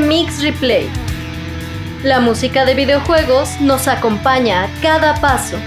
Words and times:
Remix 0.00 0.40
Replay. 0.42 0.88
La 2.02 2.20
música 2.20 2.64
de 2.64 2.74
videojuegos 2.74 3.60
nos 3.60 3.86
acompaña 3.86 4.64
a 4.64 4.68
cada 4.80 5.20
paso. 5.20 5.58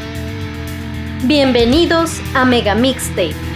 Bienvenidos 1.26 2.20
a 2.34 2.44
Mega 2.44 2.74
Mixtape. 2.74 3.53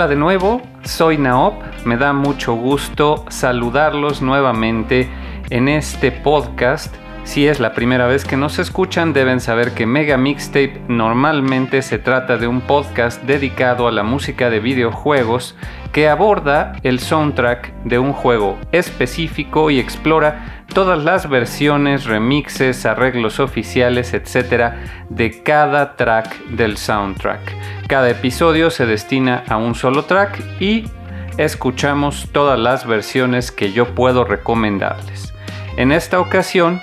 Hola 0.00 0.08
de 0.08 0.16
nuevo, 0.16 0.62
soy 0.82 1.18
Naop, 1.18 1.62
me 1.84 1.98
da 1.98 2.14
mucho 2.14 2.54
gusto 2.54 3.26
saludarlos 3.28 4.22
nuevamente 4.22 5.10
en 5.50 5.68
este 5.68 6.10
podcast. 6.10 6.96
Si 7.24 7.46
es 7.46 7.60
la 7.60 7.74
primera 7.74 8.06
vez 8.06 8.24
que 8.24 8.38
nos 8.38 8.58
escuchan, 8.58 9.12
deben 9.12 9.40
saber 9.40 9.72
que 9.74 9.84
Mega 9.84 10.16
Mixtape 10.16 10.80
normalmente 10.88 11.82
se 11.82 11.98
trata 11.98 12.38
de 12.38 12.46
un 12.46 12.62
podcast 12.62 13.22
dedicado 13.24 13.86
a 13.86 13.92
la 13.92 14.02
música 14.02 14.48
de 14.48 14.60
videojuegos 14.60 15.54
que 15.92 16.08
aborda 16.08 16.72
el 16.82 16.98
soundtrack 16.98 17.70
de 17.84 17.98
un 17.98 18.14
juego 18.14 18.56
específico 18.72 19.70
y 19.70 19.78
explora 19.78 20.49
todas 20.70 21.02
las 21.02 21.28
versiones, 21.28 22.04
remixes, 22.04 22.86
arreglos 22.86 23.40
oficiales, 23.40 24.14
etc. 24.14 24.74
de 25.08 25.42
cada 25.42 25.96
track 25.96 26.44
del 26.46 26.76
soundtrack. 26.76 27.40
Cada 27.88 28.10
episodio 28.10 28.70
se 28.70 28.86
destina 28.86 29.44
a 29.48 29.56
un 29.56 29.74
solo 29.74 30.04
track 30.04 30.40
y 30.60 30.84
escuchamos 31.36 32.28
todas 32.32 32.58
las 32.58 32.86
versiones 32.86 33.50
que 33.52 33.72
yo 33.72 33.94
puedo 33.94 34.24
recomendarles. 34.24 35.34
En 35.76 35.92
esta 35.92 36.20
ocasión, 36.20 36.80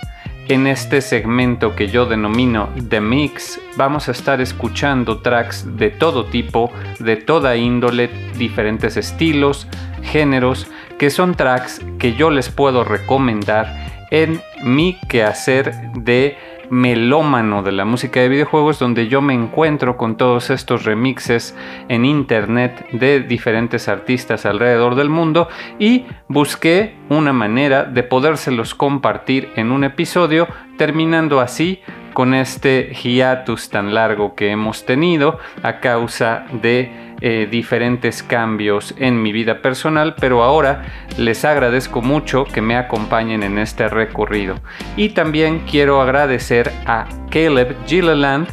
en 0.49 0.67
este 0.67 1.01
segmento 1.01 1.75
que 1.75 1.87
yo 1.87 2.05
denomino 2.05 2.69
The 2.89 3.01
Mix, 3.01 3.59
vamos 3.75 4.07
a 4.07 4.11
estar 4.11 4.41
escuchando 4.41 5.19
tracks 5.21 5.77
de 5.77 5.89
todo 5.89 6.25
tipo, 6.25 6.71
de 6.99 7.17
toda 7.17 7.55
índole, 7.55 8.09
diferentes 8.37 8.97
estilos, 8.97 9.67
géneros, 10.03 10.67
que 10.97 11.09
son 11.09 11.35
tracks 11.35 11.81
que 11.99 12.13
yo 12.13 12.29
les 12.29 12.49
puedo 12.49 12.83
recomendar 12.83 13.87
en 14.11 14.41
mi 14.63 14.97
quehacer 15.07 15.73
de 15.93 16.37
melómano 16.69 17.63
de 17.63 17.71
la 17.71 17.85
música 17.85 18.19
de 18.19 18.29
videojuegos 18.29 18.79
donde 18.79 19.07
yo 19.07 19.21
me 19.21 19.33
encuentro 19.33 19.95
con 19.97 20.17
todos 20.17 20.49
estos 20.49 20.83
remixes 20.83 21.55
en 21.87 22.05
internet 22.05 22.85
de 22.91 23.21
diferentes 23.21 23.87
artistas 23.87 24.45
alrededor 24.45 24.95
del 24.95 25.09
mundo 25.09 25.47
y 25.79 26.05
busqué 26.27 26.95
una 27.09 27.31
manera 27.31 27.83
de 27.85 28.03
podérselos 28.03 28.75
compartir 28.75 29.49
en 29.55 29.71
un 29.71 29.83
episodio 29.83 30.47
terminando 30.77 31.39
así 31.39 31.81
con 32.17 32.33
este 32.33 32.95
hiatus 32.95 33.69
tan 33.69 33.93
largo 33.93 34.33
que 34.33 34.49
hemos 34.49 34.87
tenido 34.87 35.37
a 35.61 35.79
causa 35.79 36.45
de 36.51 37.13
eh, 37.21 37.47
diferentes 37.51 38.23
cambios 38.23 38.95
en 38.97 39.21
mi 39.21 39.31
vida 39.31 39.61
personal, 39.61 40.15
pero 40.19 40.41
ahora 40.41 40.81
les 41.19 41.45
agradezco 41.45 42.01
mucho 42.01 42.45
que 42.45 42.59
me 42.59 42.75
acompañen 42.75 43.43
en 43.43 43.59
este 43.59 43.87
recorrido. 43.87 44.55
Y 44.95 45.09
también 45.09 45.59
quiero 45.69 46.01
agradecer 46.01 46.71
a 46.87 47.05
Caleb 47.29 47.75
Gilliland, 47.85 48.47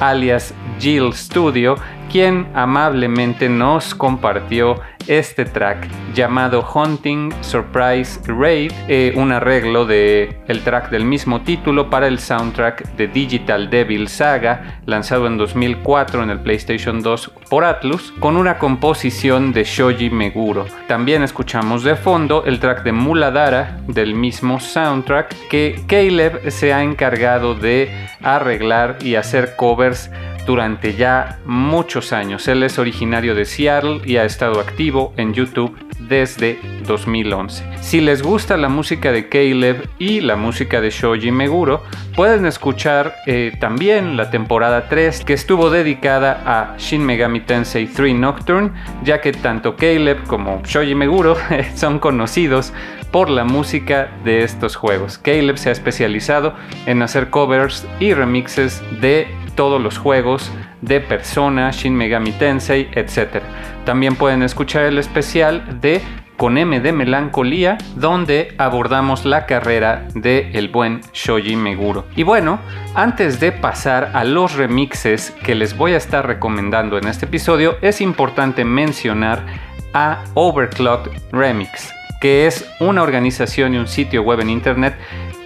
alias 0.00 0.52
Jill 0.80 1.12
Studio, 1.12 1.76
quien 2.10 2.48
amablemente 2.52 3.48
nos 3.48 3.94
compartió 3.94 4.80
este 5.06 5.44
track 5.44 5.88
llamado 6.14 6.66
Hunting 6.74 7.32
Surprise 7.40 8.20
Raid, 8.26 8.72
eh, 8.88 9.12
un 9.16 9.32
arreglo 9.32 9.84
de 9.84 10.36
el 10.48 10.62
track 10.62 10.90
del 10.90 11.04
mismo 11.04 11.42
título 11.42 11.90
para 11.90 12.06
el 12.06 12.18
soundtrack 12.18 12.94
de 12.96 13.08
Digital 13.08 13.70
Devil 13.70 14.08
Saga, 14.08 14.80
lanzado 14.86 15.26
en 15.26 15.36
2004 15.36 16.22
en 16.22 16.30
el 16.30 16.40
PlayStation 16.40 17.02
2 17.02 17.32
por 17.50 17.64
Atlus, 17.64 18.12
con 18.20 18.36
una 18.36 18.58
composición 18.58 19.52
de 19.52 19.64
Shoji 19.64 20.10
Meguro. 20.10 20.66
También 20.86 21.22
escuchamos 21.22 21.82
de 21.82 21.96
fondo 21.96 22.44
el 22.44 22.60
track 22.60 22.84
de 22.84 22.92
Muladara 22.92 23.80
del 23.88 24.14
mismo 24.14 24.60
soundtrack 24.60 25.48
que 25.48 25.82
Caleb 25.86 26.50
se 26.50 26.72
ha 26.72 26.82
encargado 26.82 27.54
de 27.54 27.90
arreglar 28.22 28.98
y 29.00 29.16
hacer 29.16 29.56
covers 29.56 30.10
durante 30.46 30.94
ya 30.94 31.38
muchos 31.44 32.12
años. 32.12 32.46
Él 32.48 32.62
es 32.62 32.78
originario 32.78 33.34
de 33.34 33.44
Seattle 33.44 34.00
y 34.04 34.16
ha 34.16 34.24
estado 34.24 34.60
activo 34.60 35.12
en 35.16 35.32
YouTube 35.34 35.76
desde 36.08 36.58
2011. 36.86 37.64
Si 37.80 38.00
les 38.00 38.22
gusta 38.22 38.56
la 38.56 38.68
música 38.68 39.12
de 39.12 39.28
Caleb 39.28 39.88
y 39.98 40.20
la 40.20 40.36
música 40.36 40.80
de 40.80 40.90
Shoji 40.90 41.30
Meguro, 41.30 41.82
pueden 42.14 42.46
escuchar 42.46 43.14
eh, 43.26 43.52
también 43.58 44.16
la 44.16 44.30
temporada 44.30 44.88
3 44.88 45.24
que 45.24 45.32
estuvo 45.32 45.70
dedicada 45.70 46.42
a 46.44 46.76
Shin 46.78 47.04
Megami 47.04 47.40
Tensei 47.40 47.86
3 47.86 48.14
Nocturne, 48.14 48.70
ya 49.02 49.20
que 49.20 49.32
tanto 49.32 49.76
Caleb 49.76 50.24
como 50.26 50.62
Shoji 50.64 50.94
Meguro 50.94 51.36
son 51.74 51.98
conocidos 51.98 52.72
por 53.10 53.30
la 53.30 53.44
música 53.44 54.10
de 54.24 54.42
estos 54.42 54.76
juegos. 54.76 55.18
Caleb 55.18 55.56
se 55.56 55.68
ha 55.68 55.72
especializado 55.72 56.54
en 56.86 57.00
hacer 57.00 57.30
covers 57.30 57.86
y 58.00 58.12
remixes 58.12 58.82
de 59.00 59.28
todos 59.54 59.80
los 59.80 59.98
juegos 59.98 60.50
de 60.80 61.00
Persona, 61.00 61.70
Shin 61.70 61.94
Megami 61.94 62.32
Tensei, 62.32 62.88
etc. 62.92 63.42
También 63.84 64.16
pueden 64.16 64.42
escuchar 64.42 64.84
el 64.84 64.98
especial 64.98 65.80
de 65.80 66.00
Con 66.36 66.58
M 66.58 66.80
de 66.80 66.92
Melancolía, 66.92 67.78
donde 67.96 68.54
abordamos 68.58 69.24
la 69.24 69.46
carrera 69.46 70.08
de 70.14 70.50
el 70.54 70.68
buen 70.68 71.00
Shoji 71.12 71.56
Meguro. 71.56 72.06
Y 72.16 72.22
bueno, 72.24 72.58
antes 72.94 73.40
de 73.40 73.52
pasar 73.52 74.10
a 74.14 74.24
los 74.24 74.54
remixes 74.54 75.30
que 75.44 75.54
les 75.54 75.76
voy 75.76 75.94
a 75.94 75.98
estar 75.98 76.26
recomendando 76.26 76.98
en 76.98 77.06
este 77.06 77.26
episodio, 77.26 77.76
es 77.82 78.00
importante 78.00 78.64
mencionar 78.64 79.44
a 79.92 80.24
Overclocked 80.34 81.12
Remix, 81.30 81.92
que 82.20 82.46
es 82.46 82.68
una 82.80 83.02
organización 83.02 83.74
y 83.74 83.78
un 83.78 83.86
sitio 83.86 84.22
web 84.22 84.40
en 84.40 84.50
internet 84.50 84.96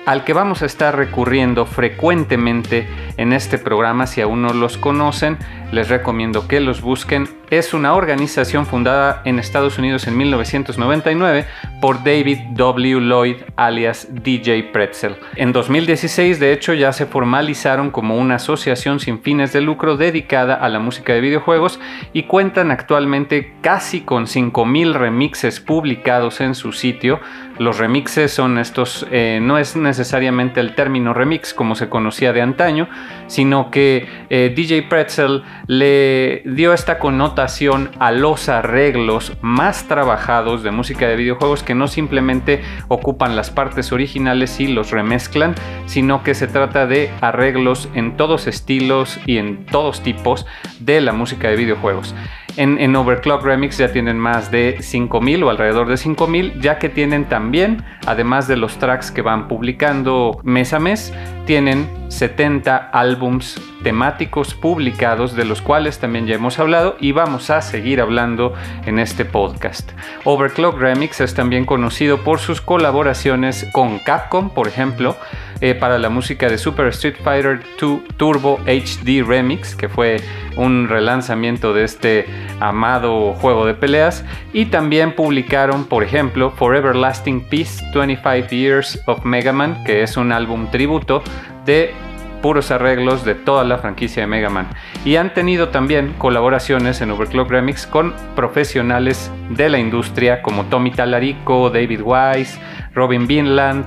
al 0.08 0.24
que 0.24 0.32
vamos 0.32 0.62
a 0.62 0.66
estar 0.66 0.96
recurriendo 0.96 1.66
frecuentemente 1.66 2.88
en 3.18 3.34
este 3.34 3.58
programa 3.58 4.06
si 4.06 4.22
aún 4.22 4.40
no 4.40 4.54
los 4.54 4.78
conocen. 4.78 5.36
Les 5.72 5.88
recomiendo 5.88 6.48
que 6.48 6.60
los 6.60 6.80
busquen. 6.80 7.28
Es 7.50 7.72
una 7.72 7.94
organización 7.94 8.66
fundada 8.66 9.22
en 9.24 9.38
Estados 9.38 9.78
Unidos 9.78 10.06
en 10.06 10.16
1999 10.16 11.46
por 11.80 12.04
David 12.04 12.38
W. 12.52 13.00
Lloyd 13.00 13.36
alias 13.56 14.08
DJ 14.10 14.64
Pretzel. 14.64 15.16
En 15.36 15.52
2016 15.52 16.40
de 16.40 16.52
hecho 16.52 16.74
ya 16.74 16.92
se 16.92 17.06
formalizaron 17.06 17.90
como 17.90 18.16
una 18.16 18.34
asociación 18.34 19.00
sin 19.00 19.20
fines 19.20 19.52
de 19.52 19.62
lucro 19.62 19.96
dedicada 19.96 20.54
a 20.54 20.68
la 20.68 20.78
música 20.78 21.14
de 21.14 21.20
videojuegos 21.20 21.80
y 22.12 22.24
cuentan 22.24 22.70
actualmente 22.70 23.54
casi 23.62 24.02
con 24.02 24.26
5.000 24.26 24.92
remixes 24.92 25.60
publicados 25.60 26.40
en 26.40 26.54
su 26.54 26.72
sitio. 26.72 27.20
Los 27.58 27.78
remixes 27.78 28.32
son 28.32 28.58
estos, 28.58 29.06
eh, 29.10 29.40
no 29.42 29.58
es 29.58 29.74
necesariamente 29.74 30.60
el 30.60 30.74
término 30.74 31.14
remix 31.14 31.54
como 31.54 31.74
se 31.74 31.88
conocía 31.88 32.32
de 32.32 32.42
antaño, 32.42 32.88
sino 33.26 33.70
que 33.70 34.06
eh, 34.30 34.52
DJ 34.54 34.82
Pretzel 34.82 35.42
le 35.66 36.42
dio 36.46 36.72
esta 36.72 36.98
connotación 36.98 37.90
a 37.98 38.12
los 38.12 38.48
arreglos 38.48 39.32
más 39.40 39.88
trabajados 39.88 40.62
de 40.62 40.70
música 40.70 41.08
de 41.08 41.16
videojuegos 41.16 41.62
que 41.62 41.74
no 41.74 41.88
simplemente 41.88 42.62
ocupan 42.88 43.36
las 43.36 43.50
partes 43.50 43.92
originales 43.92 44.60
y 44.60 44.68
los 44.68 44.90
remezclan, 44.90 45.54
sino 45.86 46.22
que 46.22 46.34
se 46.34 46.46
trata 46.46 46.86
de 46.86 47.10
arreglos 47.20 47.88
en 47.94 48.16
todos 48.16 48.46
estilos 48.46 49.18
y 49.26 49.38
en 49.38 49.66
todos 49.66 50.02
tipos 50.02 50.46
de 50.80 51.00
la 51.00 51.12
música 51.12 51.48
de 51.48 51.56
videojuegos. 51.56 52.14
En, 52.60 52.96
Overclock 52.96 53.44
Remix 53.44 53.78
ya 53.78 53.92
tienen 53.92 54.18
más 54.18 54.50
de 54.50 54.78
5000 54.80 55.44
o 55.44 55.50
alrededor 55.50 55.88
de 55.88 55.96
5000, 55.96 56.60
ya 56.60 56.80
que 56.80 56.88
tienen 56.88 57.26
también, 57.26 57.84
además 58.04 58.48
de 58.48 58.56
los 58.56 58.78
tracks 58.78 59.12
que 59.12 59.22
van 59.22 59.46
publicando 59.46 60.40
mes 60.42 60.72
a 60.72 60.80
mes, 60.80 61.14
tienen 61.46 61.88
70 62.08 62.76
álbums 62.92 63.60
temáticos 63.84 64.54
publicados, 64.54 65.36
de 65.36 65.44
los 65.44 65.62
cuales 65.62 66.00
también 66.00 66.26
ya 66.26 66.34
hemos 66.34 66.58
hablado 66.58 66.96
y 66.98 67.12
vamos 67.12 67.48
a 67.50 67.62
seguir 67.62 68.00
hablando 68.00 68.54
en 68.86 68.98
este 68.98 69.24
podcast. 69.24 69.92
Overclock 70.24 70.80
Remix 70.80 71.20
es 71.20 71.34
también 71.34 71.64
conocido 71.64 72.18
por 72.24 72.40
sus 72.40 72.60
colaboraciones 72.60 73.68
con 73.70 74.00
Capcom, 74.00 74.50
por 74.50 74.66
ejemplo, 74.66 75.16
eh, 75.60 75.74
para 75.74 75.98
la 75.98 76.08
música 76.08 76.48
de 76.48 76.56
Super 76.56 76.86
Street 76.88 77.16
Fighter 77.22 77.60
2 77.80 78.00
Turbo 78.16 78.60
HD 78.66 79.24
Remix, 79.26 79.74
que 79.74 79.88
fue 79.88 80.20
un 80.56 80.88
relanzamiento 80.88 81.72
de 81.72 81.84
este 81.84 82.26
amado 82.60 83.34
juego 83.34 83.66
de 83.66 83.74
peleas. 83.74 84.24
Y 84.52 84.66
también 84.66 85.16
publicaron, 85.16 85.84
por 85.84 86.04
ejemplo, 86.04 86.52
Forever 86.52 86.94
Lasting 86.94 87.40
Peace 87.48 87.84
25 87.94 88.54
Years 88.54 89.00
of 89.06 89.24
Mega 89.24 89.52
Man, 89.52 89.82
que 89.84 90.02
es 90.02 90.16
un 90.16 90.32
álbum 90.32 90.70
tributo 90.70 91.22
de 91.66 91.92
puros 92.40 92.70
arreglos 92.70 93.24
de 93.24 93.34
toda 93.34 93.64
la 93.64 93.78
franquicia 93.78 94.22
de 94.22 94.26
Mega 94.26 94.50
Man. 94.50 94.68
Y 95.04 95.16
han 95.16 95.34
tenido 95.34 95.68
también 95.68 96.14
colaboraciones 96.18 97.00
en 97.00 97.10
Overclock 97.10 97.50
Remix 97.50 97.86
con 97.86 98.14
profesionales 98.36 99.30
de 99.50 99.68
la 99.68 99.78
industria 99.78 100.42
como 100.42 100.66
Tommy 100.66 100.90
Talarico, 100.90 101.70
David 101.70 102.02
Wise, 102.02 102.58
Robin 102.94 103.26
Vinland 103.26 103.84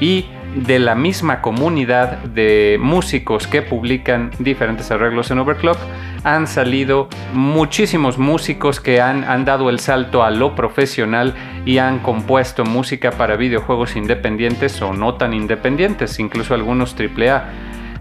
y 0.00 0.26
de 0.54 0.78
la 0.78 0.94
misma 0.94 1.40
comunidad 1.40 2.18
de 2.18 2.78
músicos 2.80 3.46
que 3.46 3.62
publican 3.62 4.30
diferentes 4.38 4.90
arreglos 4.90 5.30
en 5.30 5.38
Overclock, 5.38 5.78
han 6.24 6.46
salido 6.46 7.08
muchísimos 7.32 8.18
músicos 8.18 8.80
que 8.80 9.00
han, 9.00 9.24
han, 9.24 9.44
dado 9.44 9.70
el 9.70 9.80
salto 9.80 10.22
a 10.22 10.30
lo 10.30 10.54
profesional 10.54 11.34
y 11.64 11.78
han 11.78 11.98
compuesto 11.98 12.64
música 12.64 13.10
para 13.12 13.36
videojuegos 13.36 13.96
independientes 13.96 14.80
o 14.82 14.92
no 14.92 15.14
tan 15.14 15.34
independientes, 15.34 16.18
incluso 16.18 16.54
algunos 16.54 16.94
AAA. 16.94 17.44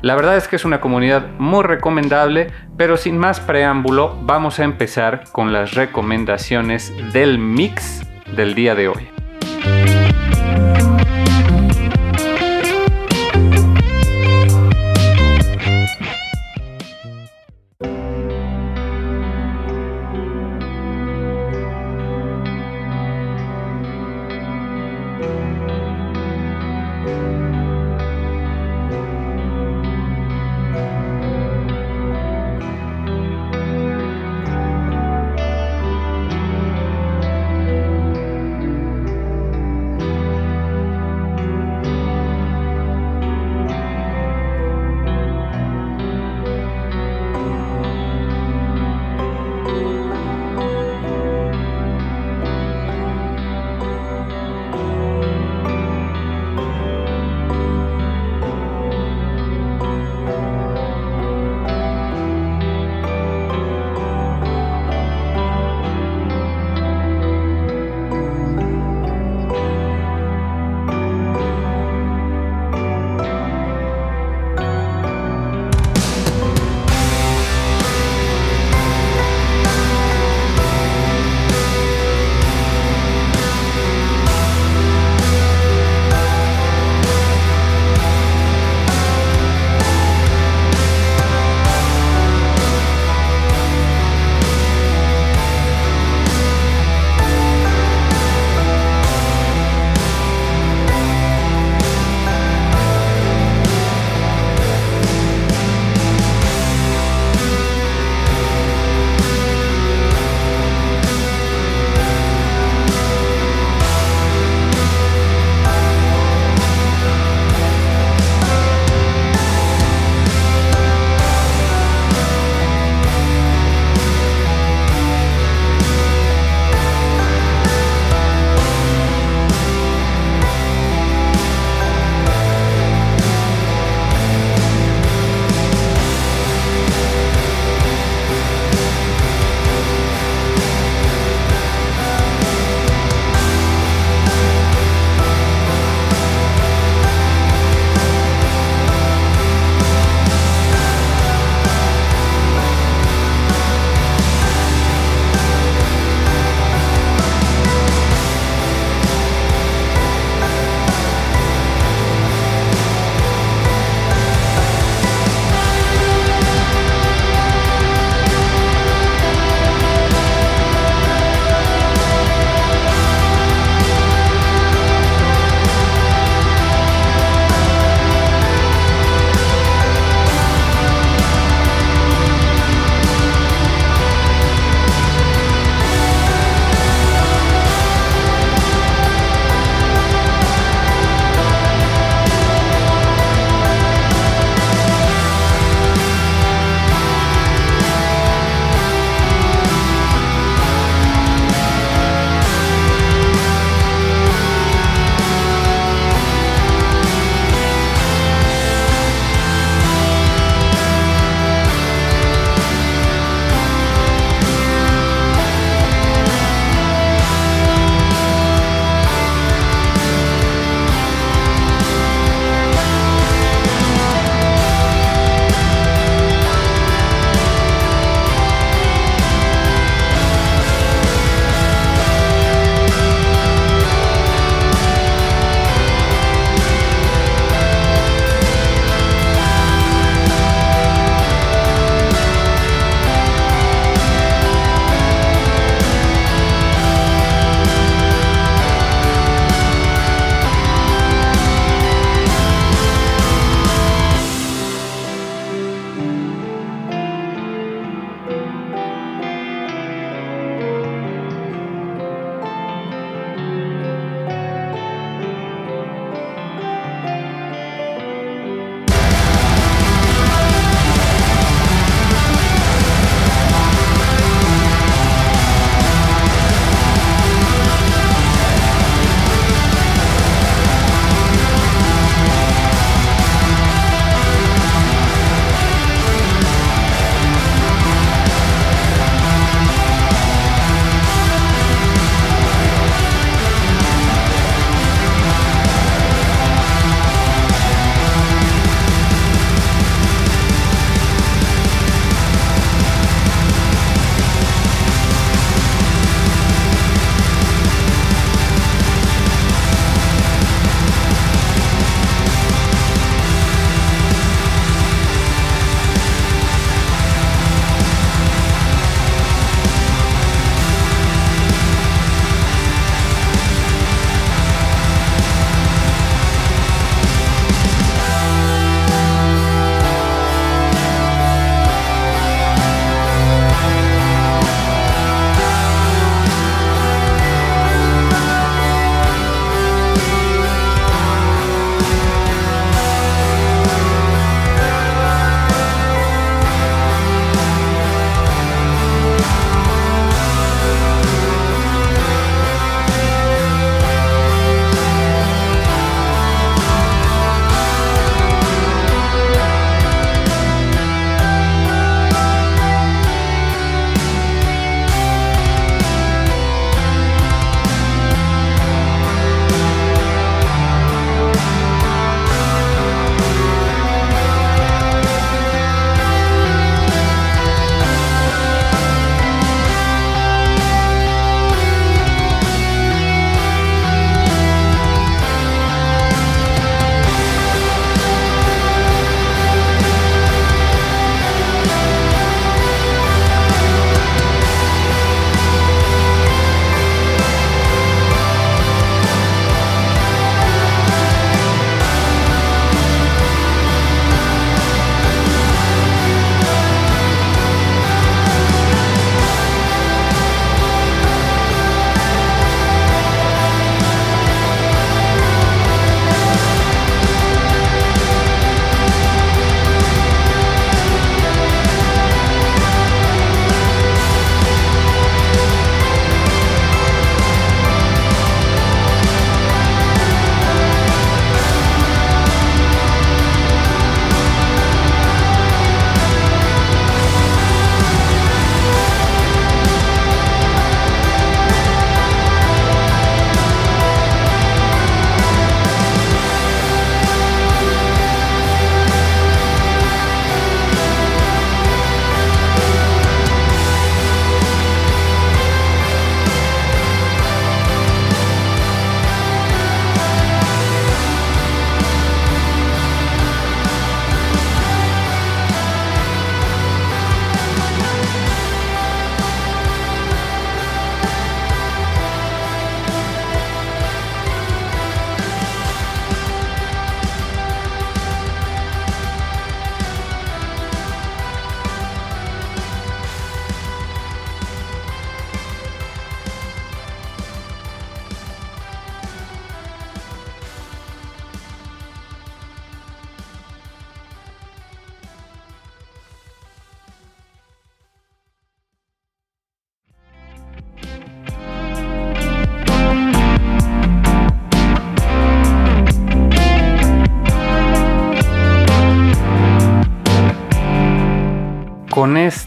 La 0.01 0.15
verdad 0.15 0.35
es 0.35 0.47
que 0.47 0.55
es 0.55 0.65
una 0.65 0.81
comunidad 0.81 1.27
muy 1.37 1.63
recomendable, 1.63 2.47
pero 2.75 2.97
sin 2.97 3.17
más 3.19 3.39
preámbulo, 3.39 4.17
vamos 4.23 4.59
a 4.59 4.63
empezar 4.63 5.25
con 5.31 5.53
las 5.53 5.75
recomendaciones 5.75 6.91
del 7.13 7.37
mix 7.37 8.01
del 8.35 8.55
día 8.55 8.73
de 8.73 8.87
hoy. 8.87 9.07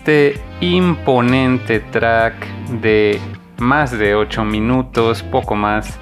Este 0.05 0.39
imponente 0.61 1.81
track 1.81 2.35
de 2.83 3.19
más 3.57 3.91
de 3.91 4.15
8 4.15 4.45
minutos, 4.45 5.23
poco 5.23 5.55
más, 5.55 5.99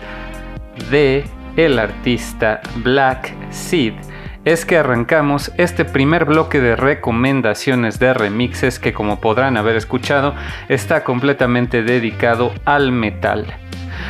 de 0.90 1.22
el 1.54 1.78
artista 1.78 2.60
Black 2.78 3.32
Seed 3.50 3.94
es 4.44 4.64
que 4.64 4.76
arrancamos 4.76 5.52
este 5.56 5.84
primer 5.84 6.24
bloque 6.24 6.58
de 6.58 6.74
recomendaciones 6.74 8.00
de 8.00 8.12
remixes 8.12 8.80
que 8.80 8.92
como 8.92 9.20
podrán 9.20 9.56
haber 9.56 9.76
escuchado 9.76 10.34
está 10.68 11.04
completamente 11.04 11.84
dedicado 11.84 12.52
al 12.64 12.90
metal. 12.90 13.46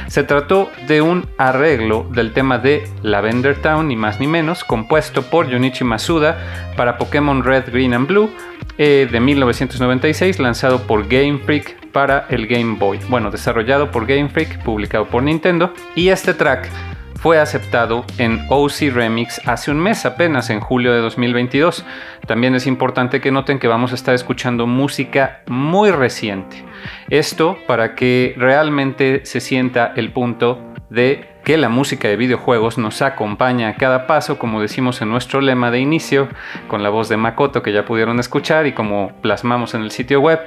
Se 0.07 0.23
trató 0.25 0.71
de 0.89 1.03
un 1.03 1.29
arreglo 1.37 2.07
del 2.11 2.33
tema 2.33 2.57
de 2.57 2.89
Lavender 3.03 3.61
Town, 3.61 3.89
ni 3.89 3.97
más 3.97 4.21
ni 4.21 4.27
menos, 4.27 4.65
compuesto 4.65 5.23
por 5.23 5.53
Junichi 5.53 5.85
Masuda 5.85 6.39
para 6.79 6.97
Pokémon 6.97 7.45
Red, 7.45 7.71
Green 7.71 7.93
and 7.93 8.07
Blue 8.07 8.31
eh, 8.79 9.09
de 9.11 9.21
1996, 9.21 10.39
lanzado 10.39 10.83
por 10.87 11.09
Game 11.09 11.39
Freak 11.39 11.89
para 11.93 12.27
el 12.31 12.47
Game 12.47 12.77
Boy. 12.79 12.99
Bueno, 13.09 13.31
desarrollado 13.31 13.91
por 13.91 14.07
Game 14.07 14.29
Freak, 14.29 14.63
publicado 14.63 15.07
por 15.07 15.23
Nintendo. 15.23 15.73
Y 15.95 16.09
este 16.09 16.35
track 16.35 16.69
fue 17.23 17.39
aceptado 17.39 18.05
en 18.19 18.41
OC 18.49 18.93
Remix 18.93 19.41
hace 19.47 19.71
un 19.71 19.79
mes 19.79 20.05
apenas, 20.05 20.51
en 20.51 20.59
julio 20.59 20.93
de 20.93 20.99
2022. 20.99 21.85
También 22.27 22.57
es 22.57 22.67
importante 22.67 23.21
que 23.21 23.31
noten 23.31 23.61
que 23.61 23.69
vamos 23.69 23.93
a 23.93 23.95
estar 23.95 24.15
escuchando 24.15 24.67
música 24.67 25.43
muy 25.47 25.93
reciente. 25.93 26.65
Esto 27.11 27.59
para 27.69 27.95
que 27.95 28.35
realmente 28.37 29.21
se 29.25 29.41
sienta 29.41 29.93
el 29.95 30.13
punto 30.13 30.73
de 30.91 31.32
que 31.45 31.57
la 31.57 31.69
música 31.69 32.09
de 32.09 32.17
videojuegos 32.17 32.79
nos 32.79 33.03
acompaña 33.03 33.69
a 33.69 33.75
cada 33.75 34.07
paso, 34.07 34.39
como 34.39 34.61
decimos 34.61 35.03
en 35.03 35.11
nuestro 35.11 35.41
lema 35.41 35.71
de 35.71 35.81
inicio, 35.81 36.29
con 36.69 36.83
la 36.83 36.89
voz 36.89 37.09
de 37.09 37.17
Makoto 37.17 37.63
que 37.63 37.73
ya 37.73 37.85
pudieron 37.85 38.21
escuchar 38.21 38.67
y 38.67 38.73
como 38.73 39.13
plasmamos 39.23 39.75
en 39.75 39.83
el 39.83 39.91
sitio 39.91 40.21
web. 40.21 40.41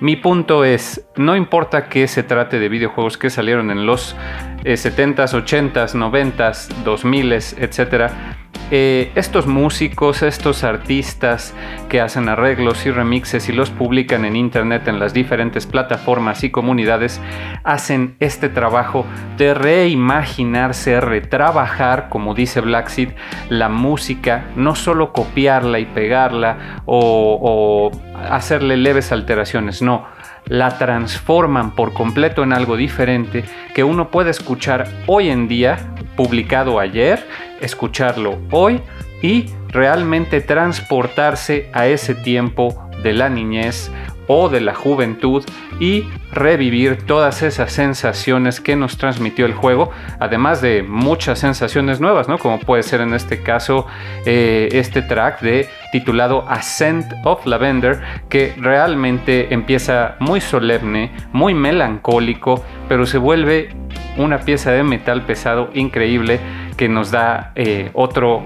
Mi 0.00 0.16
punto 0.16 0.64
es, 0.64 1.06
no 1.16 1.36
importa 1.36 1.88
que 1.88 2.08
se 2.08 2.22
trate 2.22 2.58
de 2.58 2.68
videojuegos 2.68 3.18
que 3.18 3.30
salieron 3.30 3.70
en 3.70 3.86
los 3.86 4.16
70s, 4.64 5.32
80s, 5.32 5.94
90s, 5.94 6.68
2000s, 6.84 7.56
etc., 7.58 8.39
eh, 8.72 9.10
estos 9.16 9.48
músicos, 9.48 10.22
estos 10.22 10.62
artistas 10.62 11.54
que 11.88 12.00
hacen 12.00 12.28
arreglos 12.28 12.86
y 12.86 12.92
remixes 12.92 13.48
y 13.48 13.52
los 13.52 13.70
publican 13.70 14.24
en 14.24 14.36
internet 14.36 14.86
en 14.86 15.00
las 15.00 15.12
diferentes 15.12 15.66
plataformas 15.66 16.44
y 16.44 16.50
comunidades, 16.50 17.20
hacen 17.64 18.14
este 18.20 18.48
trabajo 18.48 19.04
de 19.38 19.54
reimaginarse, 19.54 21.00
retrabajar, 21.00 22.08
como 22.08 22.34
dice 22.34 22.60
Black 22.60 22.88
Seed, 22.88 23.10
la 23.48 23.68
música, 23.68 24.44
no 24.54 24.76
solo 24.76 25.12
copiarla 25.12 25.80
y 25.80 25.86
pegarla 25.86 26.82
o 26.86 27.90
hacerle 28.30 28.76
leves 28.76 29.10
alteraciones, 29.10 29.82
no 29.82 30.06
la 30.46 30.78
transforman 30.78 31.70
por 31.76 31.92
completo 31.92 32.42
en 32.42 32.52
algo 32.52 32.76
diferente 32.76 33.44
que 33.74 33.84
uno 33.84 34.10
puede 34.10 34.30
escuchar 34.30 34.88
hoy 35.06 35.30
en 35.30 35.46
día, 35.48 35.78
publicado 36.16 36.80
ayer, 36.80 37.24
escucharlo 37.60 38.38
hoy 38.50 38.80
y 39.22 39.46
realmente 39.68 40.40
transportarse 40.40 41.68
a 41.72 41.86
ese 41.86 42.14
tiempo 42.14 42.90
de 43.02 43.12
la 43.12 43.28
niñez 43.28 43.90
o 44.32 44.48
de 44.48 44.60
la 44.60 44.76
juventud 44.76 45.44
y 45.80 46.04
revivir 46.30 46.98
todas 47.04 47.42
esas 47.42 47.72
sensaciones 47.72 48.60
que 48.60 48.76
nos 48.76 48.96
transmitió 48.96 49.44
el 49.44 49.54
juego, 49.54 49.90
además 50.20 50.60
de 50.60 50.84
muchas 50.84 51.40
sensaciones 51.40 52.00
nuevas, 52.00 52.28
¿no? 52.28 52.38
Como 52.38 52.60
puede 52.60 52.84
ser 52.84 53.00
en 53.00 53.12
este 53.12 53.42
caso 53.42 53.86
eh, 54.24 54.68
este 54.70 55.02
track 55.02 55.40
de 55.40 55.68
titulado 55.90 56.44
Ascent 56.48 57.06
of 57.24 57.44
Lavender, 57.44 58.00
que 58.28 58.54
realmente 58.56 59.52
empieza 59.52 60.14
muy 60.20 60.40
solemne, 60.40 61.10
muy 61.32 61.52
melancólico, 61.52 62.64
pero 62.88 63.06
se 63.06 63.18
vuelve 63.18 63.70
una 64.16 64.38
pieza 64.38 64.70
de 64.70 64.84
metal 64.84 65.22
pesado 65.22 65.70
increíble 65.74 66.38
que 66.80 66.88
nos 66.88 67.10
da 67.10 67.52
eh, 67.56 67.90
otro 67.92 68.42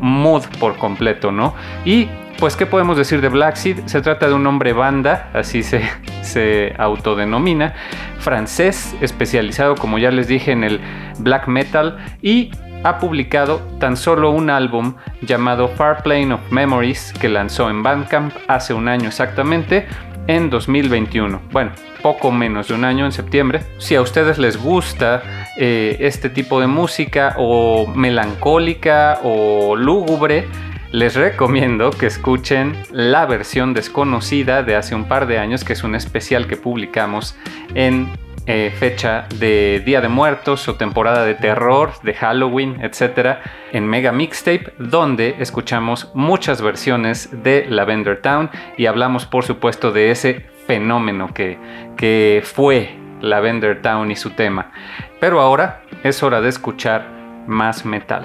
mood 0.00 0.44
por 0.58 0.78
completo, 0.78 1.30
¿no? 1.30 1.54
Y 1.84 2.08
pues, 2.38 2.56
¿qué 2.56 2.64
podemos 2.64 2.96
decir 2.96 3.20
de 3.20 3.28
Black 3.28 3.56
Seed? 3.56 3.80
Se 3.84 4.00
trata 4.00 4.26
de 4.26 4.32
un 4.32 4.46
hombre 4.46 4.72
banda, 4.72 5.28
así 5.34 5.62
se, 5.62 5.82
se 6.22 6.74
autodenomina, 6.78 7.74
francés, 8.20 8.96
especializado, 9.02 9.74
como 9.74 9.98
ya 9.98 10.10
les 10.10 10.28
dije, 10.28 10.52
en 10.52 10.64
el 10.64 10.80
black 11.18 11.46
metal 11.46 11.98
y 12.22 12.52
ha 12.84 12.98
publicado 12.98 13.60
tan 13.80 13.98
solo 13.98 14.30
un 14.30 14.48
álbum 14.48 14.94
llamado 15.20 15.68
Far 15.68 16.02
Plane 16.02 16.32
of 16.32 16.40
Memories 16.50 17.12
que 17.20 17.28
lanzó 17.28 17.68
en 17.68 17.82
Bandcamp 17.82 18.32
hace 18.48 18.72
un 18.72 18.88
año 18.88 19.08
exactamente, 19.08 19.86
en 20.26 20.50
2021. 20.50 21.42
Bueno, 21.52 21.72
poco 22.02 22.30
menos 22.30 22.68
de 22.68 22.74
un 22.74 22.84
año 22.84 23.04
en 23.04 23.12
septiembre. 23.12 23.62
Si 23.78 23.94
a 23.94 24.02
ustedes 24.02 24.38
les 24.38 24.56
gusta 24.56 25.22
eh, 25.56 25.96
este 26.00 26.30
tipo 26.30 26.60
de 26.60 26.66
música 26.66 27.34
o 27.38 27.86
melancólica 27.86 29.20
o 29.22 29.76
lúgubre, 29.76 30.46
les 30.92 31.14
recomiendo 31.14 31.90
que 31.90 32.06
escuchen 32.06 32.76
la 32.92 33.26
versión 33.26 33.74
desconocida 33.74 34.62
de 34.62 34.76
hace 34.76 34.94
un 34.94 35.06
par 35.06 35.26
de 35.26 35.38
años, 35.38 35.64
que 35.64 35.72
es 35.72 35.82
un 35.82 35.94
especial 35.94 36.46
que 36.46 36.56
publicamos 36.56 37.34
en 37.74 38.08
eh, 38.46 38.72
fecha 38.78 39.26
de 39.36 39.82
Día 39.84 40.00
de 40.00 40.08
Muertos 40.08 40.68
o 40.68 40.74
temporada 40.74 41.24
de 41.24 41.34
terror, 41.34 41.92
de 42.02 42.14
Halloween, 42.14 42.78
etc. 42.82 43.38
en 43.72 43.86
Mega 43.86 44.12
Mixtape, 44.12 44.72
donde 44.78 45.36
escuchamos 45.38 46.10
muchas 46.14 46.60
versiones 46.60 47.42
de 47.42 47.66
Lavender 47.68 48.20
Town 48.20 48.50
y 48.76 48.86
hablamos 48.86 49.26
por 49.26 49.44
supuesto 49.44 49.92
de 49.92 50.10
ese 50.10 50.46
fenómeno 50.66 51.32
que, 51.32 51.58
que 51.96 52.42
fue 52.44 52.96
Lavender 53.20 53.80
Town 53.82 54.10
y 54.10 54.16
su 54.16 54.30
tema. 54.30 54.72
Pero 55.20 55.40
ahora 55.40 55.82
es 56.02 56.22
hora 56.22 56.40
de 56.40 56.50
escuchar 56.50 57.06
más 57.46 57.84
metal. 57.84 58.24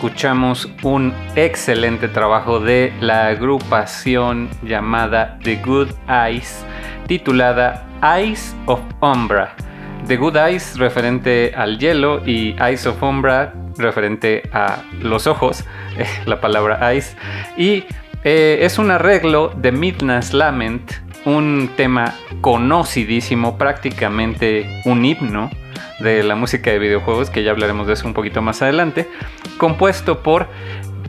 Escuchamos 0.00 0.66
un 0.82 1.12
excelente 1.36 2.08
trabajo 2.08 2.58
de 2.58 2.90
la 3.02 3.26
agrupación 3.26 4.48
llamada 4.62 5.38
The 5.42 5.56
Good 5.56 5.90
Eyes, 6.08 6.64
titulada 7.06 7.86
Eyes 8.02 8.56
of 8.64 8.80
Umbra. 9.02 9.54
The 10.06 10.16
Good 10.16 10.36
Eyes 10.36 10.78
referente 10.78 11.52
al 11.54 11.78
hielo 11.78 12.26
y 12.26 12.56
Eyes 12.58 12.86
of 12.86 13.02
Umbra 13.02 13.52
referente 13.76 14.48
a 14.54 14.78
los 15.02 15.26
ojos, 15.26 15.66
la 16.24 16.40
palabra 16.40 16.90
Eyes. 16.90 17.14
Y 17.58 17.84
eh, 18.24 18.60
es 18.62 18.78
un 18.78 18.90
arreglo 18.90 19.52
de 19.54 19.70
Midnight's 19.70 20.32
Lament, 20.32 20.92
un 21.26 21.68
tema 21.76 22.14
conocidísimo, 22.40 23.58
prácticamente 23.58 24.80
un 24.86 25.04
himno 25.04 25.50
de 25.98 26.22
la 26.22 26.34
música 26.34 26.70
de 26.70 26.78
videojuegos, 26.78 27.30
que 27.30 27.42
ya 27.42 27.50
hablaremos 27.50 27.86
de 27.86 27.94
eso 27.94 28.06
un 28.06 28.14
poquito 28.14 28.42
más 28.42 28.62
adelante, 28.62 29.08
compuesto 29.58 30.22
por 30.22 30.48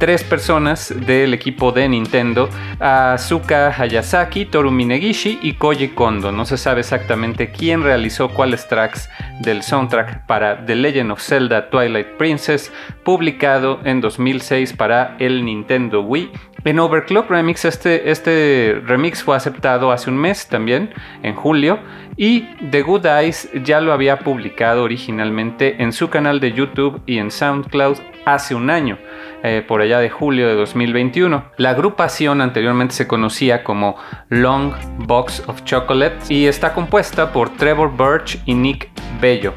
tres 0.01 0.23
personas 0.23 0.91
del 1.05 1.31
equipo 1.31 1.71
de 1.71 1.87
Nintendo, 1.87 2.49
Asuka 2.79 3.67
Hayasaki, 3.67 4.45
Toru 4.45 4.71
Minegishi 4.71 5.37
y 5.43 5.53
Koji 5.53 5.89
Kondo. 5.89 6.31
No 6.31 6.43
se 6.43 6.57
sabe 6.57 6.79
exactamente 6.79 7.51
quién 7.51 7.83
realizó 7.83 8.29
cuáles 8.29 8.67
tracks 8.67 9.11
del 9.41 9.61
soundtrack 9.61 10.25
para 10.25 10.65
The 10.65 10.73
Legend 10.73 11.11
of 11.11 11.21
Zelda 11.21 11.69
Twilight 11.69 12.17
Princess, 12.17 12.73
publicado 13.03 13.79
en 13.83 14.01
2006 14.01 14.73
para 14.73 15.15
el 15.19 15.45
Nintendo 15.45 16.01
Wii. 16.01 16.31
En 16.63 16.79
Overclock 16.79 17.29
Remix, 17.29 17.65
este, 17.65 18.09
este 18.09 18.81
remix 18.83 19.21
fue 19.21 19.35
aceptado 19.35 19.91
hace 19.91 20.09
un 20.09 20.17
mes 20.17 20.47
también, 20.47 20.91
en 21.21 21.35
julio, 21.35 21.77
y 22.17 22.41
The 22.71 22.81
Good 22.81 23.05
Eyes 23.05 23.49
ya 23.63 23.81
lo 23.81 23.93
había 23.93 24.17
publicado 24.19 24.83
originalmente 24.83 25.81
en 25.83 25.93
su 25.93 26.09
canal 26.09 26.39
de 26.39 26.53
YouTube 26.53 27.01
y 27.05 27.19
en 27.19 27.29
SoundCloud 27.29 27.97
hace 28.25 28.55
un 28.55 28.69
año. 28.69 28.97
Eh, 29.43 29.63
por 29.67 29.81
allá 29.81 29.99
de 29.99 30.11
julio 30.11 30.47
de 30.47 30.53
2021. 30.53 31.45
La 31.57 31.71
agrupación 31.71 32.41
anteriormente 32.41 32.93
se 32.93 33.07
conocía 33.07 33.63
como 33.63 33.95
Long 34.29 34.73
Box 34.99 35.43
of 35.47 35.63
Chocolates 35.63 36.29
y 36.29 36.45
está 36.45 36.73
compuesta 36.73 37.33
por 37.33 37.49
Trevor 37.57 37.91
Birch 37.97 38.39
y 38.45 38.53
Nick 38.53 38.89
Bello 39.19 39.53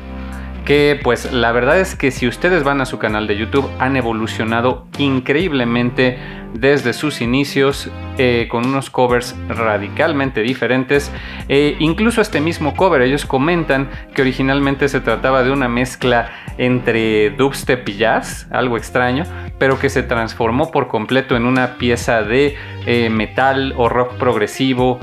que 0.65 0.99
pues 1.03 1.31
la 1.31 1.53
verdad 1.53 1.79
es 1.79 1.95
que 1.95 2.11
si 2.11 2.27
ustedes 2.27 2.65
van 2.65 2.81
a 2.81 2.87
su 2.87 2.99
canal 2.99 3.27
de 3.27 3.37
YouTube 3.37 3.71
han 3.79 3.97
evolucionado 3.97 4.87
increíblemente 4.99 6.19
desde 6.55 6.93
sus 6.93 7.21
inicios 7.21 7.91
eh, 8.19 8.47
con 8.51 8.67
unos 8.67 8.91
covers 8.91 9.35
radicalmente 9.49 10.43
diferentes. 10.43 11.11
Eh, 11.49 11.77
incluso 11.81 12.21
este 12.21 12.41
mismo 12.41 12.75
cover, 12.75 13.03
ellos 13.03 13.27
comentan 13.27 13.91
que 14.15 14.23
originalmente 14.23 14.89
se 14.89 15.01
trataba 15.01 15.43
de 15.43 15.51
una 15.51 15.69
mezcla 15.69 16.31
entre 16.57 17.31
dubstep 17.31 17.89
y 17.89 17.97
jazz, 17.97 18.47
algo 18.51 18.77
extraño, 18.77 19.25
pero 19.59 19.79
que 19.79 19.91
se 19.91 20.03
transformó 20.03 20.71
por 20.71 20.89
completo 20.89 21.37
en 21.37 21.45
una 21.45 21.77
pieza 21.77 22.23
de 22.23 22.57
eh, 22.87 23.11
metal 23.11 23.75
o 23.77 23.89
rock 23.89 24.15
progresivo, 24.15 25.01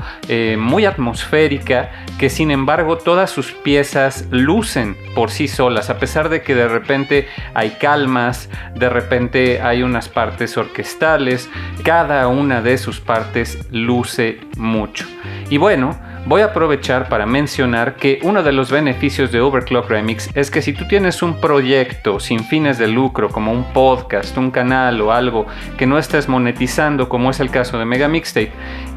muy 0.56 0.86
atmosférica, 0.86 1.90
que 2.18 2.30
sin 2.30 2.50
embargo 2.50 2.96
todas 2.96 3.30
sus 3.30 3.52
piezas 3.52 4.26
lucen 4.30 4.96
por 5.14 5.30
sí 5.30 5.48
solas, 5.48 5.90
a 5.90 5.98
pesar 5.98 6.28
de 6.28 6.42
que 6.42 6.54
de 6.54 6.68
repente 6.68 7.28
hay 7.54 7.70
calmas, 7.72 8.48
de 8.74 8.88
repente 8.88 9.60
hay 9.60 9.82
unas 9.82 10.08
partes 10.08 10.56
orquestales, 10.56 11.50
cada 11.82 12.28
una 12.28 12.62
de 12.62 12.78
sus 12.78 13.01
partes 13.02 13.66
luce 13.70 14.40
mucho. 14.56 15.06
Y 15.50 15.58
bueno, 15.58 15.98
voy 16.26 16.42
a 16.42 16.46
aprovechar 16.46 17.08
para 17.08 17.26
mencionar 17.26 17.96
que 17.96 18.20
uno 18.22 18.42
de 18.42 18.52
los 18.52 18.70
beneficios 18.70 19.32
de 19.32 19.40
Overclock 19.40 19.90
Remix 19.90 20.30
es 20.34 20.50
que 20.50 20.62
si 20.62 20.72
tú 20.72 20.86
tienes 20.86 21.22
un 21.22 21.40
proyecto 21.40 22.20
sin 22.20 22.44
fines 22.44 22.78
de 22.78 22.88
lucro 22.88 23.28
como 23.28 23.52
un 23.52 23.72
podcast, 23.72 24.36
un 24.38 24.50
canal 24.50 25.00
o 25.00 25.12
algo 25.12 25.46
que 25.76 25.86
no 25.86 25.98
estés 25.98 26.28
monetizando 26.28 27.08
como 27.08 27.30
es 27.30 27.40
el 27.40 27.50
caso 27.50 27.78
de 27.78 27.84
Mega 27.84 28.08
Mixtape 28.08 28.52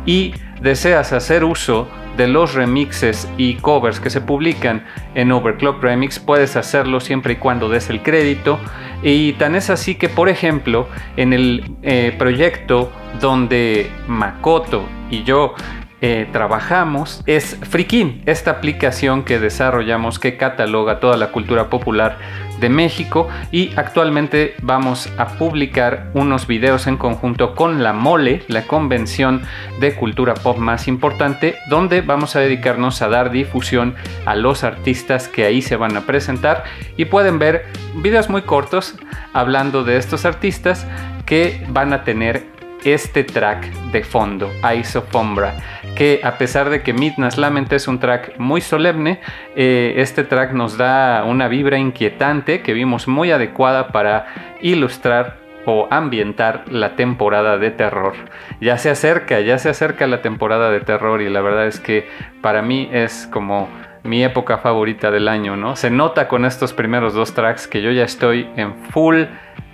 y 0.06 0.34
deseas 0.62 1.13
hacer 1.13 1.44
uso 1.44 1.88
de 2.18 2.28
los 2.28 2.54
remixes 2.54 3.30
y 3.38 3.56
covers 3.56 4.00
que 4.00 4.10
se 4.10 4.22
publican 4.22 4.86
en 5.15 5.32
Overclock 5.32 5.82
Remix, 5.84 6.20
puedes 6.20 6.56
hacerlo 6.56 7.00
siempre 7.00 7.34
y 7.34 7.36
cuando 7.38 7.70
des 7.70 7.89
el 7.89 8.02
crédito. 8.02 8.60
Y 9.04 9.34
tan 9.34 9.56
es 9.56 9.70
así 9.70 9.96
que, 9.96 10.10
por 10.10 10.30
ejemplo, 10.30 10.88
en 11.18 11.34
el 11.34 11.76
eh, 11.84 12.15
proyecto 12.18 12.91
donde 13.19 13.91
Makoto 14.08 14.86
y 15.10 15.23
yo 15.23 15.56
eh, 16.01 16.28
trabajamos 16.32 17.23
es 17.25 17.58
Frikin, 17.63 18.21
esta 18.25 18.51
aplicación 18.51 19.23
que 19.23 19.39
desarrollamos 19.39 20.19
que 20.19 20.38
cataloga 20.38 20.99
toda 20.99 21.17
la 21.17 21.32
cultura 21.32 21.69
popular 21.69 22.17
de 22.60 22.69
México 22.69 23.28
y 23.51 23.71
actualmente 23.75 24.56
vamos 24.62 25.10
a 25.17 25.28
publicar 25.38 26.12
unos 26.13 26.47
videos 26.47 26.88
en 26.88 26.97
conjunto 26.97 27.56
con 27.56 27.82
la 27.82 27.93
Mole, 27.93 28.43
la 28.47 28.63
convención 28.63 29.41
de 29.80 29.95
cultura 29.95 30.34
pop 30.34 30.58
más 30.58 30.88
importante, 30.88 31.56
donde 31.69 32.01
vamos 32.01 32.36
a 32.36 32.39
dedicarnos 32.39 33.01
a 33.01 33.10
dar 33.10 33.32
difusión 33.32 33.95
a 34.25 34.36
los 34.36 34.63
artistas 34.63 35.28
que 35.28 35.45
ahí 35.45 35.62
se 35.62 35.75
van 35.75 35.97
a 35.97 36.01
presentar. 36.01 36.63
Y 36.97 37.06
pueden 37.06 37.39
ver 37.39 37.65
videos 37.95 38.30
muy 38.30 38.43
cortos 38.43 38.95
hablando 39.34 39.84
de 39.84 39.97
estos 39.97 40.25
artistas 40.25 40.86
que 41.25 41.65
van 41.69 41.93
a 41.93 42.04
tener 42.04 42.55
este 42.86 43.24
track 43.24 43.69
de 43.91 44.04
fondo, 44.04 44.50
Isofombra, 44.78 45.56
que 45.95 46.21
a 46.24 46.38
pesar 46.38 46.69
de 46.69 46.84
que 46.84 46.93
Midnight's 46.93 47.38
Lament 47.38 47.74
es 47.74 47.88
un 47.88 48.00
track 48.00 48.38
muy 48.38 48.62
solemne, 48.62 49.19
eh, 49.56 49.95
este 49.98 50.24
track 50.24 50.54
nos 50.54 50.78
da 50.78 51.24
una 51.26 51.48
vibra 51.48 51.78
inquietante 51.78 52.62
que 52.62 52.74
vimos 52.74 53.08
muy 53.08 53.32
adecuada 53.32 53.89
para 53.89 54.28
ilustrar 54.62 55.38
o 55.65 55.88
ambientar 55.89 56.65
la 56.69 56.95
temporada 56.95 57.58
de 57.58 57.71
terror. 57.71 58.13
Ya 58.62 58.78
se 58.78 58.91
acerca, 58.91 59.39
ya 59.41 59.58
se 59.58 59.69
acerca 59.69 60.06
la 60.06 60.21
temporada 60.21 60.69
de 60.69 60.80
terror 60.80 61.21
y 61.21 61.30
la 61.30 61.41
verdad 61.41 61.65
es 61.65 61.80
que 61.80 62.08
para 62.41 62.62
mí 62.62 62.88
es 62.91 63.28
como 63.32 63.67
mi 64.04 64.24
época 64.24 64.60
favorita 64.60 65.10
del 65.10 65.28
año, 65.28 65.58
¿no? 65.58 65.76
Se 65.76 65.89
nota 65.89 66.28
con 66.28 66.45
estos 66.45 66.74
primeros 66.74 67.15
dos 67.15 67.34
tracks 67.34 67.67
que 67.67 67.82
yo 67.82 67.89
ya 67.91 68.04
estoy 68.04 68.48
en 68.56 68.76
full 68.91 69.24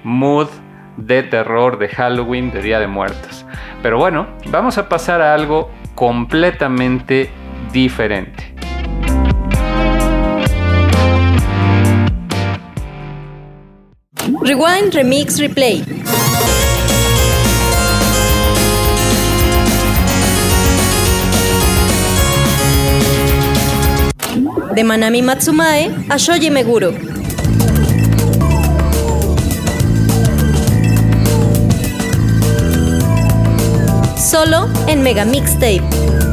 mood 0.04 0.48
de 0.98 1.24
terror, 1.24 1.80
de 1.80 1.88
Halloween, 1.90 2.52
de 2.52 2.62
Día 2.62 2.80
de 2.80 2.88
Muertos. 2.88 3.46
Pero 3.82 3.98
bueno, 3.98 4.28
vamos 4.48 4.78
a 4.78 4.90
pasar 4.90 5.22
a 5.22 5.34
algo 5.34 5.72
completamente 5.96 7.30
diferente. 7.72 8.56
Rewind, 14.44 14.94
Remix, 14.94 15.40
Replay. 15.40 15.84
De 24.74 24.84
Manami 24.84 25.22
Matsumae 25.22 25.92
a 26.10 26.18
Shoji 26.18 26.50
Meguro. 26.50 27.11
Solo 34.44 34.68
en 34.88 35.04
Mega 35.04 35.24
Mixtape. 35.24 36.31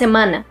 Semana. 0.00 0.46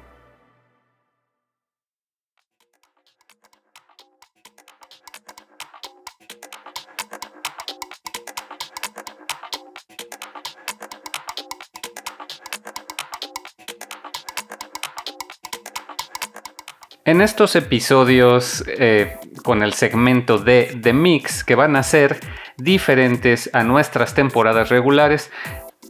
En 17.05 17.21
estos 17.21 17.55
episodios 17.55 18.63
eh, 18.67 19.17
con 19.43 19.63
el 19.63 19.73
segmento 19.73 20.37
de 20.37 20.77
The 20.79 20.93
Mix 20.93 21.43
que 21.43 21.55
van 21.55 21.75
a 21.75 21.81
ser 21.81 22.19
diferentes 22.57 23.49
a 23.53 23.63
nuestras 23.63 24.13
temporadas 24.13 24.69
regulares, 24.69 25.31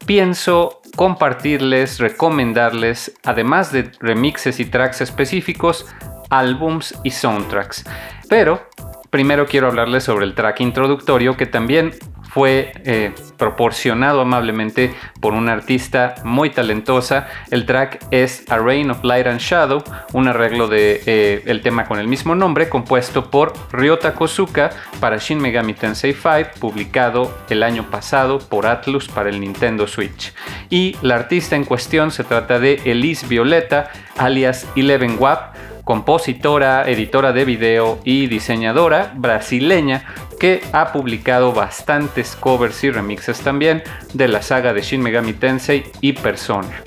pienso 0.05 0.81
compartirles, 0.95 1.99
recomendarles, 1.99 3.13
además 3.23 3.71
de 3.71 3.91
remixes 3.99 4.59
y 4.59 4.65
tracks 4.65 5.01
específicos, 5.01 5.85
álbums 6.29 6.95
y 7.03 7.11
soundtracks. 7.11 7.85
Pero 8.27 8.67
primero 9.09 9.47
quiero 9.47 9.67
hablarles 9.67 10.03
sobre 10.03 10.25
el 10.25 10.33
track 10.33 10.61
introductorio 10.61 11.35
que 11.37 11.45
también 11.45 11.93
fue 12.29 12.71
eh, 12.85 13.11
proporcionado 13.37 14.21
amablemente 14.21 14.93
por 15.19 15.33
una 15.33 15.53
artista 15.53 16.15
muy 16.23 16.51
talentosa. 16.51 17.27
El 17.49 17.65
track 17.65 18.05
es 18.11 18.45
A 18.51 18.57
Rain 18.59 18.91
of 18.91 19.03
Light 19.03 19.25
and 19.25 19.39
Shadow, 19.39 19.83
un 20.13 20.27
arreglo 20.27 20.67
de 20.67 21.01
eh, 21.05 21.41
el 21.47 21.61
tema 21.61 21.85
con 21.85 21.97
el 21.99 22.07
mismo 22.07 22.35
nombre, 22.35 22.69
compuesto 22.69 23.31
por 23.31 23.53
Ryota 23.71 24.13
Kosuka 24.13 24.69
para 24.99 25.17
Shin 25.17 25.41
Megami 25.41 25.73
Tensei 25.73 26.13
5, 26.13 26.59
publicado 26.59 27.35
el 27.49 27.63
año 27.63 27.89
pasado 27.89 28.37
por 28.37 28.67
Atlus 28.67 29.07
para 29.07 29.29
el 29.29 29.39
Nintendo 29.39 29.87
Switch. 29.87 30.33
Y 30.69 30.97
la 31.01 31.15
artista 31.15 31.55
en 31.55 31.65
cuestión 31.65 32.11
se 32.11 32.23
trata 32.23 32.59
de 32.59 32.75
Elise 32.85 33.25
Violeta, 33.25 33.89
alias 34.17 34.67
Eleven 34.75 35.15
Wap, 35.19 35.55
compositora, 35.83 36.89
editora 36.89 37.31
de 37.31 37.45
video 37.45 37.99
y 38.03 38.27
diseñadora 38.27 39.13
brasileña 39.15 40.05
que 40.39 40.61
ha 40.71 40.91
publicado 40.91 41.51
bastantes 41.51 42.35
covers 42.35 42.83
y 42.83 42.91
remixes 42.91 43.41
también 43.41 43.83
de 44.13 44.27
la 44.27 44.41
saga 44.41 44.73
de 44.73 44.81
Shin 44.81 45.01
Megami 45.01 45.33
Tensei 45.33 45.83
y 46.01 46.13
Persona. 46.13 46.81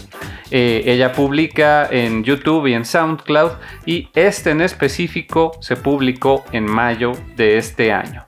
Eh, 0.50 0.82
ella 0.86 1.12
publica 1.12 1.88
en 1.90 2.24
YouTube 2.24 2.66
y 2.66 2.74
en 2.74 2.84
SoundCloud 2.84 3.52
y 3.86 4.10
este 4.14 4.50
en 4.50 4.60
específico 4.60 5.52
se 5.60 5.76
publicó 5.76 6.44
en 6.52 6.66
mayo 6.66 7.12
de 7.36 7.56
este 7.56 7.90
año. 7.90 8.21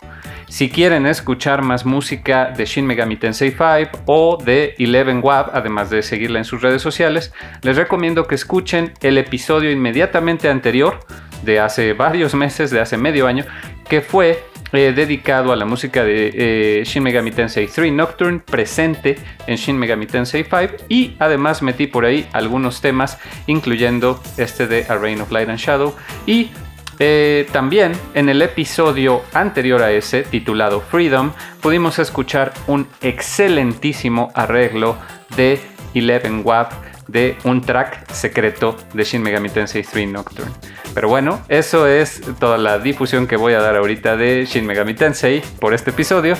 Si 0.54 0.70
quieren 0.70 1.04
escuchar 1.06 1.62
más 1.62 1.84
música 1.84 2.52
de 2.56 2.64
Shin 2.64 2.86
Megami 2.86 3.16
Tensei 3.16 3.50
5 3.50 4.04
o 4.06 4.38
de 4.40 4.76
Eleven 4.78 5.18
Wab, 5.20 5.50
además 5.52 5.90
de 5.90 6.00
seguirla 6.00 6.38
en 6.38 6.44
sus 6.44 6.62
redes 6.62 6.80
sociales, 6.80 7.32
les 7.62 7.76
recomiendo 7.76 8.28
que 8.28 8.36
escuchen 8.36 8.92
el 9.02 9.18
episodio 9.18 9.72
inmediatamente 9.72 10.48
anterior 10.48 11.00
de 11.42 11.58
hace 11.58 11.92
varios 11.92 12.36
meses, 12.36 12.70
de 12.70 12.78
hace 12.78 12.96
medio 12.96 13.26
año, 13.26 13.44
que 13.88 14.00
fue 14.00 14.44
eh, 14.72 14.92
dedicado 14.94 15.52
a 15.52 15.56
la 15.56 15.64
música 15.64 16.04
de 16.04 16.30
eh, 16.32 16.84
Shin 16.84 17.02
Megami 17.02 17.32
Tensei 17.32 17.66
3 17.66 17.92
Nocturne 17.92 18.38
presente 18.38 19.16
en 19.48 19.56
Shin 19.56 19.76
Megami 19.76 20.06
Tensei 20.06 20.44
5 20.44 20.84
y 20.88 21.16
además 21.18 21.62
metí 21.62 21.88
por 21.88 22.04
ahí 22.04 22.28
algunos 22.32 22.80
temas 22.80 23.18
incluyendo 23.48 24.22
este 24.36 24.68
de 24.68 24.86
A 24.88 24.96
Reign 24.98 25.20
of 25.20 25.32
Light 25.32 25.48
and 25.48 25.58
Shadow 25.58 25.96
y 26.26 26.50
eh, 26.98 27.48
también 27.52 27.92
en 28.14 28.28
el 28.28 28.42
episodio 28.42 29.22
anterior 29.32 29.82
a 29.82 29.90
ese, 29.90 30.22
titulado 30.22 30.80
Freedom, 30.80 31.32
pudimos 31.60 31.98
escuchar 31.98 32.52
un 32.66 32.86
excelentísimo 33.00 34.30
arreglo 34.34 34.96
de 35.36 35.60
Eleven 35.94 36.42
Wap 36.44 36.72
de 37.08 37.36
un 37.44 37.60
track 37.60 38.10
secreto 38.12 38.76
de 38.94 39.04
Shin 39.04 39.22
Megami 39.22 39.50
Tensei 39.50 39.82
3 39.82 40.08
Nocturne. 40.08 40.52
Pero 40.94 41.08
bueno, 41.08 41.42
eso 41.48 41.86
es 41.86 42.22
toda 42.38 42.56
la 42.58 42.78
difusión 42.78 43.26
que 43.26 43.36
voy 43.36 43.54
a 43.54 43.60
dar 43.60 43.76
ahorita 43.76 44.16
de 44.16 44.46
Shin 44.46 44.66
Megami 44.66 44.94
Tensei 44.94 45.42
por 45.60 45.74
este 45.74 45.90
episodio. 45.90 46.36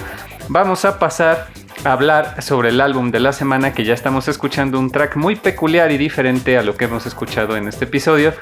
Vamos 0.49 0.85
a 0.85 0.99
pasar 0.99 1.49
a 1.85 1.93
hablar 1.93 2.43
sobre 2.43 2.71
el 2.71 2.81
álbum 2.81 3.11
de 3.11 3.21
la 3.21 3.33
semana 3.33 3.75
que 3.75 3.85
ya 3.85 3.95
estamos 3.95 4.29
escuchando 4.29 4.79
un 4.79 4.91
track 4.91 5.17
muy 5.17 5.37
peculiar 5.37 5.91
y 5.91 5.99
diferente 5.99 6.57
a 6.57 6.63
lo 6.63 6.77
que 6.77 6.85
hemos 6.85 7.05
escuchado 7.07 7.57
en 7.57 7.69
este 7.69 7.85
episodio. 7.85 8.33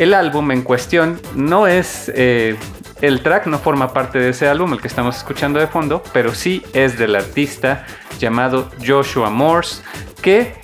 El 0.00 0.14
álbum 0.14 0.50
en 0.50 0.62
cuestión 0.62 1.20
no 1.34 1.66
es... 1.66 2.10
Eh, 2.14 2.56
el 3.02 3.22
track 3.22 3.46
no 3.48 3.58
forma 3.58 3.92
parte 3.92 4.18
de 4.18 4.30
ese 4.30 4.48
álbum, 4.48 4.72
el 4.72 4.80
que 4.80 4.88
estamos 4.88 5.14
escuchando 5.14 5.60
de 5.60 5.66
fondo, 5.66 6.02
pero 6.14 6.34
sí 6.34 6.62
es 6.72 6.98
del 6.98 7.14
artista 7.14 7.84
llamado 8.18 8.70
Joshua 8.82 9.28
Morse, 9.28 9.82
que 10.22 10.54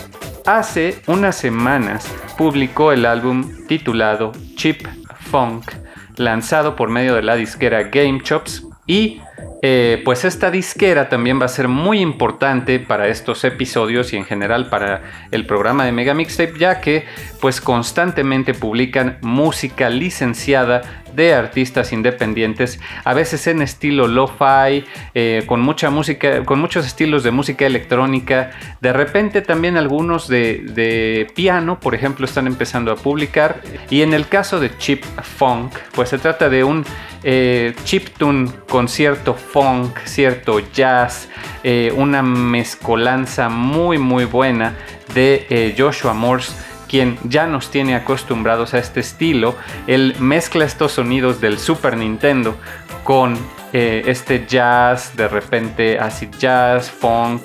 hace 0.46 1.02
unas 1.06 1.36
semanas 1.36 2.10
publicó 2.38 2.92
el 2.92 3.04
álbum 3.04 3.66
titulado 3.66 4.32
Chip 4.54 4.86
Funk, 5.30 5.70
lanzado 6.16 6.74
por 6.74 6.88
medio 6.88 7.14
de 7.14 7.22
la 7.22 7.36
disquera 7.36 7.82
Game 7.82 8.22
Chops. 8.22 8.66
Y 8.86 9.20
eh, 9.62 10.00
pues 10.04 10.24
esta 10.24 10.50
disquera 10.50 11.08
también 11.08 11.40
va 11.40 11.46
a 11.46 11.48
ser 11.48 11.68
muy 11.68 12.00
importante 12.00 12.78
para 12.78 13.08
estos 13.08 13.42
episodios 13.44 14.12
y 14.12 14.16
en 14.16 14.24
general 14.24 14.68
para 14.68 15.02
el 15.30 15.44
programa 15.44 15.84
de 15.84 15.92
Mega 15.92 16.14
Mixtape, 16.14 16.58
ya 16.58 16.80
que 16.80 17.04
pues 17.46 17.60
constantemente 17.60 18.54
publican 18.54 19.18
música 19.20 19.88
licenciada 19.88 21.04
de 21.14 21.32
artistas 21.32 21.92
independientes, 21.92 22.80
a 23.04 23.14
veces 23.14 23.46
en 23.46 23.62
estilo 23.62 24.08
lo-fi, 24.08 24.84
eh, 25.14 25.44
con 25.46 25.60
mucha 25.60 25.88
música, 25.88 26.44
con 26.44 26.58
muchos 26.58 26.84
estilos 26.84 27.22
de 27.22 27.30
música 27.30 27.64
electrónica. 27.64 28.50
De 28.80 28.92
repente 28.92 29.42
también 29.42 29.76
algunos 29.76 30.26
de, 30.26 31.30
piano, 31.36 31.78
por 31.78 31.94
ejemplo, 31.94 32.26
están 32.26 32.48
empezando 32.48 32.90
a 32.90 32.96
publicar. 32.96 33.60
Y 33.90 34.02
en 34.02 34.12
el 34.12 34.26
caso 34.26 34.58
de 34.58 34.76
Chip 34.78 35.04
Funk, 35.04 35.72
pues 35.92 36.08
se 36.08 36.18
trata 36.18 36.48
de 36.48 36.64
un 36.64 36.84
eh, 37.22 37.76
chiptune 37.84 38.50
con 38.68 38.88
cierto 38.88 39.34
funk, 39.34 40.00
cierto 40.04 40.58
jazz, 40.72 41.28
eh, 41.62 41.92
una 41.96 42.24
mezcolanza 42.24 43.48
muy 43.48 43.98
muy 43.98 44.24
buena 44.24 44.74
de 45.14 45.72
Joshua 45.78 46.12
Morse 46.12 46.75
quien 46.88 47.18
ya 47.24 47.46
nos 47.46 47.70
tiene 47.70 47.94
acostumbrados 47.94 48.74
a 48.74 48.78
este 48.78 49.00
estilo, 49.00 49.56
él 49.86 50.14
mezcla 50.18 50.64
estos 50.64 50.92
sonidos 50.92 51.40
del 51.40 51.58
Super 51.58 51.96
Nintendo 51.96 52.56
con 53.04 53.36
eh, 53.72 54.02
este 54.06 54.46
jazz, 54.46 55.16
de 55.16 55.28
repente 55.28 55.98
acid 55.98 56.30
jazz, 56.38 56.90
funk. 56.90 57.42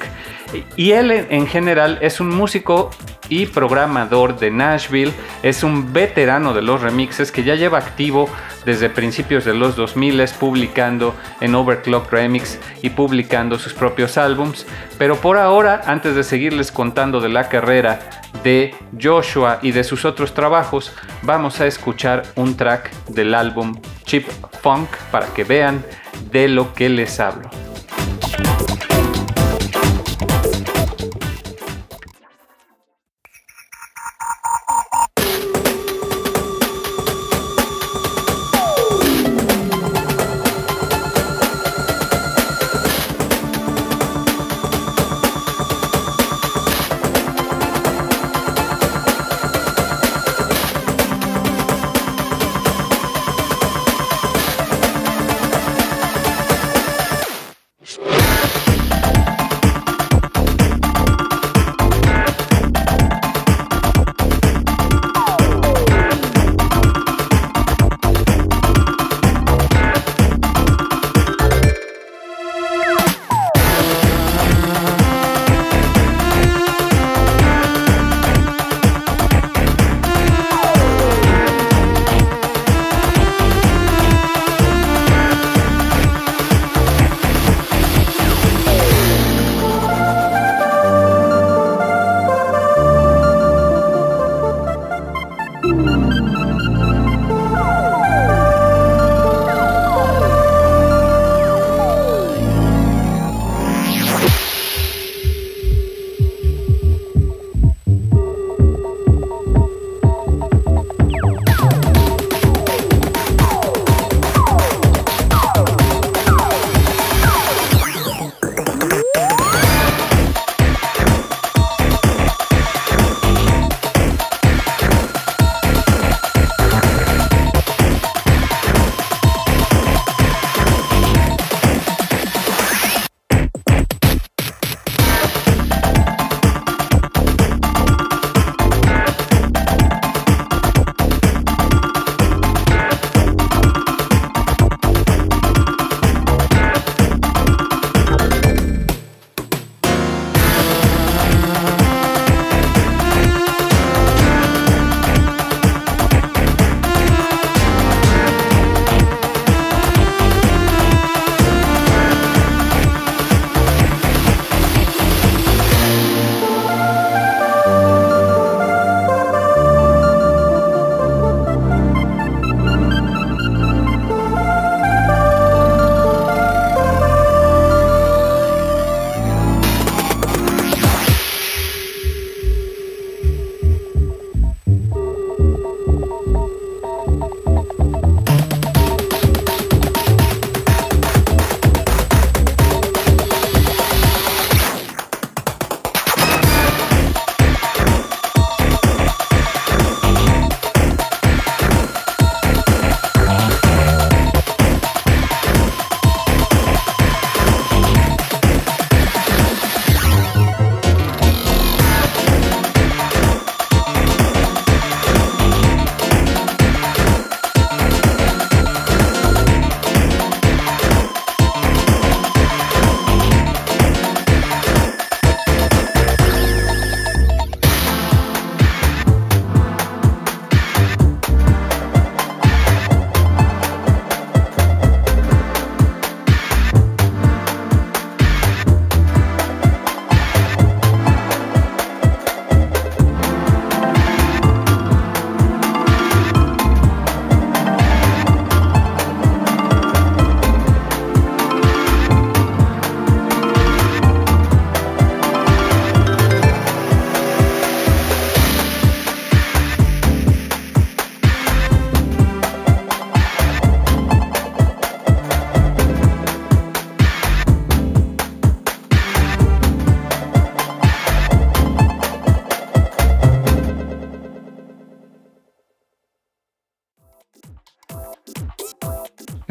Y 0.76 0.92
él 0.92 1.12
en 1.12 1.48
general 1.48 1.98
es 2.02 2.20
un 2.20 2.30
músico 2.30 2.90
y 3.30 3.46
programador 3.46 4.38
de 4.38 4.52
Nashville, 4.52 5.14
es 5.42 5.64
un 5.64 5.94
veterano 5.94 6.54
de 6.54 6.62
los 6.62 6.82
remixes 6.82 7.32
que 7.32 7.44
ya 7.44 7.56
lleva 7.56 7.78
activo 7.78 8.30
desde 8.66 8.90
principios 8.90 9.46
de 9.46 9.54
los 9.54 9.76
2000 9.76 10.12
publicando 10.38 11.16
en 11.40 11.56
Overclock 11.56 12.12
Remix 12.12 12.60
y 12.82 12.90
publicando 12.90 13.58
sus 13.58 13.74
propios 13.74 14.18
álbums. 14.18 14.66
Pero 14.98 15.16
por 15.16 15.38
ahora, 15.38 15.82
antes 15.86 16.16
de 16.16 16.24
seguirles 16.24 16.72
contando 16.72 17.22
de 17.22 17.30
la 17.30 17.48
carrera 17.48 18.00
de 18.44 18.76
Joshua 19.02 19.60
y 19.62 19.72
de 19.72 19.84
sus 19.84 20.04
otros 20.06 20.34
trabajos, 20.34 20.94
vamos 21.22 21.62
a 21.62 21.68
escuchar 21.68 22.24
un 22.36 22.58
track 22.58 22.92
del 23.08 23.34
álbum 23.34 23.80
Chip 24.06 24.28
Funk 24.62 24.90
para 25.12 25.28
que 25.28 25.44
vean 25.44 25.86
de 26.32 26.48
lo 26.48 26.74
que 26.74 26.90
les 26.90 27.20
hablo. 27.20 27.71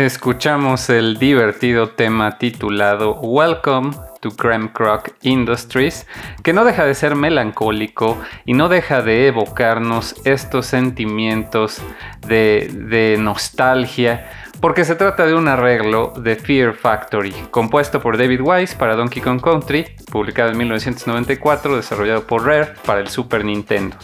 Escuchamos 0.01 0.89
el 0.89 1.19
divertido 1.19 1.91
tema 1.91 2.39
titulado 2.39 3.21
Welcome 3.21 3.91
to 4.23 4.31
Creme 4.31 4.73
Croc 4.73 5.11
Industries, 5.21 6.07
que 6.43 6.55
no 6.55 6.65
deja 6.65 6.87
de 6.87 6.95
ser 6.95 7.17
melancólico 7.17 8.17
y 8.47 8.55
no 8.55 8.71
deja 8.71 9.03
de 9.03 9.27
evocarnos 9.27 10.15
estos 10.25 10.65
sentimientos 10.65 11.83
de, 12.27 12.71
de 12.89 13.19
nostalgia 13.21 14.27
porque 14.61 14.87
se 14.87 14.95
trata 14.95 15.27
de 15.27 15.35
un 15.35 15.49
arreglo 15.49 16.15
de 16.17 16.37
Fear 16.37 16.75
Factory, 16.75 17.33
compuesto 17.51 18.01
por 18.01 18.17
David 18.17 18.41
Wise 18.43 18.77
para 18.77 18.95
Donkey 18.95 19.23
Kong 19.23 19.43
Country, 19.43 19.87
publicado 20.11 20.51
en 20.51 20.59
1994, 20.59 21.77
desarrollado 21.77 22.27
por 22.27 22.47
Rare 22.47 22.73
para 22.85 23.01
el 23.01 23.09
Super 23.09 23.45
Nintendo. 23.45 23.97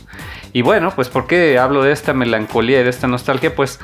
Y 0.54 0.62
bueno, 0.62 0.90
pues 0.94 1.10
¿por 1.10 1.26
qué 1.26 1.58
hablo 1.58 1.82
de 1.82 1.92
esta 1.92 2.14
melancolía 2.14 2.80
y 2.80 2.84
de 2.84 2.88
esta 2.90 3.06
nostalgia? 3.06 3.54
Pues 3.54 3.78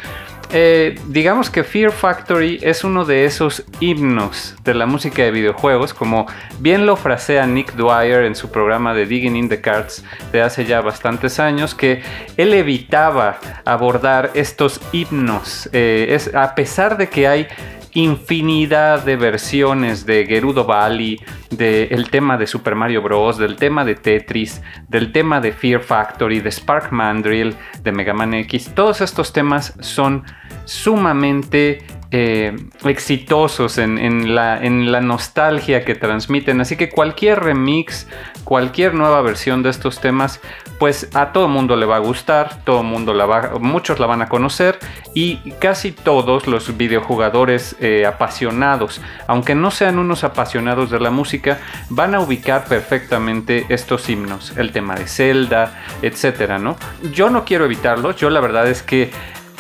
eh, 0.53 0.95
digamos 1.09 1.51
que 1.51 1.65
Fear 1.65 1.93
Factory 1.93 2.59
es 2.63 2.85
uno 2.85 3.05
de 3.05 3.25
esos 3.25 3.65
himnos 3.81 4.55
de 4.65 4.75
la 4.75 4.87
música 4.87 5.23
de 5.23 5.31
videojuegos, 5.31 5.95
como 5.95 6.27
bien 6.59 6.87
lo 6.87 6.97
frasea 6.97 7.47
Nick 7.47 7.75
Dwyer 7.75 8.25
en 8.25 8.35
su 8.35 8.51
programa 8.51 8.95
de 8.95 9.07
Digging 9.07 9.37
in 9.37 9.49
the 9.49 9.61
Cards 9.61 10.05
de 10.31 10.43
hace 10.43 10.65
ya 10.65 10.81
bastantes 10.81 11.41
años, 11.41 11.75
que 11.75 12.03
él 12.37 12.53
evitaba 12.55 13.39
abordar 13.65 14.31
estos 14.35 14.81
himnos, 14.93 15.69
eh, 15.73 16.09
es, 16.11 16.35
a 16.35 16.55
pesar 16.55 16.97
de 16.97 17.09
que 17.09 17.27
hay 17.27 17.49
infinidad 17.93 19.05
de 19.05 19.17
versiones 19.17 20.07
de 20.07 20.27
Gerudo 20.27 20.65
Valley, 20.65 21.21
del 21.51 22.11
tema 22.11 22.37
de 22.39 22.47
Super 22.47 22.75
Mario 22.75 23.03
Bros., 23.03 23.39
del 23.39 23.57
tema 23.57 23.85
de 23.85 23.95
Tetris, 23.95 24.63
del 24.89 25.13
tema 25.13 25.41
de 25.41 25.53
Fear 25.53 25.83
Factory, 25.83 26.41
de 26.41 26.51
Spark 26.51 26.93
Mandrill, 26.93 27.55
de 27.83 27.93
Mega 27.93 28.15
Man 28.15 28.35
X. 28.35 28.73
Todos 28.75 29.01
estos 29.01 29.33
temas 29.33 29.75
son 29.81 30.25
sumamente 30.65 31.85
eh, 32.15 32.55
exitosos 32.85 33.79
en, 33.79 34.35
la, 34.35 34.61
nostalgia 35.01 35.83
que 35.83 35.95
transmiten. 35.95 36.61
Así 36.61 36.77
que 36.77 36.91
cualquier 36.91 37.41
remix, 37.41 38.07
cualquier 38.45 38.93
nueva 38.93 39.23
versión 39.23 39.63
de 39.63 39.71
estos 39.71 39.99
temas, 39.99 40.39
pues 40.79 41.09
a 41.15 41.33
todo 41.33 41.49
mundo 41.49 41.75
le 41.75 41.87
va 41.87 41.97
a 41.97 42.01
gustar, 42.01 42.65
todo 42.65 42.83
mundo 42.83 43.15
la 43.15 43.25
va, 43.25 43.53
muchos 43.59 43.99
la 43.99 44.07
van 44.07 44.21
a 44.21 44.29
conocer 44.29 44.79
y 45.15 45.53
casi 45.53 45.93
todos 45.93 46.47
los 46.47 46.77
videojugadores 46.77 47.77
eh, 47.81 48.05
apasionados, 48.05 49.01
aunque 49.27 49.55
no 49.55 49.71
sean 49.71 49.99
unos 49.99 50.23
apasionados 50.23 50.91
de 50.91 51.01
la 51.01 51.11
música, 51.11 51.61
van 51.89 52.15
a 52.15 52.21
ubicar 52.21 52.67
perfectamente 52.67 53.65
estos 53.71 54.11
himnos, 54.11 54.53
el 54.59 54.73
tema 54.73 54.97
de 54.97 55.07
Zelda, 55.07 55.83
etcétera, 56.03 56.59
¿no? 56.59 56.77
Yo 57.15 57.31
no 57.31 57.47
quiero 57.47 57.65
evitarlos, 57.65 58.17
yo 58.17 58.29
la 58.29 58.41
verdad 58.41 58.69
es 58.69 58.83
que 58.83 59.11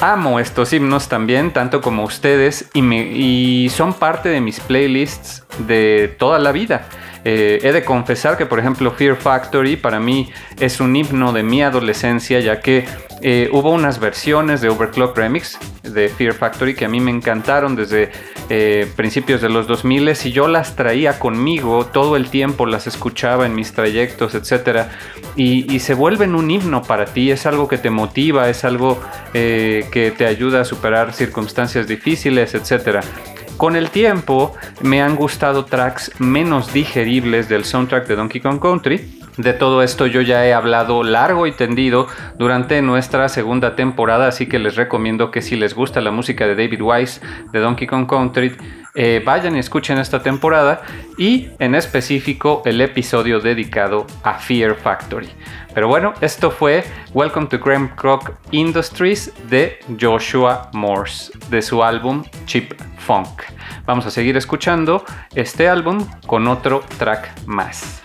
amo 0.03 0.41
estos 0.41 0.73
himnos 0.73 1.09
también, 1.09 1.53
tanto 1.53 1.81
como 1.81 2.03
ustedes, 2.03 2.69
y, 2.75 2.83
y 2.93 3.69
son 3.71 3.95
parte 3.95 4.29
de 4.29 4.41
mis 4.41 4.59
playlists 4.59 5.45
de 5.67 6.15
toda 6.19 6.41
la 6.41 6.51
vida. 6.51 6.89
Eh, 7.25 7.61
he 7.63 7.73
de 7.73 7.85
confesar 7.85 8.37
que, 8.37 8.45
por 8.45 8.59
ejemplo, 8.59 8.91
Fear 8.91 9.15
Factory 9.15 9.77
para 9.77 10.01
mí 10.01 10.33
es 10.59 10.81
un 10.81 10.97
himno 10.97 11.33
de 11.33 11.45
mi 11.45 11.63
adolescencia, 11.63 12.41
ya 12.41 12.61
que 12.61 12.85
eh, 13.23 13.49
hubo 13.53 13.70
unas 13.70 14.01
versiones 14.01 14.61
de 14.61 14.68
Overclock 14.68 15.16
Remix 15.16 15.59
de 15.83 16.09
Fear 16.09 16.35
Factory 16.35 16.75
que 16.75 16.85
a 16.85 16.89
mí 16.89 17.01
me 17.01 17.11
encantaron 17.11 17.77
desde 17.77 18.11
eh, 18.49 18.91
principios 18.97 19.41
de 19.41 19.49
los 19.49 19.66
2000 19.66 20.12
y 20.25 20.33
yo 20.33 20.49
las 20.49 20.75
traía 20.75 21.18
conmigo 21.18 21.87
todo 21.87 22.16
el 22.16 22.31
tiempo, 22.31 22.66
las 22.66 22.87
escuchaba 22.87 23.47
en 23.47 23.55
mis 23.55 23.73
trayectos, 23.73 24.35
etc. 24.35 24.87
Y, 25.37 25.79
se 25.79 25.95
vuelven 25.95 26.35
un 26.35 26.51
himno 26.51 26.83
para 26.83 27.07
ti, 27.07 27.31
es 27.31 27.47
algo 27.47 27.68
que 27.68 27.79
te 27.79 27.91
motiva, 27.91 28.49
es 28.49 28.64
algo 28.64 29.01
que 29.33 30.14
te 30.16 30.27
ayuda 30.27 30.61
a 30.61 30.64
superar 30.64 31.12
circunstancias 31.12 31.89
difíciles, 31.89 32.55
etc. 32.55 33.01
Con 33.57 33.77
el 33.77 33.91
tiempo 33.91 34.55
me 34.81 35.03
han 35.03 35.14
gustado 35.14 35.64
tracks 35.66 36.11
menos 36.18 36.73
digeribles 36.73 37.49
del 37.49 37.64
soundtrack 37.64 38.09
de 38.09 38.16
Donkey 38.16 38.41
Kong 38.41 38.61
Country. 38.61 39.22
De 39.39 39.55
todo 39.55 39.83
esto 39.83 40.07
yo 40.07 40.20
ya 40.20 40.47
he 40.47 40.53
hablado 40.53 41.03
largo 41.03 41.47
y 41.47 41.53
tendido 41.53 42.07
durante 42.39 42.83
nuestra 42.83 43.30
segunda 43.30 43.74
temporada, 43.76 44.28
así 44.28 44.47
que 44.47 44.59
les 44.59 44.76
recomiendo 44.76 45.30
que 45.30 45.41
si 45.41 45.57
les 45.57 45.74
gusta 45.74 46.03
la 46.03 46.11
música 46.11 46.47
de 46.47 46.55
David 46.55 46.83
Wise 46.83 47.20
de 47.51 47.61
Donkey 47.61 47.87
Kong 47.87 48.07
Country, 48.07 48.55
eh, 48.95 49.22
vayan 49.24 49.57
y 49.57 49.59
escuchen 49.59 49.97
esta 49.97 50.22
temporada 50.22 50.83
y 51.16 51.49
en 51.59 51.74
específico 51.74 52.61
el 52.66 52.78
episodio 52.83 53.41
dedicado 53.41 54.07
a 54.22 54.35
Fear 54.35 54.74
Factory. 54.74 55.30
Pero 55.72 55.89
bueno, 55.89 56.12
esto 56.20 56.51
fue 56.51 56.85
Welcome 57.14 57.47
to 57.47 57.59
Graham 57.59 57.97
Croc 57.97 58.33
Industries 58.51 59.33
de 59.49 59.78
Joshua 59.99 60.68
Morse, 60.74 61.33
de 61.49 61.62
su 61.62 61.83
álbum 61.83 62.22
Chip 62.45 62.74
Funk. 62.99 63.45
Vamos 63.87 64.05
a 64.05 64.11
seguir 64.11 64.37
escuchando 64.37 65.07
este 65.35 65.70
álbum 65.70 66.07
con 66.26 66.47
otro 66.47 66.85
track 66.99 67.30
más. 67.47 68.02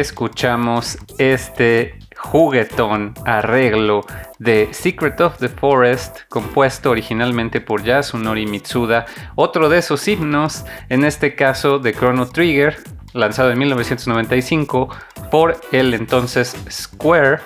Escuchamos 0.00 0.98
este 1.18 1.98
juguetón 2.16 3.14
arreglo 3.26 4.06
de 4.38 4.68
Secret 4.72 5.20
of 5.20 5.38
the 5.38 5.48
Forest, 5.48 6.18
compuesto 6.28 6.90
originalmente 6.90 7.60
por 7.60 7.82
Yasunori 7.82 8.46
Mitsuda, 8.46 9.06
otro 9.34 9.68
de 9.68 9.78
esos 9.78 10.06
himnos, 10.06 10.64
en 10.88 11.04
este 11.04 11.34
caso 11.34 11.78
de 11.78 11.92
Chrono 11.92 12.28
Trigger, 12.28 12.76
lanzado 13.12 13.50
en 13.50 13.58
1995 13.58 14.88
por 15.30 15.60
el 15.72 15.94
entonces 15.94 16.56
Square 16.70 17.40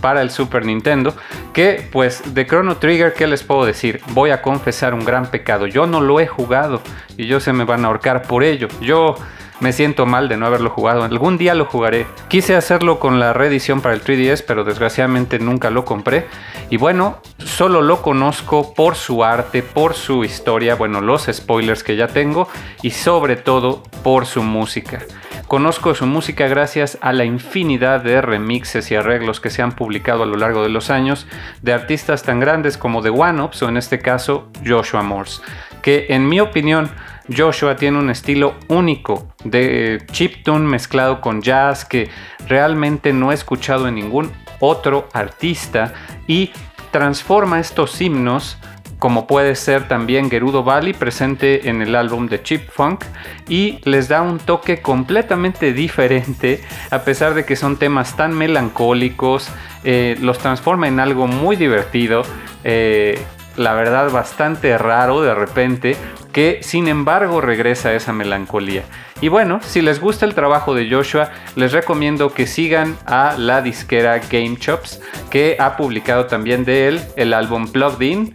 para 0.00 0.22
el 0.22 0.30
Super 0.30 0.64
Nintendo, 0.64 1.14
que 1.52 1.88
pues 1.92 2.34
de 2.34 2.46
Chrono 2.46 2.76
Trigger, 2.76 3.14
¿qué 3.14 3.26
les 3.26 3.42
puedo 3.42 3.64
decir? 3.64 4.00
Voy 4.08 4.30
a 4.30 4.42
confesar 4.42 4.94
un 4.94 5.04
gran 5.04 5.30
pecado, 5.30 5.66
yo 5.66 5.86
no 5.86 6.00
lo 6.00 6.20
he 6.20 6.26
jugado 6.26 6.82
y 7.16 7.26
yo 7.26 7.40
se 7.40 7.52
me 7.52 7.64
van 7.64 7.84
a 7.84 7.88
ahorcar 7.88 8.22
por 8.22 8.42
ello. 8.42 8.68
Yo 8.80 9.16
me 9.62 9.72
siento 9.72 10.06
mal 10.06 10.28
de 10.28 10.36
no 10.36 10.44
haberlo 10.46 10.70
jugado. 10.70 11.04
Algún 11.04 11.38
día 11.38 11.54
lo 11.54 11.66
jugaré. 11.66 12.04
Quise 12.26 12.56
hacerlo 12.56 12.98
con 12.98 13.20
la 13.20 13.32
reedición 13.32 13.80
para 13.80 13.94
el 13.94 14.02
3DS, 14.02 14.42
pero 14.44 14.64
desgraciadamente 14.64 15.38
nunca 15.38 15.70
lo 15.70 15.84
compré. 15.84 16.26
Y 16.68 16.78
bueno, 16.78 17.18
solo 17.38 17.80
lo 17.80 18.02
conozco 18.02 18.74
por 18.74 18.96
su 18.96 19.22
arte, 19.22 19.62
por 19.62 19.94
su 19.94 20.24
historia, 20.24 20.74
bueno, 20.74 21.00
los 21.00 21.28
spoilers 21.32 21.84
que 21.84 21.94
ya 21.94 22.08
tengo 22.08 22.48
y 22.82 22.90
sobre 22.90 23.36
todo 23.36 23.84
por 24.02 24.26
su 24.26 24.42
música. 24.42 24.98
Conozco 25.46 25.94
su 25.94 26.06
música 26.06 26.48
gracias 26.48 26.98
a 27.00 27.12
la 27.12 27.24
infinidad 27.24 28.00
de 28.00 28.20
remixes 28.20 28.90
y 28.90 28.96
arreglos 28.96 29.38
que 29.38 29.50
se 29.50 29.62
han 29.62 29.72
publicado 29.72 30.24
a 30.24 30.26
lo 30.26 30.36
largo 30.36 30.64
de 30.64 30.70
los 30.70 30.90
años 30.90 31.28
de 31.60 31.72
artistas 31.72 32.24
tan 32.24 32.40
grandes 32.40 32.76
como 32.76 33.00
The 33.00 33.10
One 33.10 33.42
Ups 33.42 33.62
o 33.62 33.68
en 33.68 33.76
este 33.76 34.00
caso 34.00 34.48
Joshua 34.66 35.02
Morse, 35.02 35.40
que 35.82 36.06
en 36.08 36.28
mi 36.28 36.40
opinión 36.40 36.90
Joshua 37.36 37.76
tiene 37.76 37.98
un 37.98 38.10
estilo 38.10 38.54
único 38.68 39.28
de 39.44 40.02
chiptune 40.12 40.66
mezclado 40.66 41.20
con 41.20 41.42
jazz 41.42 41.84
que 41.84 42.08
realmente 42.46 43.12
no 43.12 43.30
he 43.30 43.34
escuchado 43.34 43.88
en 43.88 43.96
ningún 43.96 44.32
otro 44.60 45.08
artista 45.12 45.92
y 46.26 46.50
transforma 46.90 47.60
estos 47.60 48.00
himnos 48.00 48.58
como 49.02 49.26
puede 49.26 49.56
ser 49.56 49.88
también 49.88 50.30
Gerudo 50.30 50.62
Valley 50.62 50.92
presente 50.92 51.68
en 51.68 51.82
el 51.82 51.96
álbum 51.96 52.28
de 52.28 52.40
Chip 52.40 52.70
Funk 52.70 53.02
y 53.48 53.80
les 53.82 54.06
da 54.06 54.22
un 54.22 54.38
toque 54.38 54.80
completamente 54.80 55.72
diferente 55.72 56.62
a 56.88 57.00
pesar 57.00 57.34
de 57.34 57.44
que 57.44 57.56
son 57.56 57.78
temas 57.78 58.16
tan 58.16 58.32
melancólicos, 58.32 59.48
eh, 59.82 60.16
los 60.20 60.38
transforma 60.38 60.86
en 60.86 61.00
algo 61.00 61.26
muy 61.26 61.56
divertido. 61.56 62.22
Eh, 62.62 63.20
la 63.56 63.74
verdad 63.74 64.10
bastante 64.10 64.76
raro 64.78 65.22
de 65.22 65.34
repente, 65.34 65.96
que 66.32 66.60
sin 66.62 66.88
embargo 66.88 67.40
regresa 67.40 67.92
esa 67.92 68.12
melancolía. 68.12 68.84
Y 69.20 69.28
bueno, 69.28 69.60
si 69.62 69.82
les 69.82 70.00
gusta 70.00 70.26
el 70.26 70.34
trabajo 70.34 70.74
de 70.74 70.90
Joshua, 70.90 71.30
les 71.54 71.72
recomiendo 71.72 72.32
que 72.32 72.46
sigan 72.46 72.96
a 73.06 73.36
la 73.38 73.62
disquera 73.62 74.18
Game 74.18 74.56
Chops, 74.58 75.00
que 75.30 75.56
ha 75.60 75.76
publicado 75.76 76.26
también 76.26 76.64
de 76.64 76.88
él 76.88 77.00
el 77.16 77.34
álbum 77.34 77.68
Plugged 77.70 78.00
In 78.00 78.32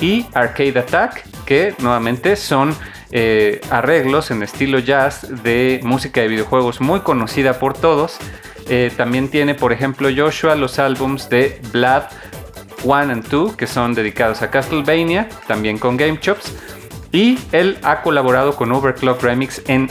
y 0.00 0.26
Arcade 0.34 0.78
Attack, 0.78 1.24
que 1.44 1.74
nuevamente 1.78 2.36
son 2.36 2.74
eh, 3.10 3.60
arreglos 3.70 4.30
en 4.30 4.42
estilo 4.42 4.78
jazz 4.78 5.42
de 5.42 5.80
música 5.82 6.20
de 6.20 6.28
videojuegos 6.28 6.80
muy 6.80 7.00
conocida 7.00 7.58
por 7.58 7.74
todos. 7.74 8.18
Eh, 8.68 8.92
también 8.96 9.28
tiene, 9.28 9.54
por 9.54 9.72
ejemplo, 9.72 10.08
Joshua 10.14 10.54
los 10.54 10.78
álbums 10.78 11.30
de 11.30 11.58
Blood 11.72 12.02
1 12.84 13.12
and 13.12 13.28
2, 13.28 13.56
que 13.56 13.66
son 13.66 13.94
dedicados 13.94 14.42
a 14.42 14.50
Castlevania, 14.50 15.28
también 15.46 15.78
con 15.78 15.96
Game 15.96 16.18
Chops. 16.20 16.54
Y 17.10 17.38
él 17.52 17.78
ha 17.82 18.02
colaborado 18.02 18.54
con 18.54 18.70
Overclock 18.70 19.22
Remix 19.22 19.62
en 19.66 19.88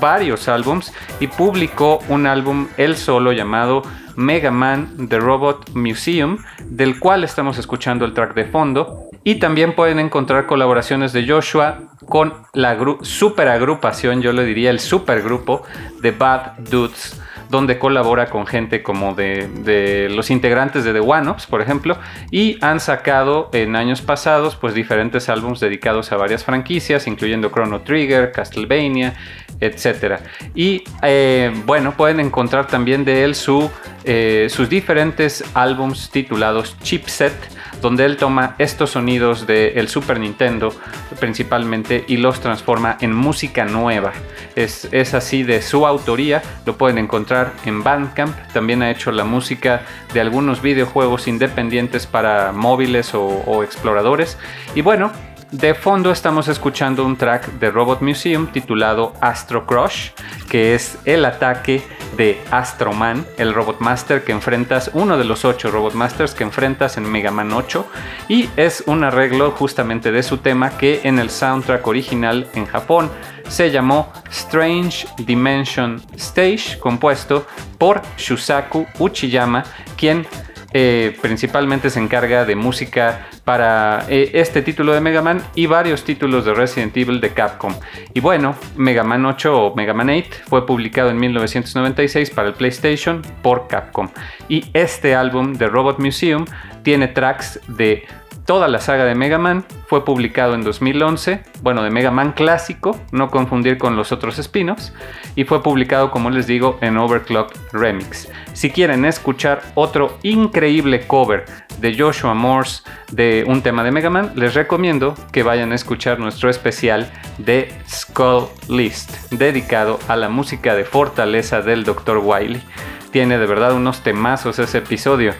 varios 0.00 0.48
álbums 0.48 0.92
y 1.18 1.26
publicó 1.28 2.00
un 2.08 2.26
álbum 2.26 2.68
él 2.76 2.96
solo 2.96 3.32
llamado 3.32 3.82
Mega 4.16 4.50
Man 4.50 5.08
The 5.08 5.18
Robot 5.18 5.70
Museum, 5.74 6.38
del 6.66 6.98
cual 6.98 7.24
estamos 7.24 7.56
escuchando 7.56 8.04
el 8.04 8.12
track 8.12 8.34
de 8.34 8.44
fondo. 8.44 9.08
Y 9.24 9.36
también 9.36 9.74
pueden 9.74 9.98
encontrar 9.98 10.46
colaboraciones 10.46 11.12
de 11.12 11.26
Joshua 11.26 11.78
con 12.08 12.34
la 12.52 12.76
super 13.02 13.48
agrupación, 13.48 14.22
yo 14.22 14.32
le 14.32 14.44
diría 14.44 14.70
el 14.70 14.80
supergrupo 14.80 15.62
de 16.00 16.10
Bad 16.12 16.58
Dudes 16.70 17.18
donde 17.48 17.78
colabora 17.78 18.26
con 18.26 18.46
gente 18.46 18.82
como 18.82 19.14
de, 19.14 20.08
los 20.10 20.30
integrantes 20.30 20.84
de 20.84 20.92
The 20.92 21.00
One 21.00 21.28
por 21.50 21.60
ejemplo, 21.60 21.98
y 22.30 22.58
han 22.60 22.80
sacado 22.80 23.50
en 23.52 23.76
años 23.76 24.02
pasados 24.02 24.56
pues 24.56 24.74
diferentes 24.74 25.28
álbumes 25.28 25.60
dedicados 25.60 26.12
a 26.12 26.16
varias 26.16 26.44
franquicias, 26.44 27.06
incluyendo 27.06 27.50
Chrono 27.50 27.82
Trigger, 27.82 28.32
Castlevania, 28.32 29.14
etc. 29.60 30.20
Y 30.54 30.84
eh, 31.02 31.52
bueno, 31.66 31.92
pueden 31.96 32.20
encontrar 32.20 32.66
también 32.66 33.04
de 33.04 33.24
él 33.24 33.34
su, 33.34 33.70
eh, 34.04 34.46
sus 34.50 34.68
diferentes 34.68 35.44
álbumes 35.54 36.10
titulados 36.10 36.76
Chipset, 36.82 37.32
donde 37.80 38.04
él 38.04 38.16
toma 38.16 38.54
estos 38.58 38.90
sonidos 38.90 39.46
del 39.46 39.88
Super 39.88 40.18
Nintendo 40.18 40.74
principalmente 41.20 42.04
y 42.08 42.16
los 42.16 42.40
transforma 42.40 42.96
en 43.00 43.14
música 43.14 43.64
nueva. 43.64 44.12
Es, 44.56 45.14
así 45.14 45.42
de 45.44 45.62
su 45.62 45.86
autoría, 45.86 46.42
lo 46.66 46.76
pueden 46.76 46.98
encontrar 46.98 47.52
en 47.64 47.84
Bandcamp, 47.84 48.36
también 48.52 48.82
ha 48.82 48.90
hecho 48.90 49.12
la 49.12 49.24
música 49.24 49.82
de 50.12 50.20
algunos 50.20 50.62
videojuegos 50.62 51.28
independientes 51.28 52.06
para 52.06 52.52
móviles 52.52 53.14
o, 53.14 53.24
o 53.24 53.62
exploradores. 53.62 54.38
Y 54.74 54.82
bueno, 54.82 55.12
de 55.50 55.74
fondo 55.74 56.10
estamos 56.10 56.48
escuchando 56.48 57.04
un 57.04 57.16
track 57.16 57.52
de 57.58 57.70
Robot 57.70 58.02
Museum 58.02 58.48
titulado 58.48 59.14
Astro 59.20 59.66
Crush, 59.66 60.10
que 60.48 60.74
es 60.74 60.98
el 61.04 61.24
ataque 61.24 61.82
de 62.16 62.40
Astro 62.50 62.92
Man, 62.92 63.26
el 63.38 63.54
Robot 63.54 63.80
Master 63.80 64.24
que 64.24 64.32
enfrentas, 64.32 64.90
uno 64.92 65.16
de 65.16 65.24
los 65.24 65.44
ocho 65.44 65.70
Robot 65.70 65.94
Masters 65.94 66.34
que 66.34 66.44
enfrentas 66.44 66.96
en 66.96 67.10
Mega 67.10 67.30
Man 67.30 67.52
8, 67.52 67.86
y 68.28 68.50
es 68.56 68.82
un 68.86 69.04
arreglo 69.04 69.52
justamente 69.52 70.12
de 70.12 70.22
su 70.22 70.38
tema 70.38 70.76
que 70.76 71.00
en 71.04 71.18
el 71.18 71.30
soundtrack 71.30 71.86
original 71.86 72.48
en 72.54 72.66
Japón 72.66 73.10
se 73.48 73.70
llamó 73.70 74.12
Strange 74.30 75.06
Dimension 75.18 76.02
Stage, 76.16 76.78
compuesto 76.78 77.46
por 77.78 78.02
Shusaku 78.18 78.86
Uchiyama, 78.98 79.64
quien 79.96 80.26
eh, 80.72 81.16
principalmente 81.22 81.88
se 81.88 81.98
encarga 81.98 82.44
de 82.44 82.54
música 82.54 83.28
para 83.44 84.04
eh, 84.08 84.32
este 84.34 84.60
título 84.60 84.92
de 84.92 85.00
Mega 85.00 85.22
Man 85.22 85.42
y 85.54 85.66
varios 85.66 86.04
títulos 86.04 86.44
de 86.44 86.52
Resident 86.52 86.96
Evil 86.96 87.20
de 87.20 87.32
Capcom. 87.32 87.74
Y 88.12 88.20
bueno, 88.20 88.54
Mega 88.76 89.02
Man 89.02 89.24
8 89.24 89.56
o 89.56 89.74
Mega 89.74 89.94
Man 89.94 90.10
8 90.10 90.28
fue 90.46 90.66
publicado 90.66 91.10
en 91.10 91.18
1996 91.18 92.30
para 92.30 92.48
el 92.48 92.54
PlayStation 92.54 93.22
por 93.42 93.66
Capcom. 93.66 94.08
Y 94.48 94.66
este 94.74 95.14
álbum 95.14 95.54
de 95.54 95.68
Robot 95.68 95.98
Museum 96.00 96.44
tiene 96.82 97.08
tracks 97.08 97.60
de 97.68 98.06
Toda 98.48 98.66
la 98.66 98.80
saga 98.80 99.04
de 99.04 99.14
Mega 99.14 99.36
Man 99.36 99.62
fue 99.88 100.06
publicado 100.06 100.54
en 100.54 100.64
2011, 100.64 101.42
bueno, 101.60 101.82
de 101.82 101.90
Mega 101.90 102.10
Man 102.10 102.32
clásico, 102.32 102.98
no 103.12 103.30
confundir 103.30 103.76
con 103.76 103.94
los 103.94 104.10
otros 104.10 104.38
spin-offs, 104.38 104.94
y 105.36 105.44
fue 105.44 105.62
publicado, 105.62 106.10
como 106.10 106.30
les 106.30 106.46
digo, 106.46 106.78
en 106.80 106.96
Overclock 106.96 107.54
Remix. 107.74 108.26
Si 108.54 108.70
quieren 108.70 109.04
escuchar 109.04 109.60
otro 109.74 110.16
increíble 110.22 111.06
cover 111.06 111.44
de 111.78 111.94
Joshua 111.94 112.32
Morse 112.32 112.84
de 113.12 113.44
un 113.46 113.60
tema 113.60 113.84
de 113.84 113.90
Mega 113.90 114.08
Man, 114.08 114.32
les 114.34 114.54
recomiendo 114.54 115.14
que 115.30 115.42
vayan 115.42 115.72
a 115.72 115.74
escuchar 115.74 116.18
nuestro 116.18 116.48
especial 116.48 117.12
de 117.36 117.70
Skull 117.86 118.46
List, 118.70 119.30
dedicado 119.30 119.98
a 120.08 120.16
la 120.16 120.30
música 120.30 120.74
de 120.74 120.86
fortaleza 120.86 121.60
del 121.60 121.84
Dr. 121.84 122.16
Wily. 122.24 122.62
Tiene 123.10 123.36
de 123.36 123.44
verdad 123.44 123.74
unos 123.74 124.00
temazos 124.02 124.58
ese 124.58 124.78
episodio. 124.78 125.34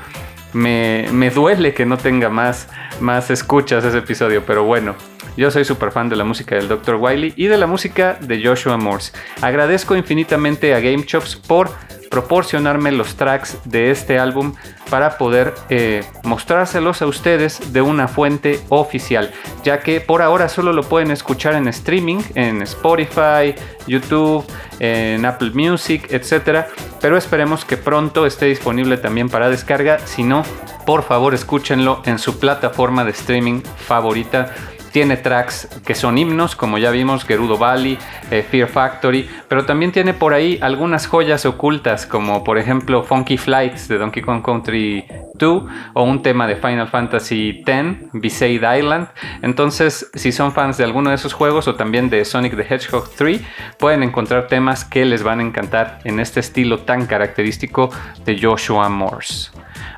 Me, 0.52 1.06
me 1.12 1.30
duele 1.30 1.74
que 1.74 1.84
no 1.84 1.98
tenga 1.98 2.30
más 2.30 2.68
más 3.00 3.30
escuchas 3.30 3.84
ese 3.84 3.98
episodio, 3.98 4.44
pero 4.44 4.64
bueno, 4.64 4.94
yo 5.38 5.52
soy 5.52 5.64
súper 5.64 5.92
fan 5.92 6.08
de 6.08 6.16
la 6.16 6.24
música 6.24 6.56
del 6.56 6.66
Dr. 6.66 6.96
Wiley 6.96 7.32
y 7.36 7.46
de 7.46 7.56
la 7.56 7.68
música 7.68 8.18
de 8.20 8.44
Joshua 8.44 8.76
Morse. 8.76 9.12
Agradezco 9.40 9.94
infinitamente 9.94 10.74
a 10.74 10.80
Game 10.80 11.06
Chops 11.06 11.36
por 11.36 11.70
proporcionarme 12.10 12.90
los 12.90 13.14
tracks 13.14 13.58
de 13.64 13.92
este 13.92 14.18
álbum 14.18 14.54
para 14.90 15.16
poder 15.16 15.54
eh, 15.68 16.02
mostrárselos 16.24 17.02
a 17.02 17.06
ustedes 17.06 17.72
de 17.72 17.82
una 17.82 18.08
fuente 18.08 18.58
oficial, 18.68 19.30
ya 19.62 19.78
que 19.78 20.00
por 20.00 20.22
ahora 20.22 20.48
solo 20.48 20.72
lo 20.72 20.82
pueden 20.82 21.12
escuchar 21.12 21.54
en 21.54 21.68
streaming, 21.68 22.20
en 22.34 22.62
Spotify, 22.62 23.54
YouTube, 23.86 24.44
en 24.80 25.24
Apple 25.24 25.52
Music, 25.54 26.08
etc. 26.10 26.66
Pero 27.00 27.16
esperemos 27.16 27.64
que 27.64 27.76
pronto 27.76 28.26
esté 28.26 28.46
disponible 28.46 28.96
también 28.96 29.28
para 29.28 29.50
descarga, 29.50 30.00
si 30.00 30.24
no, 30.24 30.42
por 30.84 31.04
favor 31.04 31.34
escúchenlo 31.34 32.02
en 32.06 32.18
su 32.18 32.40
plataforma 32.40 33.04
de 33.04 33.10
streaming 33.10 33.60
favorita 33.76 34.52
tiene 34.98 35.16
tracks 35.16 35.68
que 35.86 35.94
son 35.94 36.18
himnos, 36.18 36.56
como 36.56 36.76
ya 36.76 36.90
vimos, 36.90 37.24
Gerudo 37.24 37.56
Valley, 37.56 37.96
eh, 38.32 38.42
Fear 38.42 38.66
Factory, 38.66 39.30
pero 39.46 39.64
también 39.64 39.92
tiene 39.92 40.12
por 40.12 40.34
ahí 40.34 40.58
algunas 40.60 41.06
joyas 41.06 41.46
ocultas, 41.46 42.04
como 42.04 42.42
por 42.42 42.58
ejemplo 42.58 43.04
Funky 43.04 43.38
Flights 43.38 43.86
de 43.86 43.96
Donkey 43.96 44.24
Kong 44.24 44.42
Country 44.44 45.06
2 45.34 45.62
o 45.94 46.02
un 46.02 46.20
tema 46.20 46.48
de 46.48 46.56
Final 46.56 46.88
Fantasy 46.88 47.62
X, 47.64 48.10
Besaid 48.12 48.60
Island. 48.76 49.06
Entonces, 49.42 50.10
si 50.14 50.32
son 50.32 50.50
fans 50.50 50.78
de 50.78 50.82
alguno 50.82 51.10
de 51.10 51.14
esos 51.14 51.32
juegos 51.32 51.68
o 51.68 51.76
también 51.76 52.10
de 52.10 52.24
Sonic 52.24 52.56
the 52.56 52.62
Hedgehog 52.62 53.08
3, 53.14 53.40
pueden 53.78 54.02
encontrar 54.02 54.48
temas 54.48 54.84
que 54.84 55.04
les 55.04 55.22
van 55.22 55.38
a 55.38 55.44
encantar 55.44 56.00
en 56.02 56.18
este 56.18 56.40
estilo 56.40 56.80
tan 56.80 57.06
característico 57.06 57.90
de 58.24 58.36
Joshua 58.42 58.88
Morse. 58.88 59.52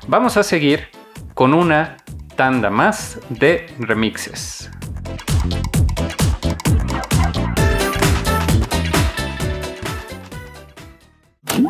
Vamos 0.07 0.37
a 0.37 0.43
seguir 0.43 0.89
con 1.33 1.55
una 1.55 1.97
tanda 2.35 2.69
más 2.69 3.19
de 3.29 3.65
remixes. 3.79 4.69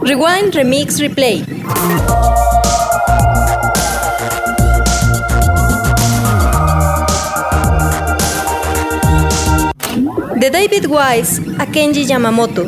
Rewind, 0.02 0.54
Remix, 0.56 1.00
Replay. 1.00 1.46
De 10.38 10.50
David 10.50 10.88
Wise 10.88 11.40
a 11.60 11.66
Kenji 11.66 12.04
Yamamoto. 12.06 12.68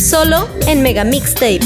Solo 0.00 0.48
en 0.66 0.80
Mega 0.82 1.04
Mixtape. 1.04 1.60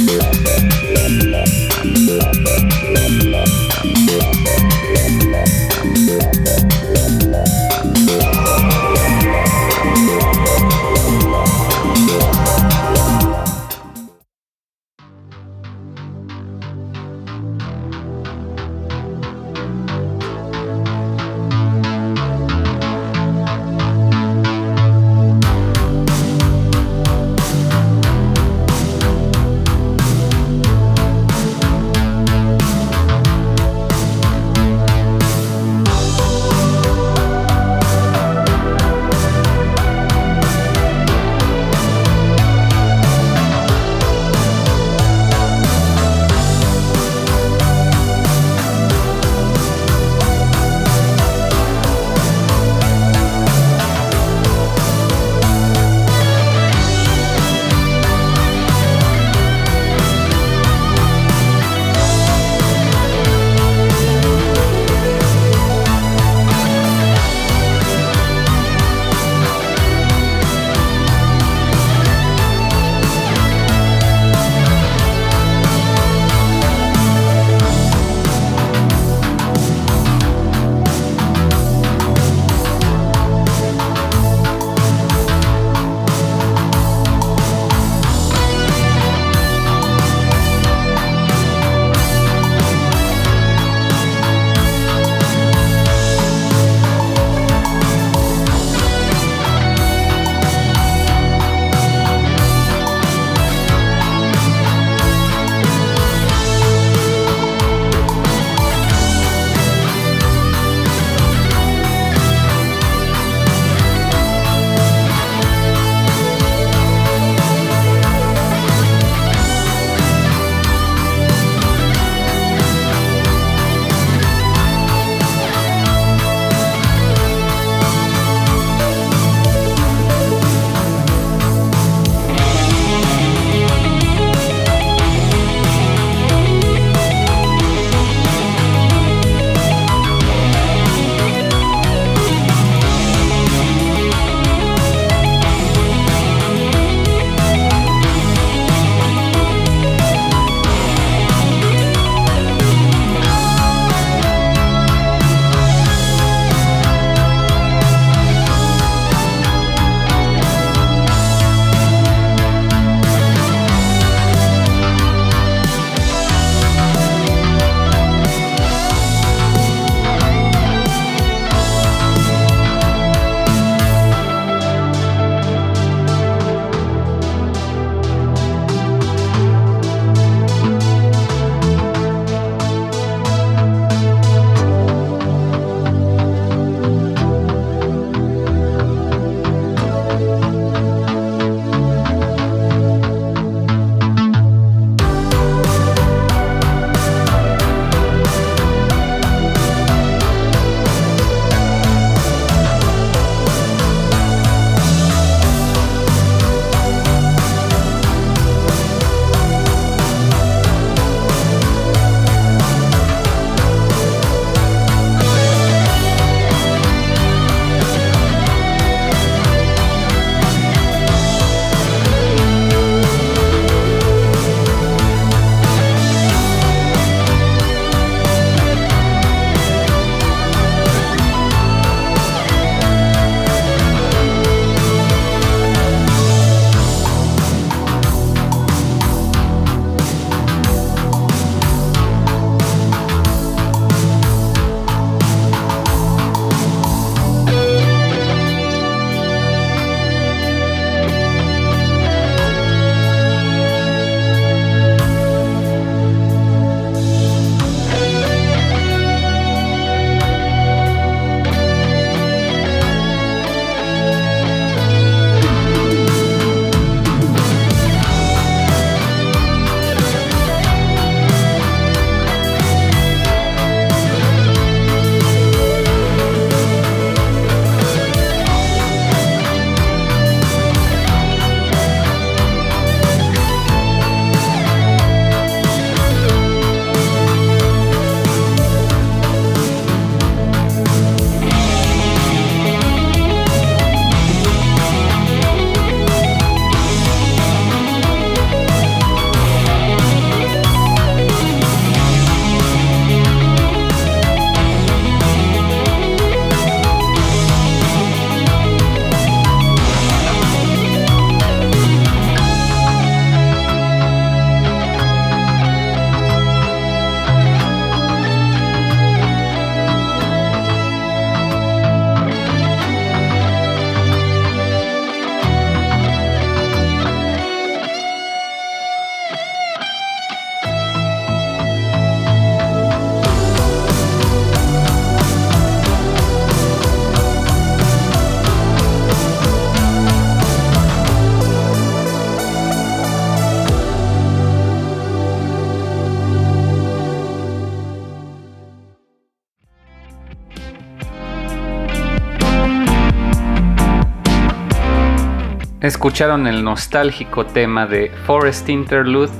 Escucharon 355.87 356.47
el 356.47 356.65
nostálgico 356.65 357.45
tema 357.45 357.87
de 357.87 358.11
Forest 358.25 358.71
Interlude, 358.71 359.31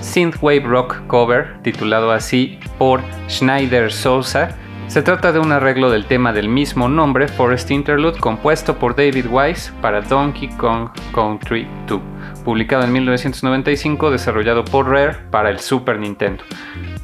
synthwave 0.00 0.64
rock 0.64 1.06
cover 1.06 1.62
titulado 1.62 2.10
así 2.10 2.58
por 2.78 3.00
Schneider 3.28 3.92
Sousa. 3.92 4.56
Se 4.88 5.02
trata 5.02 5.30
de 5.30 5.38
un 5.38 5.52
arreglo 5.52 5.90
del 5.90 6.06
tema 6.06 6.32
del 6.32 6.48
mismo 6.48 6.88
nombre, 6.88 7.28
Forest 7.28 7.70
Interlude, 7.70 8.18
compuesto 8.18 8.76
por 8.76 8.96
David 8.96 9.26
Wise 9.30 9.72
para 9.80 10.00
Donkey 10.00 10.48
Kong 10.56 10.88
Country 11.14 11.68
2, 11.86 12.00
publicado 12.44 12.82
en 12.82 12.92
1995, 12.92 14.10
desarrollado 14.10 14.64
por 14.64 14.88
Rare 14.88 15.16
para 15.30 15.48
el 15.48 15.60
Super 15.60 16.00
Nintendo. 16.00 16.42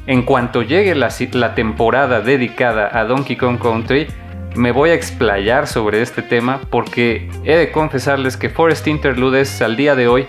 En 0.05 0.23
cuanto 0.23 0.63
llegue 0.63 0.95
la, 0.95 1.09
la 1.31 1.55
temporada 1.55 2.19
dedicada 2.19 2.89
a 2.91 3.05
Donkey 3.05 3.37
Kong 3.37 3.57
Country, 3.57 4.07
me 4.55 4.71
voy 4.71 4.89
a 4.89 4.93
explayar 4.93 5.67
sobre 5.67 6.01
este 6.01 6.21
tema 6.21 6.61
porque 6.69 7.29
he 7.43 7.55
de 7.55 7.71
confesarles 7.71 8.37
que 8.37 8.49
Forest 8.49 8.87
Interlude 8.87 9.41
es 9.41 9.61
al 9.61 9.75
día 9.75 9.95
de 9.95 10.07
hoy 10.07 10.27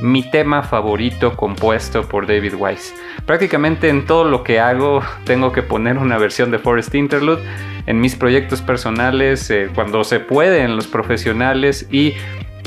mi 0.00 0.28
tema 0.30 0.62
favorito 0.62 1.36
compuesto 1.36 2.08
por 2.08 2.26
David 2.26 2.54
Wise. 2.54 2.94
Prácticamente 3.26 3.88
en 3.88 4.06
todo 4.06 4.24
lo 4.24 4.44
que 4.44 4.60
hago 4.60 5.02
tengo 5.24 5.52
que 5.52 5.62
poner 5.62 5.98
una 5.98 6.18
versión 6.18 6.50
de 6.50 6.58
Forest 6.58 6.94
Interlude 6.94 7.42
en 7.86 8.00
mis 8.00 8.16
proyectos 8.16 8.60
personales, 8.60 9.50
eh, 9.50 9.70
cuando 9.74 10.04
se 10.04 10.20
puede 10.20 10.62
en 10.62 10.76
los 10.76 10.86
profesionales 10.86 11.88
y 11.90 12.14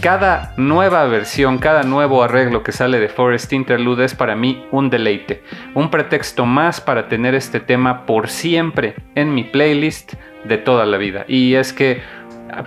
cada 0.01 0.55
nueva 0.57 1.05
versión, 1.05 1.59
cada 1.59 1.83
nuevo 1.83 2.23
arreglo 2.23 2.63
que 2.63 2.71
sale 2.71 2.99
de 2.99 3.07
Forest 3.07 3.53
Interlude 3.53 4.05
es 4.05 4.15
para 4.15 4.35
mí 4.35 4.65
un 4.71 4.89
deleite, 4.89 5.43
un 5.75 5.91
pretexto 5.91 6.47
más 6.47 6.81
para 6.81 7.07
tener 7.07 7.35
este 7.35 7.59
tema 7.59 8.07
por 8.07 8.27
siempre 8.27 8.95
en 9.13 9.33
mi 9.35 9.43
playlist 9.43 10.15
de 10.43 10.57
toda 10.57 10.85
la 10.85 10.97
vida. 10.97 11.25
Y 11.27 11.55
es 11.55 11.73
que 11.73 12.01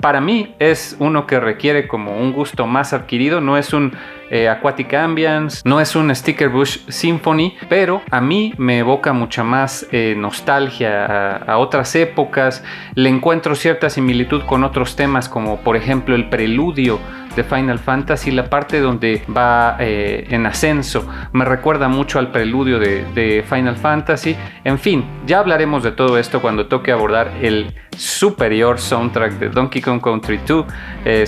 para 0.01 0.21
mí 0.21 0.55
es 0.59 0.97
uno 0.99 1.27
que 1.27 1.41
requiere 1.41 1.87
como 1.87 2.17
un 2.17 2.33
gusto 2.33 2.67
más 2.67 2.93
adquirido, 2.93 3.41
no 3.41 3.57
es 3.57 3.73
un 3.73 3.93
eh, 4.31 4.49
Aquatic 4.49 4.95
Ambience, 4.95 5.63
no 5.65 5.81
es 5.81 5.95
un 5.95 6.15
Sticker 6.15 6.49
Bush 6.49 6.79
Symphony, 6.89 7.55
pero 7.69 8.03
a 8.11 8.21
mí 8.21 8.55
me 8.57 8.79
evoca 8.79 9.13
mucha 9.13 9.45
más 9.45 9.87
eh, 9.93 10.15
nostalgia 10.17 11.37
a, 11.37 11.59
otras 11.59 11.95
épocas, 11.95 12.65
le 12.95 13.11
encuentro 13.11 13.55
cierta 13.55 13.91
similitud 13.91 14.43
con 14.45 14.65
otros 14.65 14.97
temas 14.97 15.29
como 15.29 15.59
por 15.59 15.77
ejemplo 15.77 16.15
el 16.15 16.29
preludio 16.29 16.99
de 17.37 17.45
Final 17.45 17.79
Fantasy, 17.79 18.31
la 18.31 18.49
parte 18.49 18.81
donde 18.81 19.23
va 19.35 19.77
eh, 19.79 20.27
en 20.31 20.47
ascenso, 20.47 21.07
me 21.33 21.45
recuerda 21.45 21.89
mucho 21.89 22.19
al 22.19 22.31
preludio 22.31 22.79
de, 22.79 23.45
Final 23.49 23.77
Fantasy. 23.77 24.37
En 24.65 24.79
fin, 24.79 25.05
ya 25.27 25.39
hablaremos 25.39 25.83
de 25.83 25.93
todo 25.93 26.19
esto 26.19 26.41
cuando 26.41 26.67
toque 26.67 26.93
abordar 26.93 27.33
el 27.43 27.75
superior 27.97 28.81
soundtrack 28.81 29.35
de 29.39 29.49
Donkey 29.51 29.81
Kong 29.81 30.01
Country 30.01 30.41
2, 30.47 30.67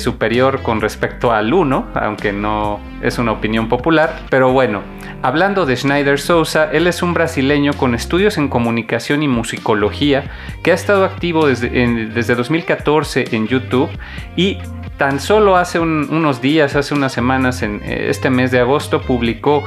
superior 0.01 0.63
con 0.63 0.81
respecto 0.81 1.33
al 1.33 1.53
1, 1.53 1.89
aunque 1.95 2.33
no 2.33 2.81
es 3.03 3.19
una 3.19 3.33
opinión 3.33 3.69
popular, 3.69 4.23
pero 4.31 4.53
bueno, 4.53 4.83
hablando 5.23 5.67
de 5.67 5.77
Schneider 5.77 6.19
Sousa, 6.19 6.71
él 6.73 6.87
es 6.87 7.03
un 7.03 7.15
brasileño 7.15 7.73
con 7.75 7.95
estudios 7.95 8.39
en 8.39 8.49
comunicación 8.49 9.23
y 9.23 9.29
musicología 9.29 10.25
que 10.63 10.73
ha 10.73 10.75
estado 10.75 11.05
activo 11.05 11.47
desde, 11.47 11.69
desde 11.69 12.35
2014 12.35 13.25
en 13.33 13.47
YouTube 13.47 13.91
y 14.37 14.59
tan 14.97 15.21
solo 15.21 15.57
hace 15.57 15.79
unos 15.79 16.41
días, 16.41 16.75
hace 16.75 16.95
unas 16.95 17.13
semanas, 17.13 17.63
en 17.63 17.83
eh, 17.85 18.07
este 18.09 18.31
mes 18.31 18.51
de 18.51 18.61
agosto, 18.61 19.03
publicó 19.03 19.65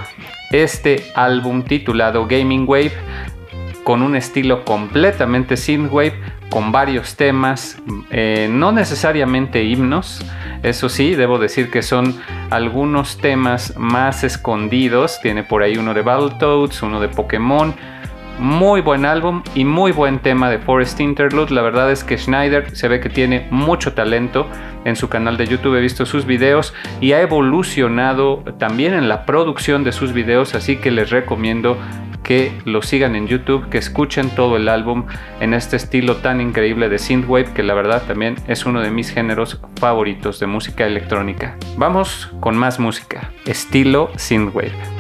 este 0.52 1.06
álbum 1.16 1.64
titulado 1.64 2.28
Gaming 2.28 2.66
Wave 2.68 2.94
con 3.84 4.02
un 4.02 4.16
estilo 4.16 4.66
completamente 4.66 5.58
synthwave, 5.58 6.14
con 6.50 6.72
varios 6.72 7.16
temas, 7.16 7.78
eh, 8.12 8.48
no 8.52 8.72
necesariamente 8.72 9.64
himnos, 9.64 10.26
eso 10.64 10.90
sí, 10.90 11.16
debo 11.16 11.40
decir 11.40 11.70
que 11.72 11.82
son 11.82 12.20
algunos 12.50 13.18
temas 13.18 13.76
más 13.78 14.24
escondidos, 14.24 15.20
tiene 15.22 15.44
por 15.44 15.64
ahí 15.64 15.78
uno 15.78 15.94
de 15.94 16.02
Battletoads, 16.02 16.82
uno 16.82 17.00
de 17.00 17.08
Pokémon, 17.08 17.74
muy 18.40 18.82
buen 18.82 19.06
álbum 19.06 19.44
y 19.54 19.66
muy 19.66 19.92
buen 19.92 20.20
tema 20.20 20.50
de 20.50 20.60
Forest 20.60 21.00
Interlude. 21.00 21.54
La 21.54 21.62
verdad 21.62 21.92
es 21.92 22.04
que 22.04 22.18
Schneider 22.18 22.76
se 22.76 22.88
ve 22.88 23.00
que 23.00 23.10
tiene 23.10 23.48
mucho 23.52 23.94
talento. 23.94 24.48
En 24.86 24.96
su 24.96 25.10
canal 25.10 25.38
de 25.38 25.46
YouTube 25.46 25.76
he 25.76 25.82
visto 25.82 26.06
sus 26.06 26.26
videos 26.26 26.74
y 27.02 27.12
ha 27.12 27.22
evolucionado 27.22 28.44
también 28.58 28.94
en 28.94 29.10
la 29.10 29.26
producción 29.26 29.84
de 29.84 29.92
sus 29.92 30.14
videos, 30.14 30.56
así 30.56 30.78
que 30.78 30.90
les 30.90 31.10
recomiendo 31.10 31.78
que 32.24 32.52
lo 32.66 32.82
sigan 32.82 33.16
en 33.16 33.28
YouTube, 33.28 33.70
que 33.70 33.80
escuchen 33.80 34.30
todo 34.30 34.56
el 34.56 34.70
álbum 34.70 35.06
en 35.40 35.54
este 35.54 35.76
estilo 35.76 36.18
tan 36.18 36.40
increíble 36.42 36.88
de 36.88 37.00
synthwave 37.00 37.54
que 37.54 37.64
la 37.64 37.74
verdad 37.74 38.04
también 38.08 38.36
es 38.48 38.66
uno 38.66 38.82
de 38.82 38.92
mis 38.92 39.10
géneros 39.10 39.60
favoritos 39.80 40.40
de 40.40 40.48
música 40.48 40.86
electrónica. 40.86 41.58
Vamos 41.76 42.32
con 42.40 42.56
más 42.56 42.80
música, 42.80 43.32
estilo 43.46 44.12
synthwave. 44.16 44.99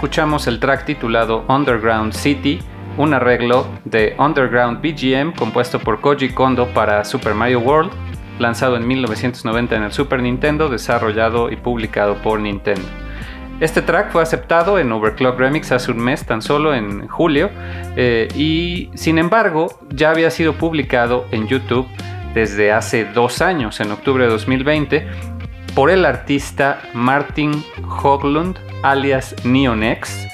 Escuchamos 0.00 0.46
el 0.46 0.60
track 0.60 0.86
titulado 0.86 1.44
Underground 1.46 2.14
City, 2.14 2.58
un 2.96 3.12
arreglo 3.12 3.66
de 3.84 4.16
Underground 4.18 4.80
BGM 4.80 5.32
compuesto 5.32 5.78
por 5.78 6.00
Koji 6.00 6.30
Kondo 6.30 6.68
para 6.68 7.04
Super 7.04 7.34
Mario 7.34 7.60
World, 7.60 7.90
lanzado 8.38 8.78
en 8.78 8.88
1990 8.88 9.76
en 9.76 9.82
el 9.82 9.92
Super 9.92 10.22
Nintendo, 10.22 10.70
desarrollado 10.70 11.50
y 11.50 11.56
publicado 11.56 12.14
por 12.22 12.40
Nintendo. 12.40 12.88
Este 13.60 13.82
track 13.82 14.10
fue 14.10 14.22
aceptado 14.22 14.78
en 14.78 14.90
Overclock 14.90 15.38
Remix 15.38 15.70
hace 15.70 15.92
un 15.92 15.98
mes, 15.98 16.24
tan 16.24 16.40
solo 16.40 16.74
en 16.74 17.06
julio, 17.06 17.50
eh, 17.94 18.26
y 18.34 18.88
sin 18.94 19.18
embargo 19.18 19.66
ya 19.90 20.12
había 20.12 20.30
sido 20.30 20.54
publicado 20.54 21.26
en 21.30 21.46
YouTube 21.46 21.86
desde 22.32 22.72
hace 22.72 23.04
dos 23.04 23.42
años, 23.42 23.80
en 23.80 23.92
octubre 23.92 24.24
de 24.24 24.30
2020, 24.30 25.06
por 25.74 25.90
el 25.90 26.04
artista 26.04 26.80
Martin 26.94 27.64
Hoglund, 28.02 28.58
alias 28.82 29.34
Neonex, 29.44 30.26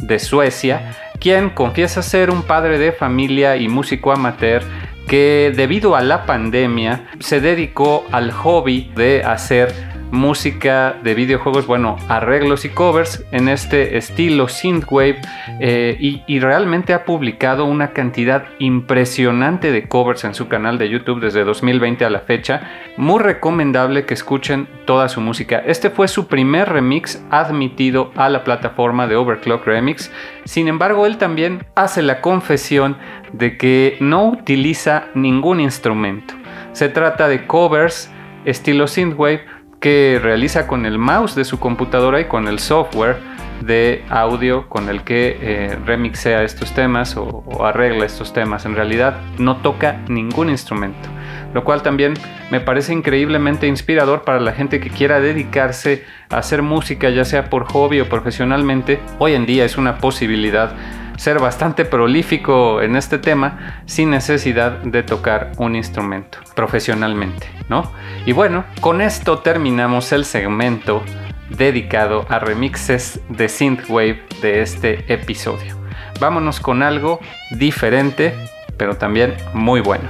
de 0.00 0.18
Suecia, 0.18 0.94
quien 1.18 1.50
confiesa 1.50 2.02
ser 2.02 2.30
un 2.30 2.42
padre 2.42 2.78
de 2.78 2.92
familia 2.92 3.56
y 3.56 3.68
músico 3.68 4.12
amateur 4.12 4.62
que 5.06 5.52
debido 5.54 5.96
a 5.96 6.02
la 6.02 6.26
pandemia 6.26 7.06
se 7.20 7.40
dedicó 7.40 8.06
al 8.12 8.32
hobby 8.32 8.90
de 8.94 9.22
hacer 9.22 9.93
música 10.14 10.96
de 11.02 11.14
videojuegos, 11.14 11.66
bueno, 11.66 11.96
arreglos 12.08 12.64
y 12.64 12.70
covers 12.70 13.24
en 13.32 13.48
este 13.48 13.98
estilo 13.98 14.48
synthwave 14.48 15.20
eh, 15.60 15.96
y, 16.00 16.38
realmente 16.38 16.94
ha 16.94 17.04
publicado 17.04 17.64
una 17.64 17.92
cantidad 17.92 18.44
impresionante 18.58 19.72
de 19.72 19.88
covers 19.88 20.24
en 20.24 20.34
su 20.34 20.48
canal 20.48 20.78
de 20.78 20.88
YouTube 20.88 21.20
desde 21.20 21.44
2020 21.44 22.04
a 22.04 22.10
la 22.10 22.20
fecha. 22.20 22.70
Muy 22.96 23.20
recomendable 23.20 24.06
que 24.06 24.14
escuchen 24.14 24.68
toda 24.84 25.08
su 25.08 25.20
música. 25.20 25.62
Este 25.66 25.90
fue 25.90 26.06
su 26.06 26.28
primer 26.28 26.68
remix 26.68 27.22
admitido 27.30 28.12
a 28.14 28.28
la 28.28 28.44
plataforma 28.44 29.06
de 29.06 29.16
Overclock 29.16 29.66
Remix. 29.66 30.12
Sin 30.44 30.68
embargo, 30.68 31.06
él 31.06 31.18
también 31.18 31.66
hace 31.74 32.02
la 32.02 32.20
confesión 32.20 32.96
de 33.32 33.56
que 33.56 33.96
no 34.00 34.26
utiliza 34.28 35.06
ningún 35.14 35.60
instrumento. 35.60 36.34
Se 36.72 36.88
trata 36.88 37.26
de 37.28 37.46
covers 37.46 38.10
estilo 38.44 38.86
synthwave 38.86 39.44
que 39.84 40.18
realiza 40.18 40.66
con 40.66 40.86
el 40.86 40.96
mouse 40.96 41.34
de 41.34 41.44
su 41.44 41.60
computadora 41.60 42.18
y 42.18 42.24
con 42.24 42.48
el 42.48 42.58
software 42.58 43.18
de 43.60 44.02
audio 44.08 44.66
con 44.70 44.88
el 44.88 45.02
que 45.02 45.36
eh, 45.38 45.78
remixea 45.84 46.42
estos 46.42 46.72
temas 46.72 47.18
o, 47.18 47.44
arregla 47.62 48.06
estos 48.06 48.32
temas. 48.32 48.64
En 48.64 48.76
realidad 48.76 49.20
no 49.36 49.58
toca 49.58 50.00
ningún 50.08 50.48
instrumento, 50.48 51.06
lo 51.52 51.64
cual 51.64 51.82
también 51.82 52.14
me 52.50 52.60
parece 52.60 52.94
increíblemente 52.94 53.66
inspirador 53.66 54.22
para 54.22 54.40
la 54.40 54.52
gente 54.52 54.80
que 54.80 54.88
quiera 54.88 55.20
dedicarse 55.20 56.06
a 56.30 56.38
hacer 56.38 56.62
música, 56.62 57.10
ya 57.10 57.26
sea 57.26 57.50
por 57.50 57.70
hobby 57.70 58.00
o 58.00 58.08
profesionalmente. 58.08 59.00
Hoy 59.18 59.34
en 59.34 59.44
día 59.44 59.66
es 59.66 59.76
una 59.76 59.98
posibilidad 59.98 60.72
ser 61.16 61.38
bastante 61.38 61.84
prolífico 61.84 62.82
en 62.82 62.96
este 62.96 63.18
tema 63.18 63.82
sin 63.86 64.10
necesidad 64.10 64.78
de 64.78 65.02
tocar 65.02 65.52
un 65.58 65.76
instrumento 65.76 66.38
profesionalmente, 66.54 67.48
¿no? 67.68 67.90
Y 68.26 68.32
bueno, 68.32 68.64
con 68.80 69.00
esto 69.00 69.38
terminamos 69.38 70.12
el 70.12 70.24
segmento 70.24 71.02
dedicado 71.50 72.26
a 72.28 72.38
remixes 72.38 73.20
de 73.28 73.48
synthwave 73.48 74.22
de 74.42 74.62
este 74.62 75.12
episodio. 75.12 75.76
Vámonos 76.20 76.60
con 76.60 76.82
algo 76.82 77.20
diferente, 77.50 78.34
pero 78.76 78.96
también 78.96 79.34
muy 79.52 79.80
bueno. 79.80 80.08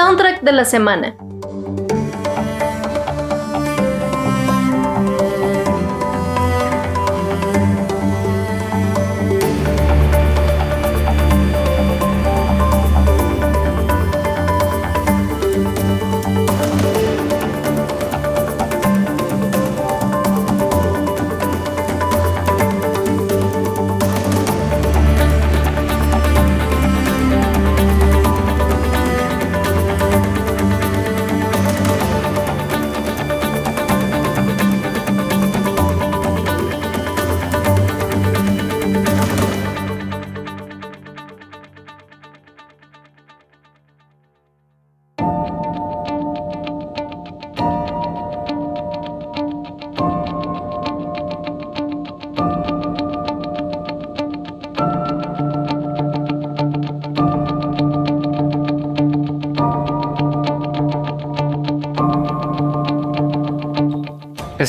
Soundtrack 0.00 0.40
de 0.40 0.52
la 0.52 0.64
semana. 0.64 1.14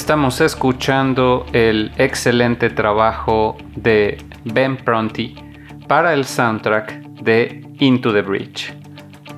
Estamos 0.02 0.42
escuchando 0.42 1.46
el 1.54 1.92
excelente 1.96 2.72
trabajo 2.72 3.56
de 3.76 4.18
Ben 4.46 4.76
Pronti 4.78 5.36
para 5.88 6.16
el 6.16 6.26
soundtrack 6.26 6.92
de 7.22 7.64
Into 7.78 8.12
the 8.12 8.24
Bridge. 8.24 8.74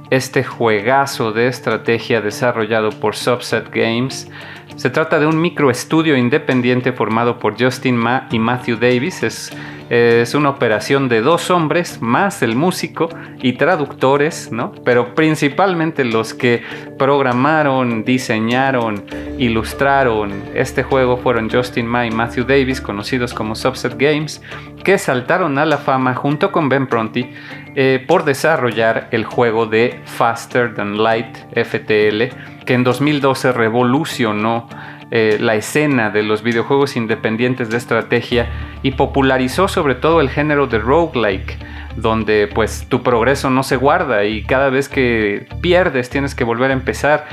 Este 0.09 0.41
juegazo 0.41 1.34
de 1.34 1.47
estrategia 1.47 2.22
desarrollado 2.22 2.91
por 2.91 3.14
Subset 3.14 3.70
Games 3.76 4.32
se 4.78 4.89
trata 4.89 5.20
de 5.20 5.28
un 5.28 5.39
microestudio 5.41 6.16
independiente 6.16 6.93
formado 6.93 7.39
por 7.39 7.61
Justin 7.61 7.97
Ma 7.97 8.30
y 8.32 8.39
Matthew 8.39 8.78
Davis. 8.78 9.51
Es 9.90 10.34
una 10.34 10.50
operación 10.50 11.10
de 11.10 11.22
dos 11.22 11.50
hombres 11.52 12.02
más 12.02 12.42
el 12.42 12.56
músico 12.56 13.10
y 13.42 13.54
traductores, 13.54 14.52
¿no? 14.52 14.72
Pero 14.84 15.14
principalmente 15.16 16.04
los 16.04 16.34
que 16.34 16.64
programaron, 16.98 18.04
diseñaron, 18.04 19.04
ilustraron 19.38 20.32
este 20.54 20.84
juego 20.84 21.18
fueron 21.18 21.50
Justin 21.50 21.86
Ma 21.88 22.06
y 22.06 22.12
Matthew 22.12 22.46
Davis, 22.46 22.82
conocidos 22.82 23.34
como 23.34 23.56
Subset 23.56 23.98
Games, 23.98 24.42
que 24.84 24.98
saltaron 24.98 25.58
a 25.58 25.66
la 25.66 25.78
fama 25.78 26.14
junto 26.14 26.52
con 26.52 26.70
Ben 26.70 26.88
Pronti 26.88 27.30
eh, 27.76 28.04
por 28.08 28.26
desarrollar 28.26 29.08
el 29.12 29.26
juego 29.26 29.66
de 29.66 30.00
Faster 30.06 30.74
Than 30.74 31.02
Light 31.02 31.38
FTL, 31.56 32.64
que 32.66 32.74
en 32.74 32.84
2012 32.84 33.52
revolucionó 33.52 34.68
eh, 35.16 35.38
la 35.39 35.53
escena 35.53 36.09
de 36.09 36.24
los 36.24 36.41
videojuegos 36.41 36.95
independientes 36.95 37.70
de 37.70 37.78
estrategia 37.78 38.47
y 38.82 38.93
popularizó 38.93 39.68
sobre 39.68 39.93
todo 39.93 40.22
el 40.22 40.30
género 40.32 40.66
de 40.66 40.80
roguelike, 40.80 41.55
donde 41.95 42.49
pues 42.51 42.88
tu 42.89 43.03
progreso 43.03 43.51
no 43.51 43.61
se 43.61 43.76
guarda 43.76 44.26
y 44.26 44.41
cada 44.41 44.72
vez 44.72 44.89
que 44.89 45.45
pierdes 45.61 46.09
tienes 46.09 46.34
que 46.34 46.43
volver 46.43 46.72
a 46.72 46.74
empezar. 46.74 47.28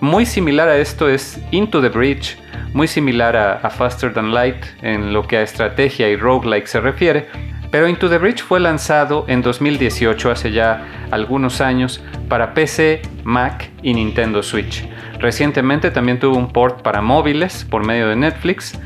Muy 0.00 0.24
similar 0.24 0.66
a 0.70 0.78
esto 0.78 1.10
es 1.10 1.38
Into 1.50 1.82
the 1.82 1.90
Bridge, 1.90 2.38
muy 2.72 2.88
similar 2.88 3.36
a, 3.36 3.58
a 3.58 3.68
Faster 3.68 4.14
Than 4.14 4.32
Light 4.32 4.64
en 4.80 5.12
lo 5.12 5.26
que 5.26 5.36
a 5.36 5.42
estrategia 5.42 6.08
y 6.08 6.16
roguelike 6.16 6.66
se 6.66 6.80
refiere, 6.80 7.26
pero 7.70 7.88
Into 7.88 8.08
the 8.08 8.18
Bridge 8.18 8.42
fue 8.42 8.60
lanzado 8.60 9.24
en 9.28 9.42
2018, 9.42 10.30
hace 10.30 10.52
ya 10.52 10.84
algunos 11.10 11.60
años, 11.60 12.02
para 12.28 12.54
PC, 12.54 13.02
Mac 13.24 13.70
y 13.82 13.94
Nintendo 13.94 14.42
Switch. 14.42 14.88
Recientemente 15.18 15.90
también 15.90 16.18
tuvo 16.18 16.36
un 16.36 16.52
port 16.52 16.82
para 16.82 17.00
móviles 17.00 17.64
por 17.64 17.84
medio 17.84 18.08
de 18.08 18.16
Netflix. 18.16 18.78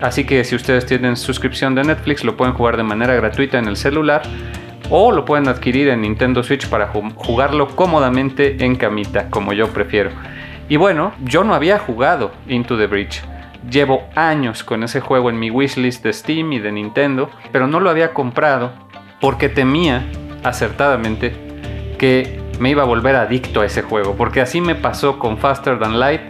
Así 0.00 0.24
que 0.24 0.44
si 0.44 0.54
ustedes 0.54 0.84
tienen 0.86 1.16
suscripción 1.16 1.74
de 1.74 1.84
Netflix 1.84 2.24
lo 2.24 2.36
pueden 2.36 2.54
jugar 2.54 2.76
de 2.76 2.82
manera 2.82 3.14
gratuita 3.14 3.58
en 3.58 3.66
el 3.66 3.76
celular 3.76 4.22
o 4.90 5.10
lo 5.10 5.24
pueden 5.24 5.48
adquirir 5.48 5.88
en 5.88 6.02
Nintendo 6.02 6.42
Switch 6.42 6.68
para 6.68 6.88
jugarlo 6.88 7.68
cómodamente 7.74 8.64
en 8.64 8.76
camita, 8.76 9.30
como 9.30 9.52
yo 9.52 9.68
prefiero. 9.68 10.10
Y 10.68 10.76
bueno, 10.76 11.12
yo 11.24 11.44
no 11.44 11.54
había 11.54 11.78
jugado 11.78 12.32
Into 12.48 12.76
the 12.76 12.86
Bridge. 12.86 13.22
Llevo 13.70 14.04
años 14.14 14.62
con 14.62 14.84
ese 14.84 15.00
juego 15.00 15.28
en 15.28 15.38
mi 15.38 15.50
wishlist 15.50 16.04
de 16.04 16.12
Steam 16.12 16.52
y 16.52 16.58
de 16.60 16.70
Nintendo, 16.70 17.30
pero 17.50 17.66
no 17.66 17.80
lo 17.80 17.90
había 17.90 18.14
comprado 18.14 18.72
porque 19.20 19.48
temía 19.48 20.06
acertadamente 20.44 21.34
que 21.98 22.40
me 22.60 22.70
iba 22.70 22.82
a 22.82 22.86
volver 22.86 23.16
adicto 23.16 23.60
a 23.60 23.66
ese 23.66 23.82
juego, 23.82 24.14
porque 24.16 24.40
así 24.40 24.60
me 24.60 24.74
pasó 24.74 25.18
con 25.18 25.38
Faster 25.38 25.78
Than 25.78 25.98
Light. 25.98 26.20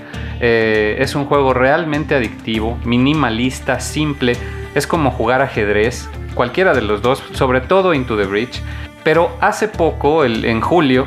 Eh, 0.40 0.96
es 0.98 1.14
un 1.14 1.26
juego 1.26 1.52
realmente 1.52 2.14
adictivo, 2.14 2.78
minimalista, 2.84 3.80
simple. 3.80 4.36
Es 4.74 4.86
como 4.86 5.10
jugar 5.10 5.42
ajedrez, 5.42 6.08
cualquiera 6.34 6.74
de 6.74 6.82
los 6.82 7.02
dos, 7.02 7.22
sobre 7.32 7.60
todo 7.60 7.92
Into 7.92 8.16
the 8.16 8.24
Bridge. 8.24 8.62
Pero 9.04 9.36
hace 9.40 9.68
poco, 9.68 10.24
en 10.24 10.60
julio, 10.60 11.06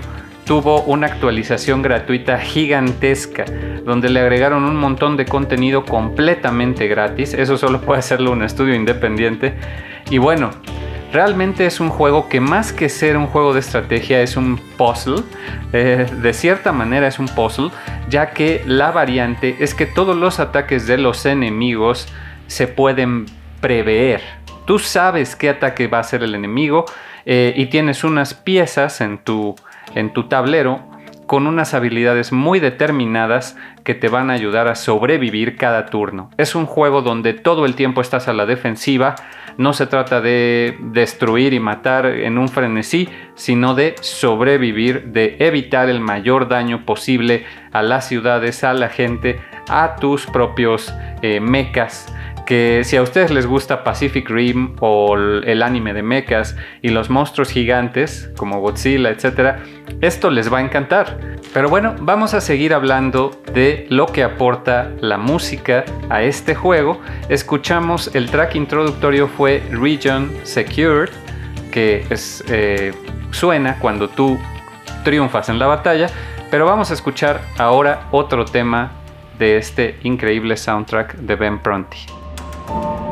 tuvo 0.50 0.82
una 0.82 1.06
actualización 1.06 1.84
gratuita 1.84 2.40
gigantesca, 2.40 3.46
donde 3.86 4.10
le 4.10 4.20
agregaron 4.20 4.64
un 4.64 4.78
montón 4.78 5.16
de 5.16 5.26
contenido 5.26 5.86
completamente 5.86 6.88
gratis. 6.88 7.36
Eso 7.36 7.56
solo 7.56 7.82
puede 7.86 8.00
hacerlo 8.00 8.32
un 8.32 8.42
estudio 8.42 8.74
independiente. 8.74 9.54
Y 10.10 10.18
bueno, 10.18 10.50
realmente 11.14 11.68
es 11.68 11.80
un 11.80 11.90
juego 11.90 12.30
que 12.30 12.40
más 12.40 12.74
que 12.74 12.90
ser 12.90 13.16
un 13.16 13.28
juego 13.28 13.54
de 13.54 13.60
estrategia 13.60 14.24
es 14.24 14.38
un 14.38 14.60
puzzle. 14.76 15.22
Eh, 15.72 16.08
de 16.20 16.34
cierta 16.34 16.72
manera 16.72 17.08
es 17.08 17.20
un 17.20 17.28
puzzle, 17.28 17.70
ya 18.10 18.32
que 18.32 18.64
la 18.66 18.90
variante 18.90 19.56
es 19.60 19.76
que 19.76 19.86
todos 19.86 20.18
los 20.18 20.40
ataques 20.40 20.88
de 20.88 20.98
los 20.98 21.28
enemigos 21.28 22.08
se 22.48 22.66
pueden 22.66 23.28
prever. 23.62 24.22
Tú 24.66 24.80
sabes 24.80 25.36
qué 25.36 25.50
ataque 25.50 25.86
va 25.86 26.00
a 26.00 26.04
ser 26.04 26.24
el 26.24 26.34
enemigo 26.34 26.86
eh, 27.28 27.54
y 27.56 27.68
tienes 27.68 28.04
unas 28.04 28.34
piezas 28.34 29.00
en 29.02 29.20
tu 29.20 29.56
en 29.96 30.14
tu 30.14 30.28
tablero 30.28 30.90
con 31.30 31.46
unas 31.46 31.76
habilidades 31.76 32.32
muy 32.32 32.60
determinadas 32.60 33.56
que 33.84 33.94
te 33.94 34.10
van 34.10 34.32
a 34.32 34.34
ayudar 34.34 34.68
a 34.68 34.74
sobrevivir 34.74 35.58
cada 35.58 35.86
turno. 35.86 36.32
Es 36.38 36.56
un 36.56 36.66
juego 36.66 37.04
donde 37.04 37.34
todo 37.34 37.68
el 37.68 37.76
tiempo 37.76 38.02
estás 38.02 38.28
a 38.28 38.34
la 38.34 38.48
defensiva, 38.48 39.14
no 39.56 39.74
se 39.74 39.86
trata 39.86 40.22
de 40.22 40.76
destruir 40.80 41.54
y 41.54 41.60
matar 41.60 42.08
en 42.08 42.40
un 42.40 42.50
frenesí, 42.50 43.10
sino 43.36 43.76
de 43.76 43.94
sobrevivir, 44.02 45.12
de 45.12 45.36
evitar 45.40 45.88
el 45.88 46.00
mayor 46.00 46.48
daño 46.48 46.84
posible 46.84 47.46
a 47.74 47.84
las 47.84 48.08
ciudades, 48.08 48.64
a 48.64 48.74
la 48.74 48.90
gente, 48.90 49.40
a 49.70 49.98
tus 49.98 50.26
propios 50.26 50.92
eh, 51.22 51.40
mechas 51.40 52.12
que 52.50 52.82
si 52.84 52.98
a 52.98 53.04
ustedes 53.04 53.30
les 53.30 53.46
gusta 53.46 53.84
Pacific 53.84 54.28
Rim 54.28 54.76
o 54.80 55.16
el 55.16 55.62
anime 55.62 55.94
de 55.94 56.02
mechas 56.02 56.56
y 56.82 56.90
los 56.90 57.12
monstruos 57.12 57.52
gigantes 57.52 58.32
como 58.38 58.60
Godzilla, 58.60 59.12
etc., 59.12 59.60
esto 60.02 60.32
les 60.32 60.52
va 60.52 60.58
a 60.58 60.62
encantar. 60.62 61.20
Pero 61.54 61.70
bueno, 61.70 61.94
vamos 62.00 62.34
a 62.34 62.42
seguir 62.42 62.74
hablando 62.74 63.40
de 63.54 63.86
lo 63.92 64.08
que 64.08 64.24
aporta 64.24 64.90
la 65.00 65.20
música 65.20 65.86
a 66.10 66.24
este 66.24 66.56
juego. 66.56 67.00
Escuchamos 67.30 68.16
el 68.16 68.32
track 68.32 68.56
introductorio 68.56 69.28
fue 69.28 69.62
Region 69.70 70.32
Secured, 70.42 71.12
que 71.72 72.04
eh, 72.48 72.94
suena 73.30 73.78
cuando 73.78 74.10
tú 74.10 74.40
triunfas 75.04 75.50
en 75.50 75.60
la 75.60 75.68
batalla. 75.68 76.08
Pero 76.50 76.66
vamos 76.66 76.90
a 76.90 76.96
escuchar 76.96 77.42
ahora 77.60 78.08
otro 78.10 78.44
tema 78.44 78.92
de 79.38 79.58
este 79.58 80.00
increíble 80.02 80.58
soundtrack 80.58 81.14
de 81.18 81.36
Ben 81.36 81.60
Pronti. 81.60 82.19
thank 82.70 83.02
you 83.02 83.09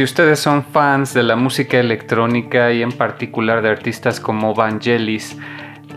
si 0.00 0.04
ustedes 0.04 0.40
son 0.40 0.64
fans 0.64 1.12
de 1.12 1.22
la 1.22 1.36
música 1.36 1.78
electrónica 1.78 2.72
y 2.72 2.80
en 2.80 2.90
particular 2.90 3.60
de 3.60 3.68
artistas 3.68 4.18
como 4.18 4.54
Vangelis, 4.54 5.36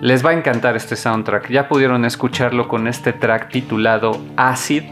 les 0.01 0.25
va 0.25 0.31
a 0.31 0.33
encantar 0.33 0.75
este 0.75 0.97
soundtrack. 0.97 1.49
Ya 1.49 1.69
pudieron 1.69 2.03
escucharlo 2.03 2.67
con 2.67 2.89
este 2.89 3.13
track 3.13 3.49
titulado 3.49 4.21
Acid 4.35 4.83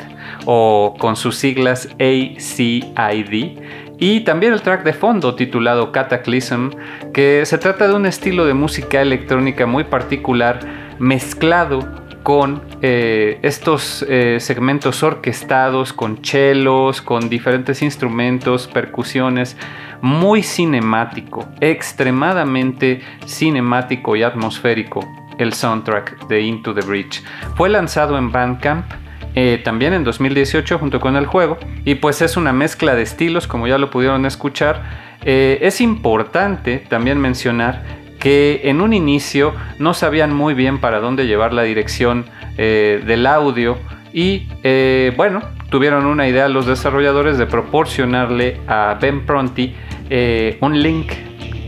o 0.45 0.95
con 0.97 1.17
sus 1.17 1.35
siglas 1.35 1.89
ACID. 1.99 3.57
Y 3.99 4.21
también 4.21 4.53
el 4.53 4.61
track 4.61 4.85
de 4.85 4.93
fondo 4.93 5.35
titulado 5.35 5.91
Cataclysm, 5.91 6.69
que 7.13 7.45
se 7.45 7.57
trata 7.57 7.89
de 7.89 7.93
un 7.95 8.05
estilo 8.05 8.45
de 8.45 8.53
música 8.53 9.01
electrónica 9.01 9.65
muy 9.65 9.83
particular 9.83 10.61
mezclado 10.99 12.00
con 12.23 12.61
eh, 12.81 13.39
estos 13.41 14.05
eh, 14.07 14.37
segmentos 14.39 15.03
orquestados, 15.03 15.93
con 15.93 16.21
chelos, 16.21 17.01
con 17.01 17.29
diferentes 17.29 17.81
instrumentos, 17.81 18.67
percusiones, 18.67 19.57
muy 20.01 20.43
cinemático, 20.43 21.47
extremadamente 21.59 23.01
cinemático 23.25 24.15
y 24.15 24.23
atmosférico 24.23 25.07
el 25.37 25.53
soundtrack 25.53 26.27
de 26.27 26.41
Into 26.41 26.73
the 26.73 26.81
Breach. 26.81 27.23
Fue 27.55 27.69
lanzado 27.69 28.17
en 28.17 28.31
Bandcamp 28.31 28.85
eh, 29.33 29.61
también 29.63 29.93
en 29.93 30.03
2018 30.03 30.77
junto 30.77 30.99
con 30.99 31.15
el 31.15 31.25
juego 31.25 31.57
y 31.85 31.95
pues 31.95 32.21
es 32.21 32.37
una 32.37 32.53
mezcla 32.53 32.95
de 32.95 33.01
estilos 33.01 33.47
como 33.47 33.65
ya 33.65 33.77
lo 33.77 33.89
pudieron 33.89 34.25
escuchar. 34.25 35.11
es 35.23 35.81
importante 35.81 36.79
también 36.89 37.19
mencionar 37.19 38.00
que 38.21 38.61
en 38.65 38.79
un 38.79 38.93
inicio 38.93 39.53
no 39.79 39.93
sabían 39.93 40.33
muy 40.33 40.53
bien 40.53 40.79
para 40.79 40.99
dónde 40.99 41.25
llevar 41.25 41.53
la 41.53 41.63
dirección 41.63 42.25
eh, 42.57 43.03
del 43.05 43.25
audio 43.25 43.77
y 44.13 44.47
eh, 44.63 45.11
bueno, 45.17 45.41
tuvieron 45.69 46.05
una 46.05 46.27
idea 46.27 46.47
los 46.47 46.67
desarrolladores 46.67 47.37
de 47.39 47.47
proporcionarle 47.47 48.61
a 48.67 48.97
Ben 49.01 49.25
Pronti 49.25 49.73
eh, 50.09 50.57
un 50.61 50.81
link 50.81 51.11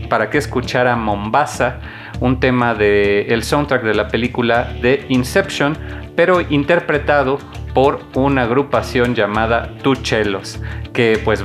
para 0.08 0.30
que 0.30 0.38
escuchara 0.38 0.94
Mombasa, 0.94 1.80
un 2.20 2.38
tema 2.38 2.74
del 2.74 3.32
el 3.32 3.42
soundtrack 3.42 3.82
de 3.82 3.94
la 3.94 4.06
película 4.06 4.72
de 4.80 5.04
Inception, 5.08 5.76
pero 6.14 6.40
interpretado 6.40 7.38
por 7.74 8.00
una 8.14 8.42
agrupación 8.42 9.16
llamada 9.16 9.72
Tu 9.82 9.96
Chelos, 9.96 10.60
que 10.92 11.20
pues 11.24 11.42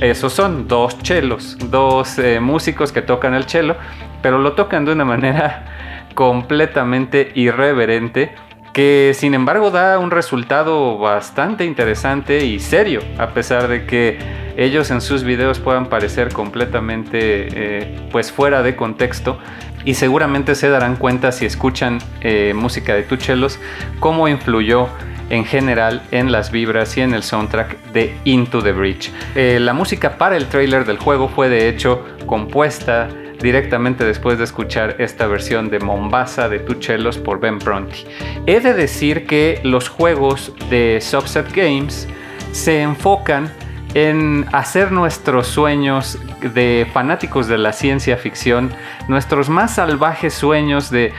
esos 0.00 0.32
son 0.32 0.66
dos 0.66 0.98
chelos, 1.02 1.56
dos 1.70 2.16
músicos 2.40 2.92
que 2.92 3.02
tocan 3.02 3.34
el 3.34 3.46
chelo 3.46 3.76
pero 4.22 4.38
lo 4.38 4.52
tocan 4.52 4.84
de 4.84 4.92
una 4.92 5.04
manera 5.04 5.64
completamente 6.14 7.32
irreverente 7.34 8.34
que 8.72 9.12
sin 9.14 9.34
embargo 9.34 9.70
da 9.70 9.98
un 9.98 10.10
resultado 10.10 10.96
bastante 10.98 11.64
interesante 11.64 12.44
y 12.44 12.60
serio, 12.60 13.00
a 13.18 13.28
pesar 13.30 13.66
de 13.66 13.84
que 13.84 14.18
ellos 14.56 14.90
en 14.90 15.00
sus 15.00 15.24
videos 15.24 15.58
puedan 15.58 15.86
parecer 15.86 16.32
completamente 16.32 17.18
eh, 17.22 18.08
pues 18.12 18.30
fuera 18.30 18.62
de 18.62 18.76
contexto 18.76 19.38
y 19.84 19.94
seguramente 19.94 20.54
se 20.54 20.68
darán 20.68 20.96
cuenta 20.96 21.32
si 21.32 21.46
escuchan 21.46 21.98
eh, 22.20 22.52
música 22.54 22.94
de 22.94 23.02
Tuchelos 23.02 23.58
cómo 23.98 24.28
influyó 24.28 24.88
en 25.30 25.44
general 25.44 26.02
en 26.10 26.30
las 26.30 26.50
vibras 26.50 26.96
y 26.96 27.00
en 27.00 27.14
el 27.14 27.22
soundtrack 27.22 27.92
de 27.92 28.14
Into 28.24 28.62
the 28.62 28.72
Breach. 28.72 29.10
Eh, 29.34 29.58
la 29.60 29.72
música 29.72 30.18
para 30.18 30.36
el 30.36 30.46
trailer 30.46 30.84
del 30.84 30.98
juego 30.98 31.28
fue 31.28 31.48
de 31.48 31.68
hecho 31.68 32.04
compuesta 32.26 33.08
directamente 33.40 34.04
después 34.04 34.38
de 34.38 34.44
escuchar 34.44 34.96
esta 34.98 35.26
versión 35.26 35.70
de 35.70 35.78
Mombasa 35.78 36.48
de 36.48 36.58
Tuchelos 36.58 37.18
por 37.18 37.40
Ben 37.40 37.58
Pronti. 37.58 38.04
He 38.46 38.60
de 38.60 38.74
decir 38.74 39.26
que 39.26 39.60
los 39.64 39.88
juegos 39.88 40.52
de 40.68 40.98
Subset 41.00 41.50
Games 41.54 42.06
se 42.52 42.82
enfocan 42.82 43.50
en 43.94 44.46
hacer 44.52 44.92
nuestros 44.92 45.48
sueños 45.48 46.18
de 46.40 46.86
fanáticos 46.92 47.48
de 47.48 47.58
la 47.58 47.72
ciencia 47.72 48.16
ficción, 48.16 48.70
nuestros 49.08 49.48
más 49.48 49.74
salvajes 49.74 50.34
sueños 50.34 50.90
de 50.90 51.12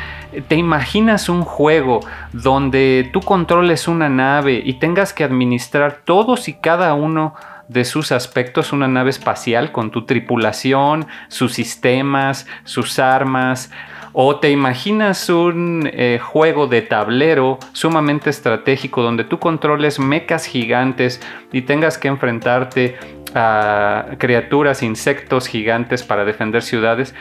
¿Te 0.48 0.56
imaginas 0.56 1.30
un 1.30 1.44
juego 1.44 2.00
donde 2.32 3.10
tú 3.12 3.20
controles 3.20 3.88
una 3.88 4.10
nave 4.10 4.62
y 4.64 4.74
tengas 4.74 5.14
que 5.14 5.24
administrar 5.24 6.02
todos 6.06 6.48
y 6.48 6.54
cada 6.54 6.94
uno 6.94 7.34
de 7.72 7.86
sus 7.86 8.12
aspectos 8.12 8.74
una 8.74 8.90
nave 8.90 9.12
espacial 9.12 9.72
con 9.72 9.92
tu 9.92 10.06
tripulación, 10.06 11.08
sus 11.30 11.54
sistemas, 11.54 12.46
sus 12.66 13.00
armas. 13.00 13.72
O 14.12 14.36
te 14.42 14.50
imaginas 14.50 15.30
un 15.30 15.90
eh, 15.94 16.20
juego 16.22 16.68
de 16.68 16.82
tablero 16.82 17.60
sumamente 17.72 18.30
estratégico 18.30 19.02
donde 19.04 19.24
tú 19.24 19.40
controles 19.40 20.00
mecas 20.00 20.46
gigantes 20.46 21.22
y 21.54 21.62
tengas 21.62 21.98
que 21.98 22.10
enfrentarte 22.10 22.98
a 23.34 24.08
criaturas, 24.18 24.84
insectos 24.84 25.48
gigantes 25.48 26.04
para 26.04 26.26
defender 26.26 26.64
ciudades. 26.64 27.16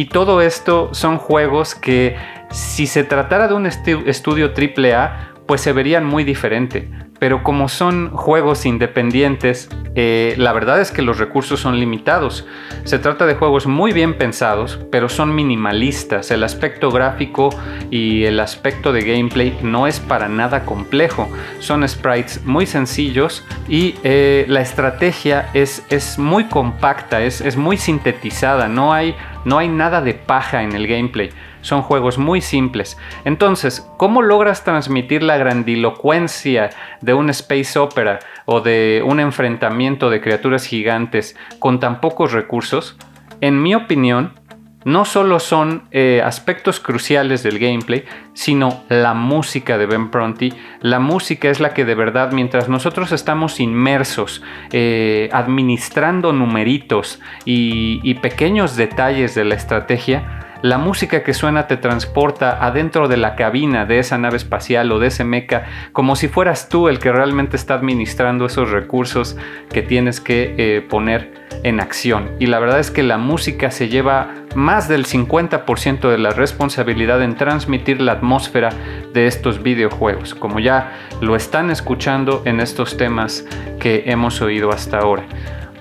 Y 0.00 0.06
todo 0.06 0.40
esto 0.40 0.94
son 0.94 1.18
juegos 1.18 1.74
que 1.74 2.16
si 2.50 2.86
se 2.86 3.04
tratara 3.04 3.48
de 3.48 3.52
un 3.52 3.66
estudio 3.66 4.50
AAA, 4.56 5.34
pues 5.46 5.60
se 5.60 5.74
verían 5.74 6.06
muy 6.06 6.24
diferente 6.24 6.88
pero 7.20 7.44
como 7.44 7.68
son 7.68 8.10
juegos 8.16 8.64
independientes, 8.64 9.68
eh, 9.94 10.34
la 10.38 10.54
verdad 10.54 10.80
es 10.80 10.90
que 10.90 11.02
los 11.02 11.18
recursos 11.18 11.60
son 11.60 11.78
limitados. 11.78 12.46
Se 12.84 12.98
trata 12.98 13.26
de 13.26 13.34
juegos 13.34 13.66
muy 13.66 13.92
bien 13.92 14.16
pensados, 14.16 14.80
pero 14.90 15.10
son 15.10 15.34
minimalistas. 15.34 16.30
El 16.30 16.42
aspecto 16.42 16.90
gráfico 16.90 17.50
y 17.90 18.24
el 18.24 18.40
aspecto 18.40 18.90
de 18.94 19.02
gameplay 19.02 19.58
no 19.62 19.86
es 19.86 20.00
para 20.00 20.28
nada 20.28 20.64
complejo. 20.64 21.28
Son 21.58 21.86
sprites 21.86 22.42
muy 22.46 22.64
sencillos 22.64 23.44
y 23.68 23.96
eh, 24.02 24.46
la 24.48 24.62
estrategia 24.62 25.50
es, 25.52 25.84
es 25.90 26.18
muy 26.18 26.44
compacta, 26.44 27.20
es, 27.20 27.42
es 27.42 27.58
muy 27.58 27.76
sintetizada. 27.76 28.66
No 28.66 28.94
hay, 28.94 29.14
no 29.44 29.58
hay 29.58 29.68
nada 29.68 30.00
de 30.00 30.14
paja 30.14 30.62
en 30.62 30.72
el 30.72 30.86
gameplay. 30.86 31.30
Son 31.62 31.82
juegos 31.82 32.18
muy 32.18 32.40
simples. 32.40 32.96
Entonces, 33.24 33.86
¿cómo 33.96 34.22
logras 34.22 34.64
transmitir 34.64 35.22
la 35.22 35.36
grandilocuencia 35.36 36.70
de 37.00 37.14
un 37.14 37.30
space 37.30 37.78
opera 37.78 38.20
o 38.46 38.60
de 38.60 39.02
un 39.06 39.20
enfrentamiento 39.20 40.10
de 40.10 40.20
criaturas 40.20 40.66
gigantes 40.66 41.36
con 41.58 41.80
tan 41.80 42.00
pocos 42.00 42.32
recursos? 42.32 42.96
En 43.40 43.62
mi 43.62 43.74
opinión, 43.74 44.39
no 44.84 45.04
solo 45.04 45.40
son 45.40 45.84
eh, 45.90 46.22
aspectos 46.24 46.80
cruciales 46.80 47.42
del 47.42 47.58
gameplay, 47.58 48.04
sino 48.32 48.82
la 48.88 49.14
música 49.14 49.78
de 49.78 49.86
Ben 49.86 50.10
Pronti. 50.10 50.52
La 50.80 51.00
música 51.00 51.50
es 51.50 51.60
la 51.60 51.74
que 51.74 51.84
de 51.84 51.94
verdad, 51.94 52.32
mientras 52.32 52.68
nosotros 52.68 53.12
estamos 53.12 53.60
inmersos, 53.60 54.42
eh, 54.72 55.28
administrando 55.32 56.32
numeritos 56.32 57.20
y 57.44 58.14
pequeños 58.14 58.76
detalles 58.76 59.34
de 59.34 59.44
la 59.44 59.54
estrategia, 59.54 60.49
la 60.62 60.78
música 60.78 61.22
que 61.22 61.34
suena 61.34 61.66
te 61.66 61.76
transporta 61.76 62.64
adentro 62.64 63.08
de 63.08 63.16
la 63.16 63.34
cabina 63.36 63.86
de 63.86 63.98
esa 63.98 64.18
nave 64.18 64.36
espacial 64.36 64.92
o 64.92 64.98
de 64.98 65.08
ese 65.08 65.24
mecha, 65.24 65.64
como 65.92 66.16
si 66.16 66.28
fueras 66.28 66.68
tú 66.68 66.88
el 66.88 66.98
que 66.98 67.12
realmente 67.12 67.56
está 67.56 67.74
administrando 67.74 68.46
esos 68.46 68.70
recursos 68.70 69.36
que 69.70 69.82
tienes 69.82 70.20
que 70.20 70.54
eh, 70.58 70.82
poner 70.82 71.32
en 71.62 71.80
acción. 71.80 72.30
Y 72.38 72.46
la 72.46 72.58
verdad 72.58 72.78
es 72.78 72.90
que 72.90 73.02
la 73.02 73.18
música 73.18 73.70
se 73.70 73.88
lleva 73.88 74.34
más 74.54 74.88
del 74.88 75.06
50% 75.06 76.10
de 76.10 76.18
la 76.18 76.30
responsabilidad 76.30 77.22
en 77.22 77.36
transmitir 77.36 78.00
la 78.00 78.12
atmósfera 78.12 78.70
de 79.12 79.26
estos 79.26 79.62
videojuegos, 79.62 80.34
como 80.34 80.60
ya 80.60 80.92
lo 81.20 81.36
están 81.36 81.70
escuchando 81.70 82.42
en 82.44 82.60
estos 82.60 82.96
temas 82.96 83.44
que 83.78 84.04
hemos 84.06 84.40
oído 84.40 84.70
hasta 84.70 84.98
ahora. 84.98 85.24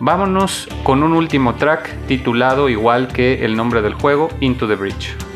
Vámonos 0.01 0.69
con 0.83 1.03
un 1.03 1.13
último 1.13 1.55
track 1.55 1.93
titulado 2.07 2.69
igual 2.69 3.09
que 3.09 3.43
el 3.43 3.57
nombre 3.57 3.81
del 3.81 3.93
juego, 3.93 4.29
Into 4.39 4.67
the 4.67 4.75
Bridge. 4.75 5.28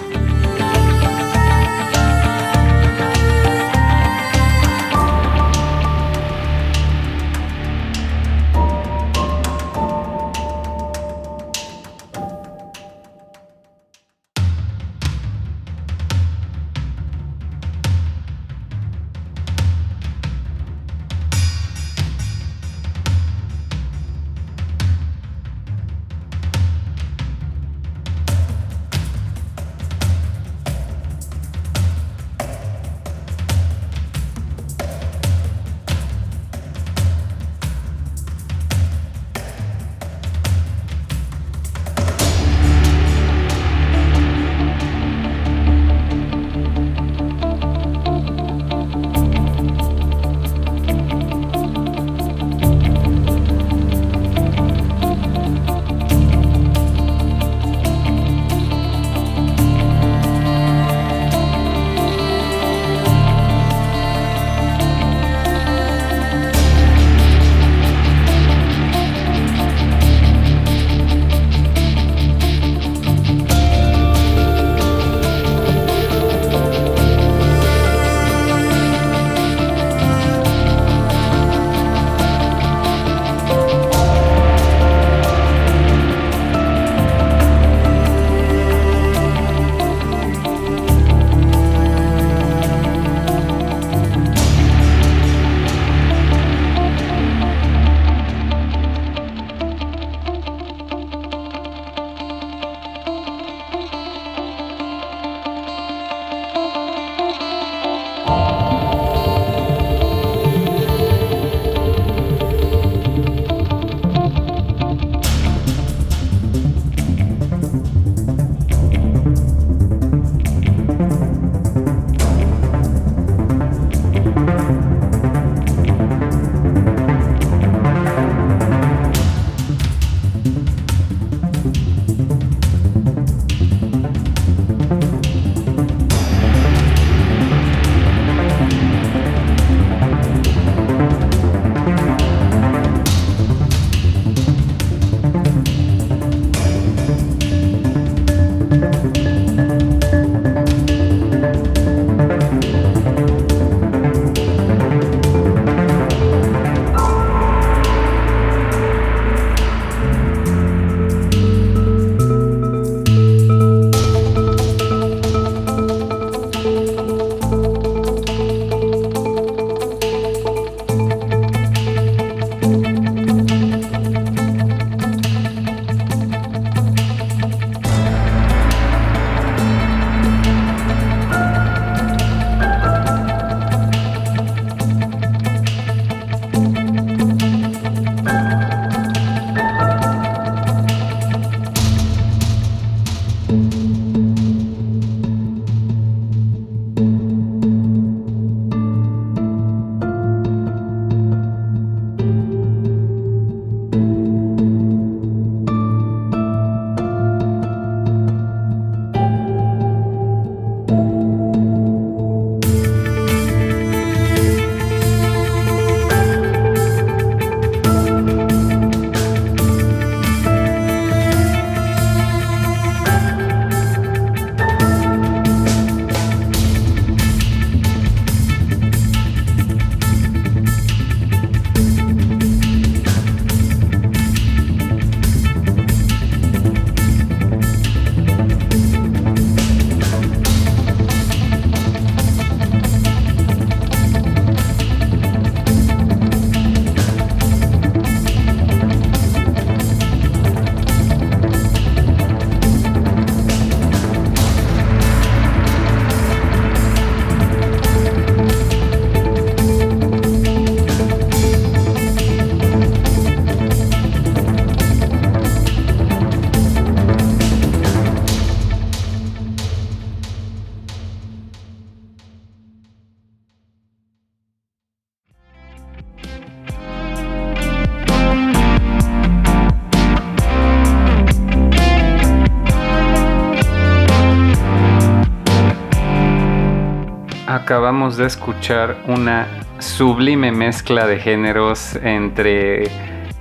Acabamos 287.54 288.18
de 288.18 288.26
escuchar 288.26 288.98
una 289.06 289.48
sublime 289.78 290.52
mezcla 290.52 291.06
de 291.06 291.20
géneros 291.20 291.96
entre 291.98 292.90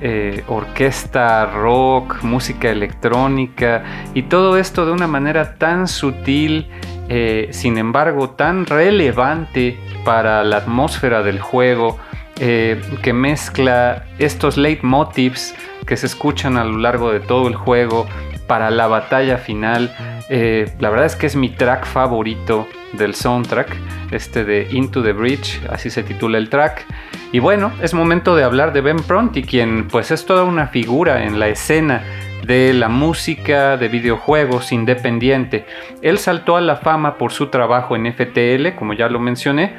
eh, 0.03 0.45
orquesta, 0.49 1.47
rock, 1.47 2.23
música 2.23 2.69
electrónica 2.69 3.83
y 4.13 4.25
todo 4.25 4.59
esto 4.59 4.85
de 4.85 4.93
una 4.93 5.07
manera 5.07 5.55
tan 5.55 5.89
sutil, 5.89 6.69
eh, 7.09 7.49
sin 7.53 7.79
embargo 7.79 8.29
tan 8.29 8.67
relevante 8.67 9.79
para 10.05 10.45
la 10.45 10.59
atmósfera 10.59 11.23
del 11.23 11.41
juego, 11.41 11.97
eh, 12.39 12.83
que 13.01 13.15
mezcla 13.15 14.05
estos 14.19 14.59
leitmotivs 14.59 15.55
que 15.87 15.97
se 15.97 16.05
escuchan 16.05 16.59
a 16.59 16.65
lo 16.65 16.77
largo 16.77 17.11
de 17.13 17.21
todo 17.21 17.49
el 17.49 17.55
juego 17.55 18.07
para 18.53 18.71
la 18.71 18.87
batalla 18.87 19.39
final. 19.39 19.91
la 20.29 20.91
verdad 20.91 21.07
es 21.07 21.17
que 21.17 21.25
es 21.25 21.37
mi 21.37 21.49
track 21.49 21.87
favorito 21.87 22.69
del 22.93 23.15
soundtrack, 23.15 23.75
este 24.11 24.45
de 24.45 24.69
Into 24.73 25.03
the 25.03 25.15
Bridge, 25.15 25.59
así 25.71 25.89
se 25.89 26.03
titula 26.03 26.37
el 26.37 26.51
track. 26.51 26.85
Y 27.33 27.39
bueno, 27.39 27.73
es 27.81 27.95
momento 27.95 28.37
de 28.37 28.45
hablar 28.45 28.75
de 28.75 28.83
Ben 28.83 28.99
Pronti, 28.99 29.43
quien 29.43 29.89
pues 29.89 30.11
es 30.11 30.27
toda 30.27 30.45
una 30.45 30.67
figura 30.67 31.25
en 31.25 31.41
la 31.41 31.49
escena 31.49 32.03
de 32.47 32.75
la 32.75 32.91
música 32.91 33.79
de 33.79 33.89
videojuegos 33.89 34.71
independiente. 34.71 35.65
Él 36.03 36.19
saltó 36.19 36.59
a 36.59 36.61
la 36.61 36.77
fama 36.77 37.17
por 37.17 37.33
su 37.33 37.47
trabajo 37.47 37.97
en 37.97 38.13
FTL, 38.13 38.77
como 38.77 38.93
ya 38.93 39.09
lo 39.09 39.19
mencioné, 39.19 39.77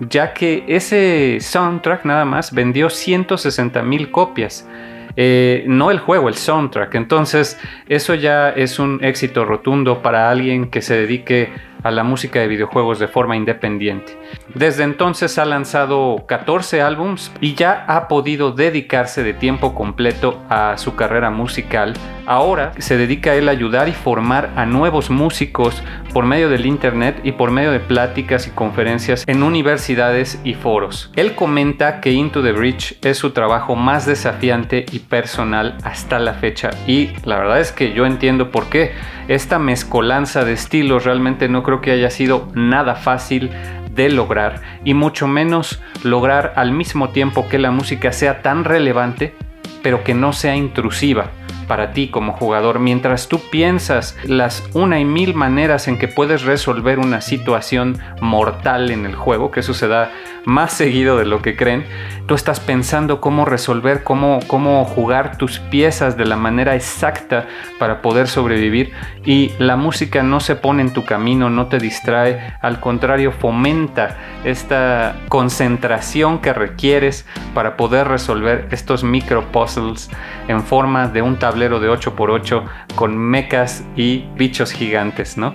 ya 0.00 0.34
que 0.34 0.64
ese 0.66 1.38
soundtrack 1.40 2.04
nada 2.04 2.24
más 2.24 2.52
vendió 2.52 2.90
160 2.90 3.84
mil 3.84 4.10
copias. 4.10 4.68
Eh, 5.16 5.64
no 5.66 5.90
el 5.90 5.98
juego, 5.98 6.28
el 6.28 6.34
soundtrack. 6.34 6.94
Entonces, 6.94 7.58
eso 7.88 8.14
ya 8.14 8.50
es 8.50 8.78
un 8.78 9.02
éxito 9.02 9.44
rotundo 9.44 10.02
para 10.02 10.30
alguien 10.30 10.68
que 10.68 10.82
se 10.82 10.94
dedique 10.94 11.50
a 11.86 11.90
la 11.90 12.02
música 12.02 12.40
de 12.40 12.48
videojuegos 12.48 12.98
de 12.98 13.08
forma 13.08 13.36
independiente. 13.36 14.18
Desde 14.54 14.82
entonces 14.82 15.38
ha 15.38 15.44
lanzado 15.44 16.24
14 16.26 16.82
álbums 16.82 17.32
y 17.40 17.54
ya 17.54 17.84
ha 17.86 18.08
podido 18.08 18.52
dedicarse 18.52 19.22
de 19.22 19.34
tiempo 19.34 19.74
completo 19.74 20.42
a 20.48 20.76
su 20.78 20.96
carrera 20.96 21.30
musical. 21.30 21.94
Ahora 22.26 22.72
se 22.78 22.96
dedica 22.96 23.30
a 23.30 23.34
él 23.36 23.48
a 23.48 23.52
ayudar 23.52 23.88
y 23.88 23.92
formar 23.92 24.50
a 24.56 24.66
nuevos 24.66 25.10
músicos 25.10 25.80
por 26.12 26.26
medio 26.26 26.48
del 26.48 26.66
internet 26.66 27.20
y 27.22 27.32
por 27.32 27.50
medio 27.52 27.70
de 27.70 27.78
pláticas 27.78 28.48
y 28.48 28.50
conferencias 28.50 29.24
en 29.28 29.42
universidades 29.42 30.40
y 30.42 30.54
foros. 30.54 31.12
Él 31.14 31.34
comenta 31.36 32.00
que 32.00 32.10
Into 32.10 32.42
the 32.42 32.52
Bridge 32.52 32.98
es 33.02 33.18
su 33.18 33.30
trabajo 33.30 33.76
más 33.76 34.06
desafiante 34.06 34.86
y 34.90 35.00
personal 35.00 35.76
hasta 35.84 36.18
la 36.18 36.34
fecha 36.34 36.70
y 36.86 37.10
la 37.24 37.36
verdad 37.36 37.60
es 37.60 37.70
que 37.70 37.92
yo 37.92 38.06
entiendo 38.06 38.50
por 38.50 38.66
qué 38.66 38.92
esta 39.28 39.58
mezcolanza 39.58 40.44
de 40.44 40.52
estilos 40.52 41.04
realmente 41.04 41.48
no 41.48 41.62
creo 41.62 41.75
que 41.80 41.92
haya 41.92 42.10
sido 42.10 42.48
nada 42.54 42.94
fácil 42.94 43.50
de 43.94 44.10
lograr 44.10 44.60
y 44.84 44.94
mucho 44.94 45.26
menos 45.26 45.80
lograr 46.02 46.52
al 46.56 46.72
mismo 46.72 47.10
tiempo 47.10 47.48
que 47.48 47.58
la 47.58 47.70
música 47.70 48.12
sea 48.12 48.42
tan 48.42 48.64
relevante 48.64 49.34
pero 49.82 50.04
que 50.04 50.14
no 50.14 50.32
sea 50.32 50.56
intrusiva 50.56 51.30
para 51.66 51.92
ti 51.92 52.08
como 52.08 52.32
jugador. 52.32 52.78
Mientras 52.78 53.28
tú 53.28 53.40
piensas 53.50 54.16
las 54.24 54.68
una 54.72 55.00
y 55.00 55.04
mil 55.04 55.34
maneras 55.34 55.88
en 55.88 55.98
que 55.98 56.08
puedes 56.08 56.42
resolver 56.42 56.98
una 56.98 57.20
situación 57.20 57.98
mortal 58.20 58.90
en 58.90 59.06
el 59.06 59.14
juego, 59.14 59.50
que 59.50 59.60
eso 59.60 59.74
se 59.74 59.88
da 59.88 60.10
más 60.44 60.72
seguido 60.72 61.18
de 61.18 61.24
lo 61.24 61.42
que 61.42 61.56
creen, 61.56 61.84
tú 62.26 62.34
estás 62.34 62.60
pensando 62.60 63.20
cómo 63.20 63.44
resolver, 63.44 64.04
cómo, 64.04 64.38
cómo 64.46 64.84
jugar 64.84 65.38
tus 65.38 65.58
piezas 65.58 66.16
de 66.16 66.24
la 66.24 66.36
manera 66.36 66.76
exacta 66.76 67.46
para 67.80 68.00
poder 68.00 68.28
sobrevivir 68.28 68.92
y 69.24 69.50
la 69.58 69.76
música 69.76 70.22
no 70.22 70.38
se 70.38 70.54
pone 70.54 70.82
en 70.82 70.92
tu 70.92 71.04
camino, 71.04 71.50
no 71.50 71.66
te 71.66 71.78
distrae, 71.78 72.54
al 72.60 72.78
contrario 72.78 73.32
fomenta 73.32 74.16
esta 74.44 75.16
concentración 75.28 76.38
que 76.38 76.52
requieres 76.52 77.26
para 77.52 77.76
poder 77.76 78.06
resolver 78.06 78.68
estos 78.70 79.02
micro 79.02 79.50
puzzles 79.56 80.10
en 80.48 80.62
forma 80.62 81.08
de 81.08 81.22
un 81.22 81.38
tablero 81.38 81.80
de 81.80 81.88
8x8 81.88 82.62
con 82.94 83.16
mechas 83.16 83.82
y 83.96 84.26
bichos 84.36 84.70
gigantes, 84.70 85.38
¿no? 85.38 85.54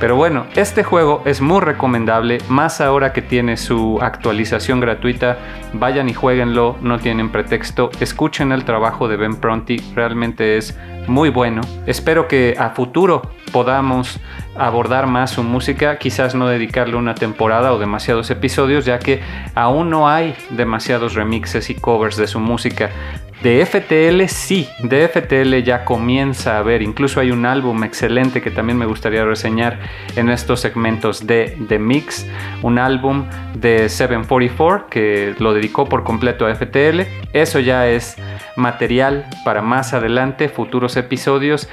Pero 0.00 0.16
bueno, 0.16 0.46
este 0.56 0.82
juego 0.82 1.22
es 1.26 1.42
muy 1.42 1.60
recomendable, 1.60 2.38
más 2.48 2.80
ahora 2.80 3.12
que 3.12 3.20
tiene 3.20 3.58
su 3.58 3.98
actualización 4.00 4.80
gratuita. 4.80 5.36
Vayan 5.74 6.08
y 6.08 6.14
jueguenlo, 6.14 6.76
no 6.80 6.98
tienen 6.98 7.30
pretexto. 7.30 7.90
Escuchen 8.00 8.52
el 8.52 8.64
trabajo 8.64 9.06
de 9.06 9.18
Ben 9.18 9.36
Pronti, 9.36 9.76
realmente 9.94 10.56
es 10.56 10.78
muy 11.06 11.28
bueno. 11.28 11.60
Espero 11.86 12.28
que 12.28 12.56
a 12.58 12.70
futuro 12.70 13.20
podamos 13.52 14.18
abordar 14.56 15.06
más 15.06 15.32
su 15.32 15.42
música, 15.42 15.98
quizás 15.98 16.34
no 16.34 16.48
dedicarle 16.48 16.96
una 16.96 17.14
temporada 17.14 17.72
o 17.72 17.78
demasiados 17.78 18.30
episodios, 18.30 18.84
ya 18.84 18.98
que 18.98 19.20
aún 19.54 19.90
no 19.90 20.08
hay 20.08 20.34
demasiados 20.50 21.14
remixes 21.14 21.70
y 21.70 21.74
covers 21.74 22.16
de 22.16 22.26
su 22.26 22.40
música 22.40 22.90
De 23.42 23.66
FTL 23.66 24.28
sí, 24.28 24.68
de 24.78 25.08
FTL 25.08 25.64
ya 25.64 25.84
comienza 25.84 26.54
a 26.54 26.58
haber, 26.58 26.80
incluso 26.80 27.18
hay 27.18 27.32
un 27.32 27.44
álbum 27.44 27.82
excelente 27.82 28.40
que 28.40 28.52
también 28.52 28.78
me 28.78 28.86
gustaría 28.86 29.24
reseñar 29.24 29.80
en 30.14 30.30
estos 30.30 30.60
segmentos 30.60 31.26
de, 31.26 31.58
The 31.66 31.80
Mix, 31.80 32.24
un 32.62 32.78
álbum 32.78 33.24
de 33.54 33.88
744 33.88 34.86
que 34.88 35.34
lo 35.40 35.54
dedicó 35.54 35.88
por 35.88 36.04
completo 36.04 36.46
a 36.46 36.54
FTL. 36.54 37.00
Eso 37.32 37.58
ya 37.58 37.88
es 37.88 38.16
material 38.54 39.26
para 39.44 39.60
más 39.60 39.92
adelante, 39.92 40.48
futuros 40.48 40.96
episodios. 40.96 41.68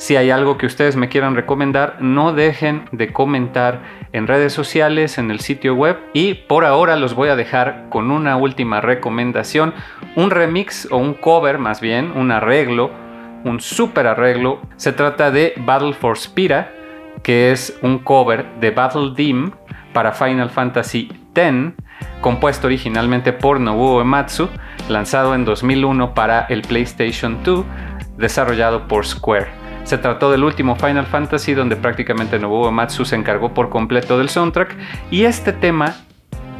Si 0.00 0.16
hay 0.16 0.30
algo 0.30 0.56
que 0.56 0.64
ustedes 0.64 0.96
me 0.96 1.10
quieran 1.10 1.36
recomendar, 1.36 1.98
no 2.00 2.32
dejen 2.32 2.86
de 2.90 3.12
comentar 3.12 3.82
en 4.14 4.26
redes 4.26 4.54
sociales, 4.54 5.18
en 5.18 5.30
el 5.30 5.40
sitio 5.40 5.74
web. 5.74 5.98
Y 6.14 6.32
por 6.32 6.64
ahora 6.64 6.96
los 6.96 7.12
voy 7.12 7.28
a 7.28 7.36
dejar 7.36 7.84
con 7.90 8.10
una 8.10 8.38
última 8.38 8.80
recomendación. 8.80 9.74
Un 10.16 10.30
remix 10.30 10.88
o 10.90 10.96
un 10.96 11.12
cover 11.12 11.58
más 11.58 11.82
bien, 11.82 12.12
un 12.16 12.30
arreglo, 12.30 12.90
un 13.44 13.60
super 13.60 14.06
arreglo. 14.06 14.62
Se 14.76 14.94
trata 14.94 15.30
de 15.30 15.52
Battle 15.58 15.92
for 15.92 16.16
Spira, 16.16 16.72
que 17.22 17.52
es 17.52 17.78
un 17.82 17.98
cover 17.98 18.46
de 18.58 18.70
Battle 18.70 19.12
Dim 19.14 19.50
para 19.92 20.12
Final 20.12 20.48
Fantasy 20.48 21.12
X, 21.34 21.74
compuesto 22.22 22.68
originalmente 22.68 23.34
por 23.34 23.60
Nobuo 23.60 24.00
Ematsu, 24.00 24.48
lanzado 24.88 25.34
en 25.34 25.44
2001 25.44 26.14
para 26.14 26.46
el 26.46 26.62
PlayStation 26.62 27.42
2, 27.44 27.66
desarrollado 28.16 28.88
por 28.88 29.04
Square. 29.04 29.59
Se 29.84 29.98
trató 29.98 30.30
del 30.30 30.44
último 30.44 30.76
Final 30.76 31.06
Fantasy 31.06 31.54
donde 31.54 31.76
prácticamente 31.76 32.38
Nobuo 32.38 32.70
Matsu 32.70 33.04
se 33.04 33.16
encargó 33.16 33.54
por 33.54 33.70
completo 33.70 34.18
del 34.18 34.28
soundtrack. 34.28 34.76
Y 35.10 35.24
este 35.24 35.52
tema 35.52 35.96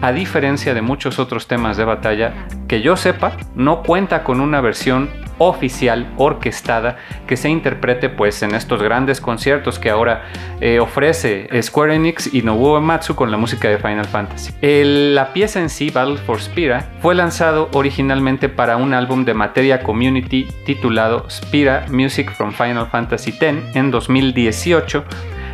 a 0.01 0.12
diferencia 0.12 0.74
de 0.74 0.82
muchos 0.82 1.18
otros 1.18 1.47
temas 1.47 1.76
de 1.76 1.84
batalla, 1.84 2.47
que 2.68 2.80
yo 2.80 2.97
sepa, 2.97 3.32
no 3.55 3.82
cuenta 3.82 4.24
con 4.24 4.40
una 4.40 4.60
versión 4.60 5.10
oficial, 5.41 6.07
orquestada, 6.19 6.99
que 7.27 7.37
se 7.37 7.49
interprete 7.49 8.11
pues 8.11 8.43
en 8.43 8.55
estos 8.55 8.83
grandes 8.83 9.21
conciertos 9.21 9.79
que 9.79 9.91
ahora 9.91 10.27
eh, 10.61 10.79
ofrece 10.79 11.49
Square 11.62 11.95
Enix 11.95 12.33
y 12.33 12.43
Nobuo 12.43 12.77
Ematsu 12.77 13.17
con 13.17 13.31
la 13.31 13.39
música 13.39 13.69
de 13.69 13.79
Final 13.79 14.05
Fantasy. 14.05 14.53
la 14.61 15.33
pieza 15.33 15.61
en 15.61 15.71
sí, 15.71 15.91
Battle 15.91 16.19
for 16.19 16.41
Spira, 16.41 16.91
fue 17.01 17.15
lanzado 17.15 17.71
originalmente 17.73 18.49
para 18.51 18.77
un 18.77 18.93
álbum 18.93 19.25
de 19.25 19.35
materia 19.35 19.83
community 19.83 20.47
titulado 20.67 21.29
Spira 21.31 21.87
Music 21.91 22.31
from 22.33 22.53
Final 22.53 22.87
Fantasy 22.87 23.31
X 23.31 23.75
en 23.75 23.91
2018 23.91 25.05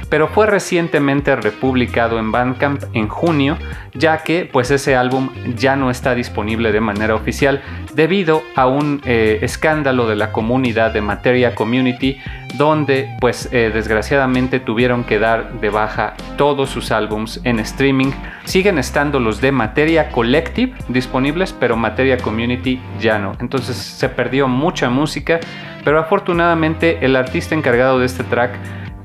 pero 0.09 0.29
fue 0.29 0.47
recientemente 0.47 1.35
republicado 1.37 2.19
en 2.19 2.33
Bandcamp 2.33 2.83
en 2.93 3.09
junio, 3.09 3.57
ya 3.95 4.19
que 4.19 4.49
pues 4.51 4.71
ese 4.71 4.97
álbum 4.97 5.31
ya 5.57 5.77
no 5.77 5.91
está 5.91 6.15
disponible 6.15 6.73
de 6.73 6.81
manera 6.81 7.15
oficial 7.15 7.63
debido 7.95 8.43
a 8.55 8.67
un 8.67 9.01
eh, 9.05 9.39
escándalo 9.43 10.07
de 10.07 10.17
la 10.17 10.33
comunidad 10.33 10.93
de 10.93 11.01
Materia 11.01 11.55
Community 11.55 12.19
donde 12.55 13.17
pues 13.21 13.49
eh, 13.53 13.71
desgraciadamente 13.73 14.61
tuvieron 14.61 15.05
que 15.05 15.19
dar 15.19 15.61
de 15.61 15.71
baja 15.71 16.15
todos 16.37 16.71
sus 16.71 16.91
álbums 16.91 17.41
en 17.45 17.59
streaming. 17.59 18.13
Siguen 18.45 18.79
estando 18.79 19.21
los 19.21 19.41
de 19.41 19.53
Materia 19.53 20.11
Collective 20.11 20.73
disponibles, 20.89 21.53
pero 21.53 21.77
Materia 21.77 22.17
Community 22.19 22.81
ya 23.01 23.19
no. 23.19 23.37
Entonces 23.41 23.77
se 23.77 24.09
perdió 24.09 24.49
mucha 24.49 24.89
música, 24.89 25.41
pero 25.85 25.99
afortunadamente 25.99 27.05
el 27.05 27.17
artista 27.17 27.55
encargado 27.55 27.99
de 27.99 28.07
este 28.07 28.25
track 28.25 28.53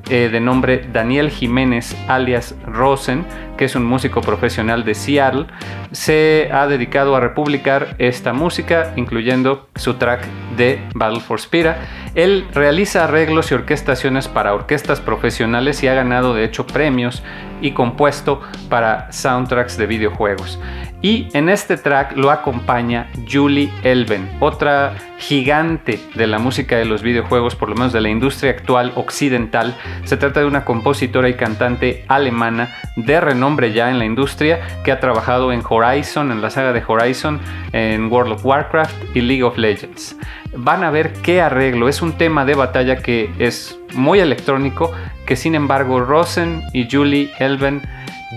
eh, 0.10 0.30
de 0.30 0.40
nombre 0.40 0.88
Daniel 0.92 1.30
Jiménez 1.30 1.96
alias 2.08 2.56
Rosen, 2.66 3.26
es 3.66 3.76
un 3.76 3.86
músico 3.86 4.22
profesional 4.22 4.84
de 4.84 4.96
Seattle, 4.96 5.46
se 5.92 6.50
ha 6.52 6.68
dedicado 6.68 7.16
a 7.16 7.20
republicar 7.20 7.96
esta 8.00 8.34
música, 8.34 8.94
incluyendo 8.96 9.68
su 9.76 9.96
track 9.96 10.26
de 10.58 10.82
Battle 10.94 11.20
for 11.20 11.40
Spira. 11.40 11.78
Él 12.16 12.46
realiza 12.54 13.04
arreglos 13.04 13.52
y 13.52 13.54
orquestaciones 13.54 14.28
para 14.28 14.54
orquestas 14.54 15.00
profesionales 15.00 15.84
y 15.84 15.88
ha 15.88 15.94
ganado 15.94 16.34
de 16.34 16.44
hecho 16.44 16.68
premios 16.68 17.24
y 17.62 17.72
compuesto 17.72 18.42
para 18.70 19.12
soundtracks 19.12 19.78
de 19.78 19.86
videojuegos. 19.86 20.60
Y 21.04 21.30
en 21.34 21.50
este 21.50 21.78
track 21.78 22.16
lo 22.16 22.30
acompaña 22.30 23.10
Julie 23.30 23.72
Elven, 23.84 24.30
otra 24.40 24.94
gigante 25.18 26.00
de 26.14 26.28
la 26.28 26.38
música 26.38 26.78
de 26.78 26.86
los 26.86 27.02
videojuegos, 27.02 27.56
por 27.56 27.70
lo 27.70 27.76
menos 27.76 27.92
de 27.92 28.02
la 28.02 28.10
industria 28.10 28.52
actual 28.52 28.92
occidental. 28.96 29.76
Se 30.04 30.18
trata 30.18 30.42
de 30.42 30.46
una 30.46 30.64
compositora 30.64 31.28
y 31.28 31.34
cantante 31.34 32.06
alemana 32.08 32.70
de 32.96 33.20
renombre 33.20 33.51
ya 33.72 33.90
en 33.90 34.00
la 34.00 34.06
industria 34.06 34.60
que 34.84 34.92
ha 34.92 35.00
trabajado 35.00 35.52
en 35.52 35.62
Horizon, 35.68 36.32
en 36.32 36.42
la 36.42 36.50
saga 36.50 36.74
de 36.74 36.84
Horizon, 36.86 37.40
en 37.74 38.12
World 38.12 38.34
of 38.34 38.46
Warcraft 38.46 39.16
y 39.16 39.22
League 39.22 39.44
of 39.44 39.58
Legends. 39.58 40.18
Van 40.56 40.84
a 40.84 40.92
ver 40.92 41.14
qué 41.22 41.42
arreglo, 41.42 41.88
es 41.88 42.02
un 42.02 42.14
tema 42.14 42.46
de 42.46 42.56
batalla 42.56 42.98
que 42.98 43.30
es 43.40 43.80
muy 43.94 44.20
electrónico, 44.20 44.92
que 45.26 45.36
sin 45.36 45.56
embargo 45.56 46.00
Rosen 46.00 46.62
y 46.74 46.88
Julie 46.90 47.32
Elven 47.40 47.82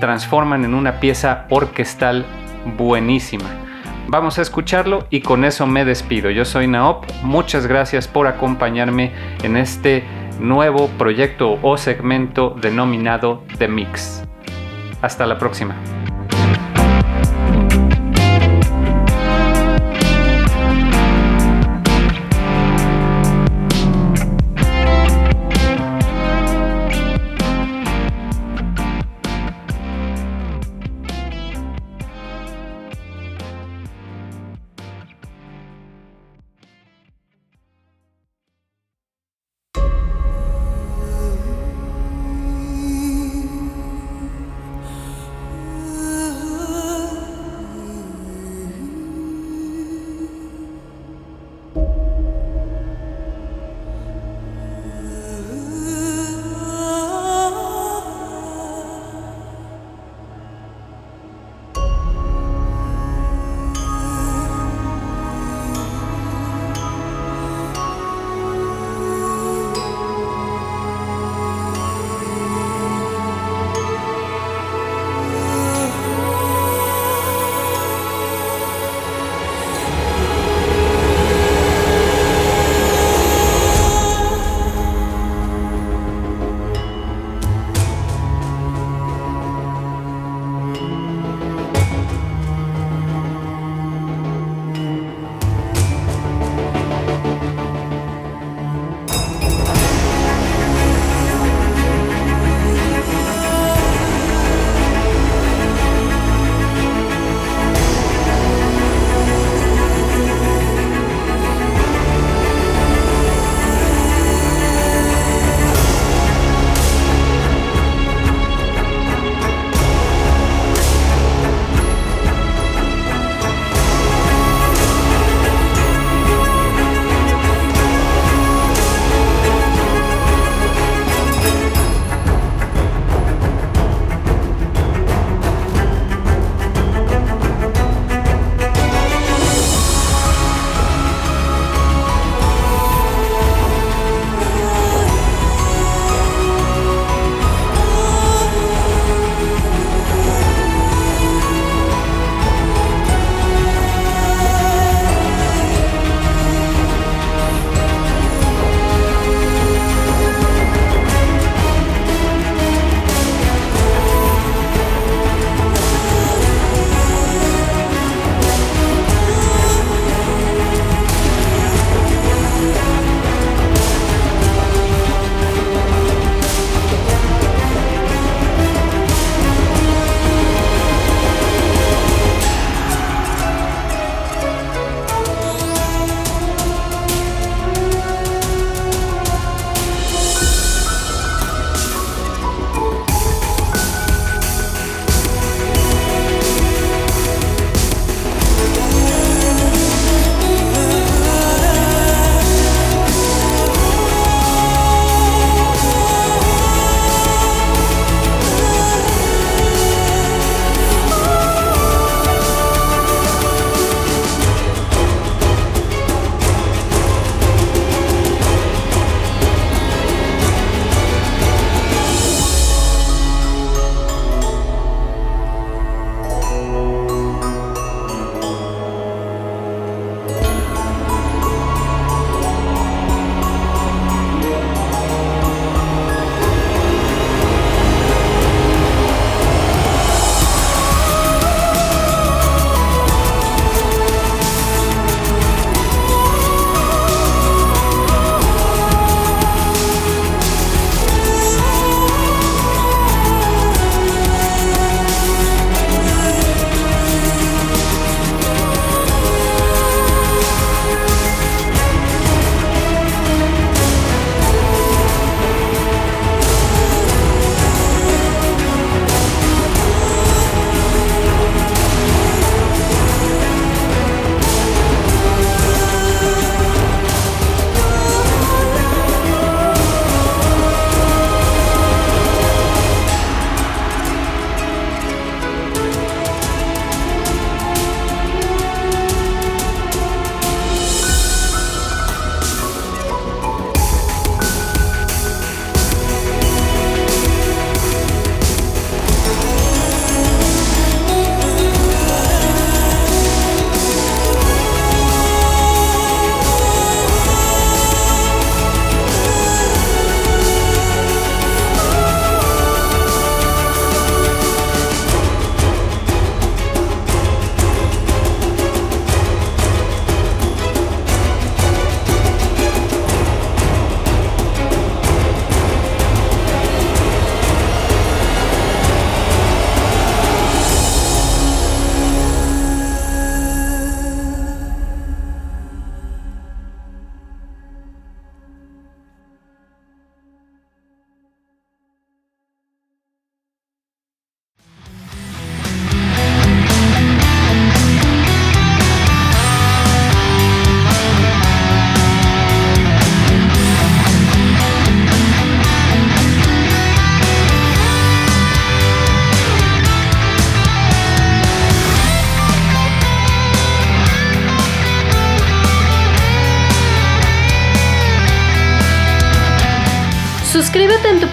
transforman 0.00 0.64
en 0.64 0.74
una 0.74 1.00
pieza 1.00 1.46
orquestal 1.50 2.24
buenísima. 2.76 3.46
Vamos 4.06 4.38
a 4.38 4.42
escucharlo 4.42 5.06
y 5.10 5.20
con 5.20 5.44
eso 5.44 5.66
me 5.66 5.84
despido. 5.84 6.30
Yo 6.30 6.44
soy 6.44 6.66
Naop, 6.66 7.04
muchas 7.22 7.66
gracias 7.66 8.06
por 8.06 8.26
acompañarme 8.26 9.12
en 9.42 9.56
este 9.56 10.04
nuevo 10.38 10.88
proyecto 10.98 11.58
o 11.62 11.76
segmento 11.76 12.54
denominado 12.60 13.42
The 13.58 13.68
Mix. 13.68 14.22
Hasta 15.04 15.26
la 15.26 15.36
próxima. 15.36 16.03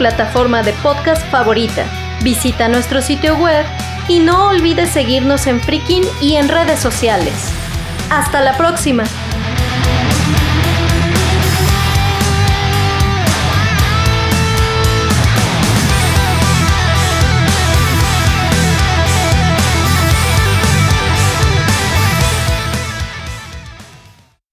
Plataforma 0.02 0.64
de 0.64 0.73
podcast 0.82 1.23
favorita, 1.30 1.86
visita 2.23 2.68
nuestro 2.68 3.03
sitio 3.03 3.38
web 3.38 3.64
y 4.07 4.18
no 4.18 4.48
olvides 4.48 4.90
seguirnos 4.90 5.45
en 5.45 5.61
Freaking 5.61 6.02
y 6.19 6.38
en 6.38 6.49
redes 6.49 6.80
sociales. 6.80 7.53
¡Hasta 8.10 8.41
la 8.41 8.57
próxima! 8.57 9.03